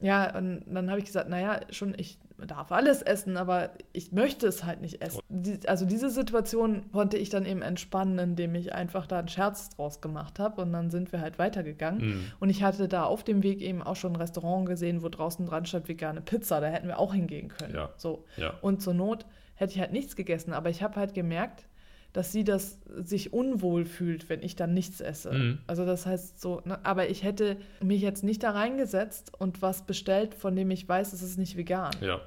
ja, 0.00 0.36
und 0.36 0.64
dann 0.66 0.88
habe 0.90 0.98
ich 0.98 1.06
gesagt, 1.06 1.28
naja, 1.28 1.60
schon, 1.70 1.94
ich 1.96 2.18
darf 2.46 2.72
alles 2.72 3.02
essen, 3.02 3.36
aber 3.36 3.70
ich 3.92 4.12
möchte 4.12 4.46
es 4.46 4.64
halt 4.64 4.80
nicht 4.80 5.02
essen. 5.02 5.20
Die, 5.28 5.58
also 5.68 5.84
diese 5.84 6.08
Situation 6.08 6.90
konnte 6.90 7.18
ich 7.18 7.28
dann 7.28 7.44
eben 7.44 7.62
entspannen, 7.62 8.18
indem 8.18 8.54
ich 8.54 8.74
einfach 8.74 9.06
da 9.06 9.18
einen 9.18 9.28
Scherz 9.28 9.68
draus 9.70 10.00
gemacht 10.00 10.38
habe 10.38 10.62
und 10.62 10.72
dann 10.72 10.90
sind 10.90 11.12
wir 11.12 11.20
halt 11.20 11.38
weitergegangen. 11.38 12.00
Mhm. 12.00 12.24
Und 12.40 12.50
ich 12.50 12.62
hatte 12.62 12.88
da 12.88 13.04
auf 13.04 13.24
dem 13.24 13.42
Weg 13.42 13.60
eben 13.60 13.82
auch 13.82 13.96
schon 13.96 14.12
ein 14.12 14.16
Restaurant 14.16 14.66
gesehen, 14.66 15.02
wo 15.02 15.08
draußen 15.08 15.44
dran 15.46 15.66
stand 15.66 15.88
vegane 15.88 16.22
Pizza. 16.22 16.60
Da 16.60 16.68
hätten 16.68 16.88
wir 16.88 16.98
auch 16.98 17.12
hingehen 17.14 17.48
können. 17.48 17.74
Ja. 17.74 17.90
So. 17.96 18.24
Ja. 18.36 18.54
Und 18.62 18.80
zur 18.80 18.94
Not 18.94 19.26
hätte 19.54 19.74
ich 19.74 19.80
halt 19.80 19.92
nichts 19.92 20.16
gegessen, 20.16 20.52
aber 20.54 20.70
ich 20.70 20.82
habe 20.82 20.96
halt 20.96 21.12
gemerkt, 21.12 21.66
dass 22.12 22.32
sie 22.32 22.44
das 22.44 22.80
sich 22.96 23.32
unwohl 23.32 23.84
fühlt, 23.84 24.28
wenn 24.28 24.42
ich 24.42 24.56
dann 24.56 24.74
nichts 24.74 25.00
esse. 25.00 25.32
Mhm. 25.32 25.58
Also 25.66 25.86
das 25.86 26.06
heißt 26.06 26.40
so, 26.40 26.60
ne, 26.64 26.84
aber 26.84 27.08
ich 27.08 27.22
hätte 27.22 27.56
mich 27.82 28.02
jetzt 28.02 28.24
nicht 28.24 28.42
da 28.42 28.50
reingesetzt 28.50 29.32
und 29.38 29.62
was 29.62 29.86
bestellt, 29.86 30.34
von 30.34 30.56
dem 30.56 30.70
ich 30.70 30.88
weiß, 30.88 31.12
es 31.12 31.22
ist 31.22 31.38
nicht 31.38 31.56
vegan. 31.56 31.92
Ja. 32.00 32.20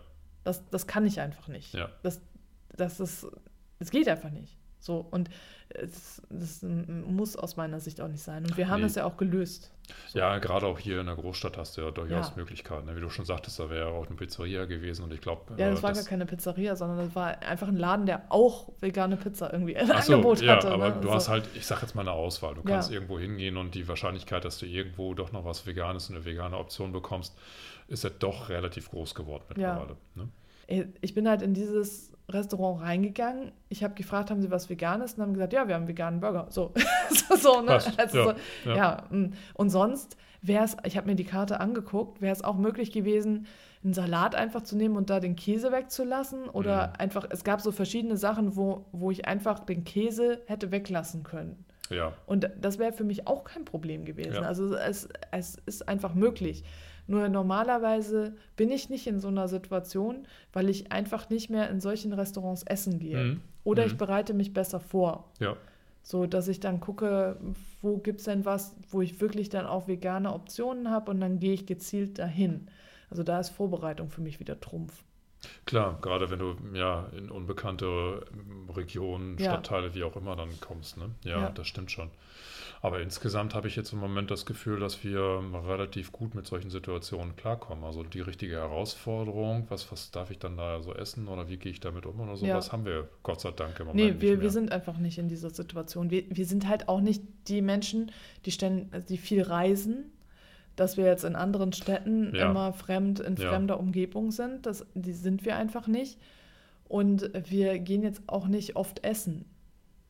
Das, 0.44 0.64
das 0.70 0.88
kann 0.88 1.06
ich 1.06 1.20
einfach 1.20 1.48
nicht. 1.48 1.74
Ja. 1.74 1.90
Das, 2.02 2.22
das, 2.76 3.00
ist, 3.00 3.28
das 3.80 3.92
geht 3.92 4.08
einfach 4.08 4.32
nicht. 4.32 4.58
So, 4.84 5.06
und 5.12 5.30
das, 5.70 6.22
das 6.30 6.62
muss 6.62 7.38
aus 7.38 7.56
meiner 7.56 7.80
Sicht 7.80 8.02
auch 8.02 8.10
nicht 8.10 8.22
sein. 8.22 8.44
Und 8.44 8.58
wir 8.58 8.68
haben 8.68 8.82
nee. 8.82 8.88
das 8.88 8.96
ja 8.96 9.06
auch 9.06 9.16
gelöst. 9.16 9.72
So. 10.10 10.20
Ja, 10.20 10.38
gerade 10.40 10.66
auch 10.66 10.78
hier 10.78 11.00
in 11.00 11.06
der 11.06 11.16
Großstadt 11.16 11.58
hast 11.58 11.78
du 11.78 11.82
ja 11.82 11.92
durchaus 11.92 12.30
ja. 12.30 12.34
Möglichkeiten. 12.36 12.88
Ne? 12.88 12.96
Wie 12.96 13.00
du 13.00 13.10
schon 13.10 13.24
sagtest, 13.24 13.60
da 13.60 13.70
wäre 13.70 13.88
auch 13.88 14.06
eine 14.06 14.16
Pizzeria 14.18 14.66
gewesen 14.66 15.04
und 15.04 15.14
ich 15.14 15.22
glaube. 15.22 15.54
Ja, 15.58 15.70
das 15.70 15.80
äh, 15.80 15.84
war 15.84 15.94
gar 15.94 16.04
keine 16.04 16.26
Pizzeria, 16.26 16.76
sondern 16.76 16.98
das 16.98 17.16
war 17.16 17.42
einfach 17.42 17.70
ein 17.70 17.78
Laden, 17.78 18.06
der 18.06 18.24
auch 18.30 18.70
vegane 18.82 19.16
Pizza 19.16 19.54
irgendwie 19.54 19.74
im 19.74 19.88
so, 19.88 19.94
Angebot 19.94 20.42
ja, 20.42 20.58
hatte. 20.58 20.70
Aber 20.70 20.90
ne? 20.90 20.98
du 21.02 21.08
so. 21.08 21.14
hast 21.14 21.30
halt, 21.30 21.48
ich 21.56 21.66
sag 21.66 21.82
jetzt 21.82 21.96
mal 21.96 22.02
eine 22.02 22.12
Auswahl. 22.12 22.56
Du 22.56 22.64
kannst 22.64 22.90
ja. 22.90 22.96
irgendwo 22.96 23.18
hingehen 23.18 23.56
und 23.56 23.74
die 23.74 23.88
Wahrscheinlichkeit, 23.88 24.44
dass 24.44 24.60
du 24.60 24.66
irgendwo 24.66 25.14
doch 25.14 25.32
noch 25.32 25.46
was 25.46 25.66
Veganes, 25.66 26.10
eine 26.12 26.26
vegane 26.26 26.58
Option 26.58 26.92
bekommst, 26.92 27.38
ist 27.88 28.04
ja 28.04 28.10
doch 28.10 28.50
relativ 28.50 28.90
groß 28.92 29.16
geworden 29.16 29.46
mittlerweile. 29.48 29.96
Ne? 30.16 30.28
Ich 31.02 31.14
bin 31.14 31.28
halt 31.28 31.42
in 31.42 31.54
dieses 31.54 32.13
Restaurant 32.30 32.82
reingegangen. 32.82 33.52
Ich 33.70 33.84
habe 33.84 33.94
gefragt, 33.96 34.32
haben 34.32 34.42
sie 34.42 34.52
was 34.52 34.70
Veganes? 34.70 35.16
Und 35.16 35.24
haben 35.24 35.34
gesagt, 35.34 35.54
ja, 35.54 35.68
wir 35.68 35.76
haben 35.76 35.88
veganen 35.88 36.20
Burger. 36.20 36.48
So, 36.50 36.74
so, 37.38 37.62
ne? 37.62 37.82
Also 37.98 38.18
ja, 38.18 38.24
so, 38.24 38.34
ja. 38.70 38.76
ja. 38.76 39.04
Mm. 39.10 39.34
Und 39.54 39.70
sonst 39.70 40.18
wäre 40.42 40.64
es, 40.64 40.78
ich 40.84 40.98
habe 40.98 41.08
mir 41.08 41.16
die 41.16 41.26
Karte 41.26 41.60
angeguckt, 41.60 42.22
wäre 42.22 42.34
es 42.34 42.44
auch 42.44 42.58
möglich 42.58 42.92
gewesen, 42.92 43.48
einen 43.84 43.94
Salat 43.94 44.36
einfach 44.36 44.62
zu 44.62 44.78
nehmen 44.78 44.96
und 44.96 45.10
da 45.10 45.20
den 45.20 45.36
Käse 45.36 45.72
wegzulassen. 45.72 46.48
Oder 46.50 46.88
mhm. 46.88 46.94
einfach, 47.00 47.28
es 47.30 47.44
gab 47.44 47.62
so 47.62 47.72
verschiedene 47.72 48.18
Sachen, 48.18 48.56
wo, 48.56 48.86
wo 48.92 49.12
ich 49.12 49.26
einfach 49.26 49.60
den 49.60 49.84
Käse 49.84 50.42
hätte 50.46 50.72
weglassen 50.72 51.24
können. 51.24 51.66
Ja. 51.90 52.14
Und 52.26 52.50
das 52.60 52.80
wäre 52.80 52.94
für 52.94 53.04
mich 53.04 53.28
auch 53.28 53.44
kein 53.44 53.66
Problem 53.66 54.06
gewesen. 54.06 54.36
Ja. 54.36 54.42
Also 54.42 54.76
es, 54.76 55.10
es 55.32 55.58
ist 55.66 55.88
einfach 55.88 56.14
möglich. 56.14 56.64
Nur 57.08 57.28
normalerweise 57.30 58.36
bin 58.56 58.72
ich 58.72 58.90
nicht 58.90 59.08
in 59.08 59.20
so 59.20 59.28
einer 59.28 59.48
Situation, 59.48 60.28
weil 60.54 60.70
ich 60.70 60.92
einfach 60.92 61.30
nicht 61.30 61.50
mehr 61.50 61.70
in 61.70 61.82
solchen 61.82 62.14
Restaurants 62.14 62.64
essen 62.64 63.00
gehe. 63.00 63.18
Mhm. 63.18 63.42
Oder 63.64 63.84
mhm. 63.84 63.92
ich 63.92 63.98
bereite 63.98 64.34
mich 64.34 64.54
besser 64.54 64.80
vor. 64.80 65.32
Ja. 65.40 65.56
So, 66.02 66.28
dass 66.28 66.48
ich 66.48 66.60
dann 66.60 66.80
gucke, 66.80 67.38
wo 67.82 67.98
gibt 67.98 68.20
es 68.20 68.26
denn 68.26 68.46
was, 68.46 68.76
wo 68.90 69.02
ich 69.02 69.22
wirklich 69.22 69.50
dann 69.50 69.66
auch 69.66 69.88
vegane 69.88 70.34
Optionen 70.34 70.90
habe 70.90 71.12
und 71.12 71.22
dann 71.22 71.40
gehe 71.40 71.54
ich 71.54 71.66
gezielt 71.66 72.20
dahin. 72.20 72.68
Also 73.10 73.24
da 73.24 73.40
ist 73.40 73.50
Vorbereitung 73.50 74.10
für 74.10 74.22
mich 74.22 74.40
wieder 74.40 74.60
Trumpf. 74.60 75.04
Klar, 75.66 75.98
gerade 76.02 76.30
wenn 76.30 76.40
du 76.40 76.56
ja 76.74 77.08
in 77.18 77.30
unbekannte 77.30 78.26
Regionen, 78.76 79.38
Stadtteile, 79.40 79.88
ja. 79.88 79.96
wie 79.96 80.04
auch 80.04 80.16
immer 80.16 80.36
dann 80.36 80.50
kommst. 80.60 80.98
Ne? 80.98 81.12
Ja, 81.24 81.42
ja, 81.42 81.50
das 81.50 81.68
stimmt 81.68 81.92
schon. 81.92 82.10
Aber 82.84 83.00
insgesamt 83.00 83.56
habe 83.56 83.70
ich 83.70 83.78
jetzt 83.78 83.94
im 83.94 84.00
Moment 84.00 84.30
das 84.30 84.46
Gefühl, 84.46 84.78
dass 84.78 85.06
wir 85.06 85.42
relativ 85.66 86.12
gut 86.12 86.36
mit 86.36 86.46
solchen 86.46 86.70
Situationen 86.70 87.34
klarkommen. 87.38 87.86
Also 87.86 88.04
die 88.04 88.20
richtige 88.20 88.58
Herausforderung, 88.58 89.68
was, 89.70 89.90
was 89.90 90.12
darf 90.12 90.32
ich 90.32 90.40
dann 90.40 90.58
da 90.58 90.82
so 90.82 90.94
essen 90.94 91.30
oder 91.30 91.48
wie 91.48 91.56
gehe 91.56 91.72
ich 91.72 91.80
damit 91.80 92.06
um 92.06 92.20
oder 92.20 92.36
sowas, 92.36 92.68
ja. 92.68 92.74
haben 92.74 92.84
wir 92.84 93.08
Gott 93.24 93.40
sei 93.40 93.52
Dank 93.52 93.80
im 93.80 93.88
Moment. 93.88 94.16
Nee, 94.16 94.22
wir, 94.22 94.42
wir 94.42 94.50
sind 94.50 94.74
einfach 94.74 94.98
nicht 94.98 95.18
in 95.18 95.30
dieser 95.30 95.50
Situation. 95.50 96.12
Wir, 96.12 96.26
wir 96.30 96.46
sind 96.46 96.68
halt 96.68 96.90
auch 96.90 97.00
nicht 97.00 97.24
die 97.48 97.62
Menschen, 97.62 98.12
die, 98.46 98.52
stellen, 98.52 98.92
die 99.08 99.18
viel 99.18 99.44
reisen 99.44 100.12
dass 100.76 100.98
wir 100.98 101.06
jetzt 101.06 101.24
in 101.24 101.36
anderen 101.36 101.74
Städten 101.74 102.34
ja. 102.36 102.50
immer 102.50 102.74
fremd 102.74 103.20
in 103.20 103.36
ja. 103.36 103.50
fremder 103.50 103.80
Umgebung 103.80 104.32
sind. 104.32 104.66
Das, 104.66 104.86
die 104.96 105.14
sind 105.14 105.46
wir 105.46 105.56
einfach 105.56 105.88
nicht. 105.88 106.20
Und 106.86 107.30
wir 107.50 107.80
gehen 107.80 108.04
jetzt 108.04 108.22
auch 108.28 108.48
nicht 108.48 108.76
oft 108.76 109.04
essen. 109.04 109.46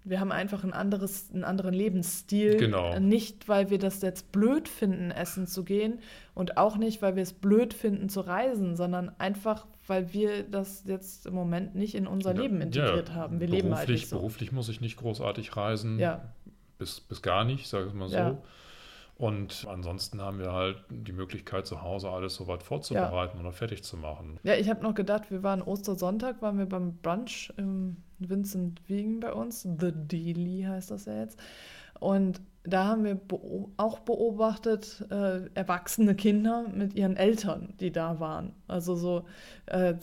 wir 0.05 0.19
haben 0.19 0.33
einfach 0.33 0.65
ein 0.65 0.73
anderes, 0.73 1.29
einen 1.33 1.43
anderen 1.45 1.73
Lebensstil. 1.73 2.57
Genau. 2.57 2.99
Nicht, 2.99 3.47
weil 3.47 3.69
wir 3.69 3.79
das 3.79 4.01
jetzt 4.01 4.31
blöd 4.31 4.67
finden, 4.67 5.11
essen 5.11 5.47
zu 5.47 5.63
gehen 5.63 5.99
und 6.33 6.57
auch 6.57 6.77
nicht, 6.77 7.01
weil 7.01 7.15
wir 7.15 7.23
es 7.23 7.33
blöd 7.33 7.73
finden 7.73 8.09
zu 8.09 8.19
reisen, 8.21 8.75
sondern 8.75 9.11
einfach, 9.17 9.65
weil 9.87 10.13
wir 10.13 10.43
das 10.43 10.83
jetzt 10.85 11.25
im 11.25 11.33
Moment 11.35 11.75
nicht 11.75 11.95
in 11.95 12.05
unser 12.05 12.33
Leben 12.33 12.59
integriert 12.59 13.09
ja, 13.09 13.15
haben. 13.15 13.39
Wir 13.39 13.47
beruflich, 13.47 13.63
leben 13.63 13.77
halt 13.77 13.99
so. 13.99 14.17
Beruflich 14.17 14.51
muss 14.51 14.67
ich 14.67 14.81
nicht 14.81 14.97
großartig 14.97 15.55
reisen. 15.55 15.99
Ja. 15.99 16.33
Bis, 16.79 16.99
bis 16.99 17.21
gar 17.21 17.45
nicht, 17.45 17.67
sage 17.67 17.87
ich 17.87 17.93
mal 17.93 18.09
so. 18.09 18.43
Ja. 19.23 19.27
Und 19.29 19.65
ansonsten 19.69 20.21
haben 20.21 20.39
wir 20.39 20.51
halt 20.51 20.83
die 20.89 21.13
Möglichkeit, 21.13 21.65
zu 21.65 21.81
Hause 21.81 22.09
alles 22.09 22.35
soweit 22.35 22.63
vorzubereiten 22.63 23.39
oder 23.39 23.51
fertig 23.51 23.83
zu 23.83 23.97
machen. 23.97 24.39
Ja, 24.43 24.55
ich 24.55 24.69
habe 24.69 24.83
noch 24.83 24.93
gedacht, 24.93 25.31
wir 25.31 25.43
waren 25.43 25.61
Ostersonntag, 25.61 26.41
waren 26.41 26.57
wir 26.57 26.65
beim 26.65 26.97
Brunch 26.97 27.53
im 27.57 27.97
Vincent 28.19 28.81
Wiegen 28.87 29.19
bei 29.19 29.33
uns. 29.33 29.61
The 29.63 29.91
Daily 29.93 30.65
heißt 30.67 30.91
das 30.91 31.05
ja 31.05 31.19
jetzt. 31.21 31.39
Und 31.99 32.41
da 32.63 32.85
haben 32.85 33.03
wir 33.03 33.15
beo- 33.15 33.69
auch 33.77 33.99
beobachtet, 33.99 35.05
äh, 35.09 35.49
erwachsene 35.53 36.15
Kinder 36.15 36.65
mit 36.73 36.93
ihren 36.95 37.17
Eltern, 37.17 37.73
die 37.79 37.91
da 37.91 38.19
waren. 38.19 38.53
Also 38.67 38.95
so 38.95 39.25
äh, 39.67 39.95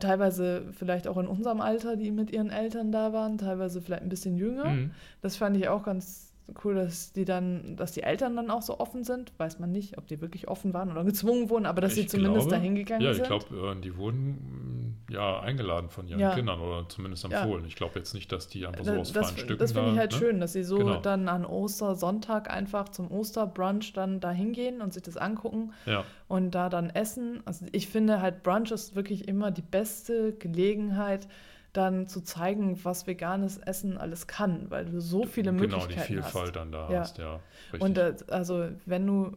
teilweise 0.00 0.66
vielleicht 0.72 1.08
auch 1.08 1.16
in 1.18 1.26
unserem 1.26 1.60
Alter, 1.60 1.96
die 1.96 2.10
mit 2.10 2.30
ihren 2.32 2.50
Eltern 2.50 2.92
da 2.92 3.12
waren, 3.12 3.38
teilweise 3.38 3.80
vielleicht 3.80 4.02
ein 4.02 4.08
bisschen 4.08 4.36
jünger. 4.36 4.70
Mhm. 4.70 4.90
Das 5.22 5.36
fand 5.36 5.56
ich 5.56 5.68
auch 5.68 5.82
ganz 5.82 6.33
cool, 6.64 6.74
dass 6.74 7.12
die 7.12 7.24
dann, 7.24 7.74
dass 7.76 7.92
die 7.92 8.02
Eltern 8.02 8.36
dann 8.36 8.50
auch 8.50 8.60
so 8.62 8.78
offen 8.78 9.02
sind. 9.02 9.32
Weiß 9.38 9.58
man 9.58 9.72
nicht, 9.72 9.96
ob 9.96 10.06
die 10.06 10.20
wirklich 10.20 10.46
offen 10.48 10.74
waren 10.74 10.90
oder 10.90 11.02
gezwungen 11.04 11.48
wurden, 11.48 11.64
aber 11.66 11.80
dass 11.80 11.94
sie 11.94 12.02
Ich 12.02 12.08
zumindest 12.10 12.48
glaube- 12.48 12.56
dahin 12.56 12.74
gegangen 12.74 13.00
Ja, 13.02 13.10
ich 13.12 13.16
sind. 13.16 13.26
glaube, 13.26 13.76
die 13.82 13.96
wurden 13.96 14.96
mh, 15.08 15.14
ja 15.14 15.40
eingeladen 15.40 15.88
von 15.88 16.06
ihren 16.06 16.20
Ja. 16.20 16.34
Kindern 16.34 16.60
oder 16.60 16.86
zumindest 16.88 17.24
Ja. 17.30 17.40
empfohlen. 17.42 17.64
Ich 17.64 17.76
glaube 17.76 17.98
jetzt 17.98 18.12
nicht, 18.14 18.30
dass 18.30 18.46
die 18.48 18.66
einfach 18.66 18.84
so 18.84 18.92
aus 18.92 19.12
das 19.12 19.30
freien 19.30 19.38
Stücken 19.38 19.58
das 19.58 19.72
finde 19.72 19.88
ich 19.88 19.94
da, 19.94 20.00
halt 20.00 20.12
ne? 20.12 20.18
schön, 20.18 20.40
dass 20.40 20.52
sie 20.52 20.64
so 20.64 20.76
Genau. 20.78 21.00
dann 21.00 21.28
an 21.28 21.46
Ostersonntag 21.46 22.50
einfach 22.50 22.88
zum 22.90 23.10
Osterbrunch 23.10 23.92
dann 23.94 24.20
da 24.20 24.30
hingehen 24.30 24.80
und 24.82 24.92
sich 24.92 25.02
das 25.02 25.16
angucken 25.16 25.72
Ja, 25.86 26.04
und 26.28 26.50
da 26.54 26.68
dann 26.68 26.90
essen. 26.90 27.42
Also 27.46 27.64
ich 27.72 27.88
finde 27.88 28.20
halt 28.20 28.42
Brunch 28.42 28.70
ist 28.70 28.94
wirklich 28.94 29.28
immer 29.28 29.50
die 29.50 29.62
beste 29.62 30.32
Gelegenheit, 30.34 31.26
dann 31.74 32.06
zu 32.06 32.22
zeigen, 32.22 32.82
was 32.84 33.06
veganes 33.06 33.58
Essen 33.58 33.98
alles 33.98 34.26
kann, 34.26 34.70
weil 34.70 34.86
du 34.86 35.00
so 35.00 35.26
viele 35.26 35.50
genau, 35.52 35.64
die 35.64 35.68
Möglichkeiten 35.68 36.14
Vielfalt 36.14 36.46
hast. 36.46 36.56
dann 36.56 36.72
da 36.72 36.90
Ja. 36.90 37.00
hast, 37.00 37.18
ja. 37.18 37.40
Richtig. 37.72 37.80
Und 37.82 37.98
äh, 37.98 38.14
also 38.28 38.68
wenn 38.86 39.06
du 39.06 39.36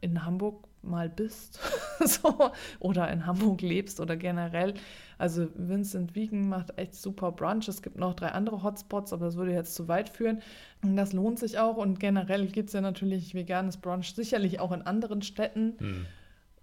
in 0.00 0.24
Hamburg 0.24 0.68
mal 0.82 1.08
bist 1.08 1.60
so, 2.04 2.50
oder 2.78 3.10
in 3.10 3.26
Hamburg 3.26 3.62
lebst 3.62 4.00
oder 4.00 4.16
generell, 4.16 4.74
also 5.18 5.48
Vincent 5.54 6.14
Wiegen 6.14 6.48
macht 6.48 6.78
echt 6.78 6.94
super 6.94 7.32
Brunch. 7.32 7.68
Es 7.68 7.82
gibt 7.82 7.96
noch 7.96 8.14
drei 8.14 8.28
andere 8.28 8.62
Hotspots, 8.62 9.12
aber 9.12 9.26
das 9.26 9.36
würde 9.36 9.52
jetzt 9.52 9.74
zu 9.74 9.88
weit 9.88 10.08
führen. 10.08 10.40
Und 10.82 10.96
das 10.96 11.12
lohnt 11.12 11.38
sich 11.38 11.58
auch 11.58 11.76
und 11.76 12.00
generell 12.00 12.46
gibt 12.46 12.68
es 12.68 12.74
ja 12.74 12.80
natürlich 12.80 13.34
veganes 13.34 13.76
Brunch 13.76 14.14
sicherlich 14.14 14.60
auch 14.60 14.72
in 14.72 14.82
anderen 14.82 15.22
Städten. 15.22 15.74
Hm. 15.78 16.06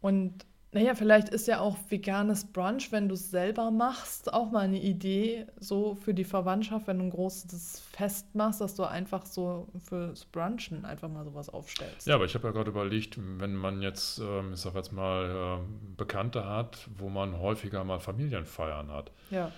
Und 0.01 0.45
naja, 0.71 0.93
vielleicht 0.93 1.29
ist 1.29 1.47
ja 1.47 1.59
auch 1.59 1.77
veganes 1.89 2.45
Brunch, 2.45 2.91
wenn 2.91 3.07
du 3.07 3.15
es 3.15 3.31
selber 3.31 3.71
machst, 3.71 4.31
auch 4.31 4.51
mal 4.51 4.61
eine 4.61 4.79
Idee, 4.79 5.47
so 5.59 5.95
für 5.95 6.13
die 6.13 6.23
Verwandtschaft, 6.23 6.85
wenn 6.85 6.99
du 6.99 7.05
ein 7.05 7.09
großes 7.09 7.81
Fest 7.91 8.35
machst, 8.35 8.61
dass 8.61 8.75
du 8.75 8.83
einfach 8.83 9.25
so 9.25 9.67
fürs 9.87 10.25
Brunchen 10.25 10.85
einfach 10.85 11.09
mal 11.09 11.25
sowas 11.25 11.49
aufstellst. 11.49 12.05
Ja, 12.05 12.15
aber 12.15 12.25
ich 12.25 12.35
habe 12.35 12.47
ja 12.47 12.53
gerade 12.53 12.69
überlegt, 12.69 13.17
wenn 13.17 13.55
man 13.55 13.81
jetzt, 13.81 14.19
ähm, 14.19 14.53
ich 14.53 14.59
sag 14.59 14.75
jetzt 14.75 14.91
mal, 14.91 15.59
ähm, 15.59 15.95
Bekannte 15.97 16.45
hat, 16.45 16.87
wo 16.97 17.09
man 17.09 17.39
häufiger 17.39 17.83
mal 17.83 17.99
Familienfeiern 17.99 18.91
hat 18.91 19.11
Ja, 19.31 19.51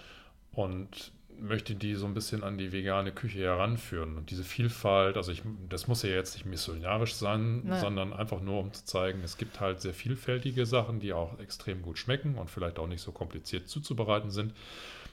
und 0.53 1.11
möchte 1.41 1.75
die 1.75 1.95
so 1.95 2.05
ein 2.05 2.13
bisschen 2.13 2.43
an 2.43 2.57
die 2.57 2.71
vegane 2.71 3.11
Küche 3.11 3.39
heranführen. 3.39 4.17
Und 4.17 4.29
diese 4.29 4.43
Vielfalt, 4.43 5.17
also 5.17 5.31
ich, 5.31 5.41
das 5.67 5.87
muss 5.87 6.03
ja 6.03 6.09
jetzt 6.09 6.35
nicht 6.35 6.45
missionarisch 6.45 7.15
sein, 7.15 7.63
Nein. 7.65 7.81
sondern 7.81 8.13
einfach 8.13 8.41
nur, 8.41 8.59
um 8.59 8.73
zu 8.73 8.85
zeigen, 8.85 9.21
es 9.23 9.37
gibt 9.37 9.59
halt 9.59 9.81
sehr 9.81 9.93
vielfältige 9.93 10.65
Sachen, 10.65 10.99
die 10.99 11.13
auch 11.13 11.39
extrem 11.39 11.81
gut 11.81 11.97
schmecken 11.97 12.35
und 12.35 12.49
vielleicht 12.49 12.79
auch 12.79 12.87
nicht 12.87 13.01
so 13.01 13.11
kompliziert 13.11 13.67
zuzubereiten 13.67 14.29
sind. 14.29 14.53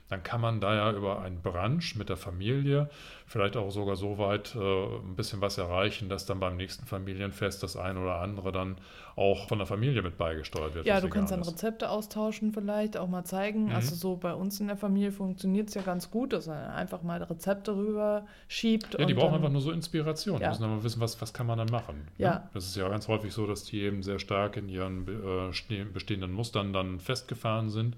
Dann 0.09 0.23
kann 0.23 0.41
man 0.41 0.59
da 0.61 0.75
ja 0.75 0.93
über 0.93 1.21
einen 1.21 1.43
Brunch 1.43 1.95
mit 1.97 2.09
der 2.09 2.17
Familie 2.17 2.89
vielleicht 3.27 3.59
auch 3.59 3.71
sogar 3.71 3.95
so 3.97 4.17
weit 4.17 4.55
äh, 4.57 4.59
ein 4.59 5.17
bisschen 5.17 5.43
was 5.43 5.59
erreichen, 5.59 6.09
dass 6.09 6.25
dann 6.25 6.41
beim 6.41 6.57
nächsten 6.57 6.87
Familienfest 6.87 7.63
das 7.63 7.77
eine 7.77 8.01
oder 8.01 8.17
andere 8.21 8.51
dann 8.51 8.77
auch 9.17 9.49
von 9.49 9.59
der 9.59 9.67
Familie 9.67 10.01
mit 10.01 10.17
beigesteuert 10.17 10.75
wird. 10.75 10.87
ja 10.87 11.01
du 11.03 11.11
kannst 11.11 11.31
dann. 11.33 11.43
Rezepte 11.43 11.91
austauschen 11.91 12.53
vielleicht, 12.53 12.97
auch 12.97 13.09
mal 13.09 13.25
zeigen. 13.25 13.67
Mhm. 13.67 13.73
Also 13.75 13.95
so 13.97 14.17
bei 14.17 14.33
uns 14.33 14.61
in 14.61 14.69
der 14.69 14.77
Familie 14.79 15.13
funktioniert 15.13 15.69
es 15.69 15.75
ja 15.75 15.83
ganz 15.83 16.11
gut, 16.11 16.33
dass 16.33 16.47
man 16.47 16.57
einfach 16.71 17.03
mal 17.03 17.23
Rezepte 17.23 17.77
rüber 17.77 18.25
schiebt. 18.47 18.97
Ja, 18.99 19.05
die 19.05 19.13
brauchen 19.15 19.35
einfach 19.35 19.51
nur 19.51 19.61
so 19.61 19.73
Inspiration. 19.73 20.39
Die 20.39 20.45
Ja. 20.45 20.49
müssen 20.49 20.65
aber 20.65 20.83
wissen, 20.85 21.01
was, 21.03 21.21
was 21.21 21.35
kann 21.35 21.47
man 21.47 21.59
dann 21.59 21.69
machen. 21.71 21.97
ne? 22.17 22.25
Ja. 22.25 22.49
Das 22.55 22.65
ist 22.65 22.77
ja 22.77 22.89
ganz 22.89 23.09
häufig 23.09 23.35
so, 23.35 23.47
dass 23.47 23.65
die 23.65 23.81
eben 23.83 24.03
sehr 24.03 24.19
stark 24.21 24.57
in 24.57 24.71
ihren 24.71 25.07
äh, 25.07 25.53
ste- 25.53 25.85
bestehenden 25.85 26.33
Mustern 26.33 26.73
dann 26.73 26.99
festgefahren 26.99 27.69
sind. 27.69 27.95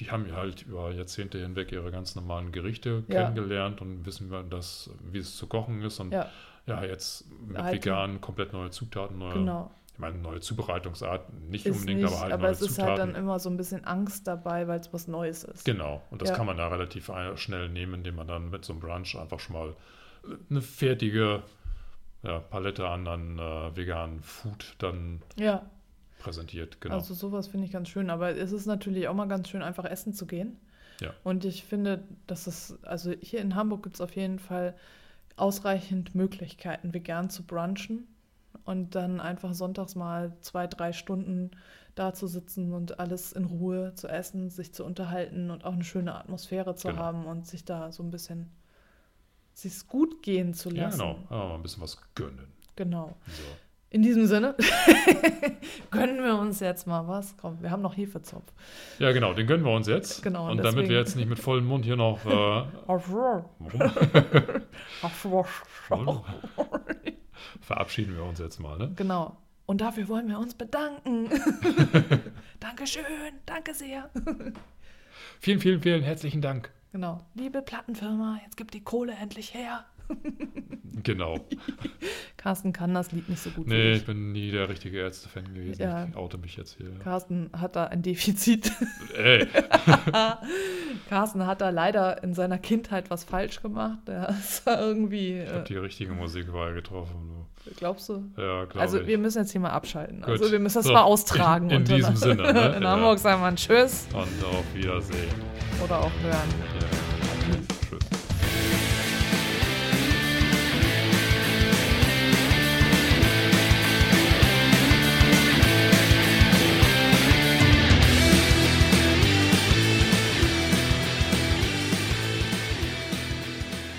Die 0.00 0.10
haben 0.10 0.26
ja 0.26 0.36
halt 0.36 0.62
über 0.62 0.90
Jahrzehnte 0.90 1.38
hinweg 1.38 1.70
ihre 1.72 1.90
ganz 1.90 2.14
normalen 2.14 2.50
Gerichte 2.52 3.04
Ja. 3.08 3.24
kennengelernt 3.24 3.80
und 3.80 4.04
wissen, 4.06 4.30
wir, 4.30 4.42
dass, 4.42 4.90
wie 5.10 5.18
es 5.18 5.36
zu 5.36 5.46
kochen 5.46 5.82
ist. 5.82 6.00
Und 6.00 6.12
ja, 6.12 6.28
Ja, 6.66 6.82
jetzt 6.84 7.24
mit 7.46 7.58
Halt- 7.60 7.74
vegan 7.74 8.20
komplett 8.20 8.52
neue 8.52 8.70
Zutaten, 8.70 9.18
neue, 9.18 9.32
genau. 9.34 9.70
ich 9.92 9.98
meine, 9.98 10.16
neue 10.18 10.40
Zubereitungsarten, 10.40 11.50
nicht 11.50 11.66
Ist 11.66 11.74
unbedingt, 11.74 12.02
nicht, 12.02 12.12
aber 12.12 12.20
halt 12.22 12.32
aber 12.32 12.42
neue 12.44 12.52
es 12.52 12.60
ist 12.62 12.74
Zutaten. 12.76 12.88
halt 12.90 12.98
dann 13.00 13.14
immer 13.16 13.38
so 13.40 13.50
ein 13.50 13.56
bisschen 13.56 13.84
Angst 13.84 14.26
dabei, 14.28 14.68
weil 14.68 14.78
es 14.80 14.92
was 14.92 15.08
Neues 15.08 15.42
ist. 15.44 15.64
Genau, 15.64 16.02
und 16.10 16.22
das 16.22 16.30
Ja. 16.30 16.36
kann 16.36 16.46
man 16.46 16.56
da 16.56 16.68
relativ 16.68 17.10
schnell 17.34 17.68
nehmen, 17.68 17.94
indem 17.94 18.14
man 18.14 18.28
dann 18.28 18.48
mit 18.50 18.64
so 18.64 18.72
einem 18.72 18.80
Brunch 18.80 19.16
einfach 19.18 19.40
schon 19.40 19.54
mal 19.56 19.74
eine 20.50 20.62
fertige 20.62 21.42
ja, 22.22 22.38
Palette 22.38 22.88
an, 22.88 23.08
an 23.08 23.38
äh, 23.40 23.76
veganen 23.76 24.22
Food 24.22 24.76
dann 24.78 25.20
Ja, 25.36 25.62
präsentiert. 26.22 26.80
Genau. 26.80 26.94
Also 26.94 27.14
sowas 27.14 27.48
finde 27.48 27.66
ich 27.66 27.72
ganz 27.72 27.88
schön, 27.88 28.10
aber 28.10 28.36
es 28.36 28.52
ist 28.52 28.66
natürlich 28.66 29.08
auch 29.08 29.14
mal 29.14 29.28
ganz 29.28 29.48
schön, 29.48 29.62
einfach 29.62 29.84
essen 29.84 30.12
zu 30.14 30.26
gehen. 30.26 30.58
Ja. 31.00 31.12
Und 31.24 31.44
ich 31.44 31.64
finde, 31.64 32.04
dass 32.26 32.46
es, 32.46 32.78
also 32.84 33.12
hier 33.20 33.40
in 33.40 33.54
Hamburg 33.54 33.82
gibt 33.82 33.96
es 33.96 34.00
auf 34.00 34.14
jeden 34.14 34.38
Fall 34.38 34.74
ausreichend 35.36 36.14
Möglichkeiten, 36.14 36.94
vegan 36.94 37.28
zu 37.30 37.42
brunchen 37.44 38.06
und 38.64 38.94
dann 38.94 39.20
einfach 39.20 39.54
sonntags 39.54 39.94
mal 39.94 40.36
zwei, 40.40 40.66
drei 40.66 40.92
Stunden 40.92 41.50
da 41.94 42.14
zu 42.14 42.26
sitzen 42.26 42.72
und 42.72 43.00
alles 43.00 43.32
in 43.32 43.44
Ruhe 43.44 43.94
zu 43.94 44.08
essen, 44.08 44.48
sich 44.50 44.72
zu 44.72 44.84
unterhalten 44.84 45.50
und 45.50 45.64
auch 45.64 45.72
eine 45.74 45.84
schöne 45.84 46.14
Atmosphäre 46.14 46.74
zu 46.76 46.88
Genau. 46.88 47.00
haben 47.00 47.26
und 47.26 47.46
sich 47.46 47.64
da 47.64 47.90
so 47.92 48.02
ein 48.02 48.10
bisschen 48.10 48.50
sich 49.54 49.86
gut 49.86 50.22
gehen 50.22 50.54
zu 50.54 50.70
ja, 50.70 50.84
lassen. 50.84 50.98
genau. 50.98 51.18
Ja, 51.30 51.36
mal 51.48 51.54
ein 51.56 51.62
bisschen 51.62 51.82
was 51.82 51.98
gönnen. 52.14 52.46
Genau. 52.76 53.16
So. 53.26 53.42
In 53.92 54.00
diesem 54.00 54.26
Sinne 54.26 54.54
gönnen 55.90 56.24
wir 56.24 56.38
uns 56.38 56.60
jetzt 56.60 56.86
mal 56.86 57.06
was. 57.06 57.36
Komm, 57.36 57.60
wir 57.60 57.70
haben 57.70 57.82
noch 57.82 57.94
Hefezopf. 57.94 58.50
Ja, 58.98 59.12
genau, 59.12 59.34
den 59.34 59.46
gönnen 59.46 59.66
wir 59.66 59.72
uns 59.72 59.86
jetzt. 59.86 60.22
Genau, 60.22 60.46
Und 60.46 60.52
und 60.52 60.64
damit 60.64 60.88
wir 60.88 60.96
jetzt 60.96 61.14
nicht 61.14 61.28
mit 61.28 61.38
vollem 61.38 61.66
Mund 61.66 61.84
hier 61.84 61.96
noch. 61.96 62.24
Äh, 62.24 62.30
verabschieden 67.60 68.16
wir 68.16 68.24
uns 68.24 68.38
jetzt 68.38 68.60
mal, 68.60 68.78
ne? 68.78 68.92
genau. 68.96 69.36
Und 69.66 69.82
dafür 69.82 70.08
wollen 70.08 70.28
wir 70.28 70.38
uns 70.38 70.54
bedanken. 70.54 71.28
Dankeschön, 72.60 73.04
danke 73.44 73.74
sehr. 73.74 74.08
Vielen, 75.38 75.60
vielen, 75.60 75.82
vielen 75.82 76.02
herzlichen 76.02 76.40
Dank. 76.40 76.72
Genau. 76.92 77.20
Liebe 77.34 77.62
Plattenfirma, 77.62 78.40
jetzt 78.44 78.56
gibt 78.56 78.74
die 78.74 78.82
Kohle 78.82 79.12
endlich 79.12 79.54
her. 79.54 79.84
Genau. 81.04 81.40
Carsten 82.36 82.72
kann 82.72 82.92
das 82.94 83.12
Lied 83.12 83.28
nicht 83.28 83.40
so 83.40 83.50
gut 83.50 83.66
Nee, 83.68 83.92
ich 83.92 84.04
bin 84.04 84.32
nie 84.32 84.50
der 84.50 84.68
richtige 84.68 84.98
Ärzte-Fan 84.98 85.54
gewesen. 85.54 85.80
Ja. 85.80 86.06
Ich 86.10 86.16
oute 86.16 86.38
mich 86.38 86.56
jetzt 86.56 86.76
hier. 86.76 86.90
Carsten 87.02 87.50
hat 87.56 87.76
da 87.76 87.84
ein 87.86 88.02
Defizit. 88.02 88.72
Ey, 89.16 89.46
Carsten 91.08 91.46
hat 91.46 91.60
da 91.60 91.70
leider 91.70 92.22
in 92.22 92.34
seiner 92.34 92.58
Kindheit 92.58 93.10
was 93.10 93.24
falsch 93.24 93.62
gemacht. 93.62 93.98
Der 94.06 94.28
ist 94.40 94.62
irgendwie, 94.66 95.40
ich 95.42 95.48
habe 95.48 95.60
äh, 95.60 95.64
die 95.64 95.76
richtige 95.76 96.12
Musikwahl 96.12 96.74
getroffen. 96.74 97.46
glaubst 97.76 98.08
du? 98.08 98.24
Ja, 98.36 98.64
glaube 98.64 98.80
Also 98.80 99.00
ich. 99.00 99.06
wir 99.06 99.18
müssen 99.18 99.38
jetzt 99.38 99.52
hier 99.52 99.60
mal 99.60 99.70
abschalten. 99.70 100.20
Gut. 100.20 100.30
Also 100.30 100.50
wir 100.50 100.58
müssen 100.58 100.78
das 100.78 100.86
So, 100.86 100.92
mal 100.92 101.02
austragen. 101.02 101.70
in- 101.70 101.78
in 101.78 101.84
diesem 101.84 102.16
Sinne, 102.16 102.52
ne? 102.52 102.74
In 102.76 102.82
Ja. 102.82 102.90
Hamburg 102.90 103.18
sagen 103.18 103.40
wir 103.42 103.54
Tschüss 103.54 104.06
Und 104.12 104.44
auf 104.44 104.64
Wiedersehen. 104.74 105.30
oder 105.84 106.00
auch 106.00 106.12
hören. 106.22 106.48
Ja. 106.80 107.01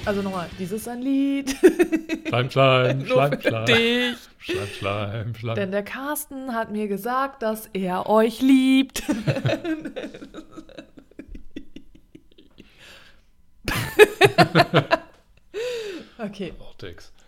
Also 0.06 0.22
nochmal, 0.22 0.50
dieses 0.60 0.82
ist 0.82 0.88
ein 0.88 1.02
Lied. 1.02 1.52
Schleim, 2.28 2.50
Schleim, 2.52 3.06
Schleim, 3.06 3.32
für 3.40 3.42
Schleim. 3.42 3.66
dich. 3.66 4.18
Schleim, 4.40 4.68
Schleim, 4.68 5.36
Schleim. 5.36 5.56
Denn 5.56 5.72
der 5.72 5.84
Carsten 5.84 6.54
hat 6.54 6.72
mir 6.72 6.88
gesagt, 6.88 7.42
dass 7.42 7.68
er 7.74 8.10
euch 8.10 8.42
liebt. 8.42 9.04
Okay, 16.20 16.54
Outtakes. 16.60 17.12
ja. 17.18 17.23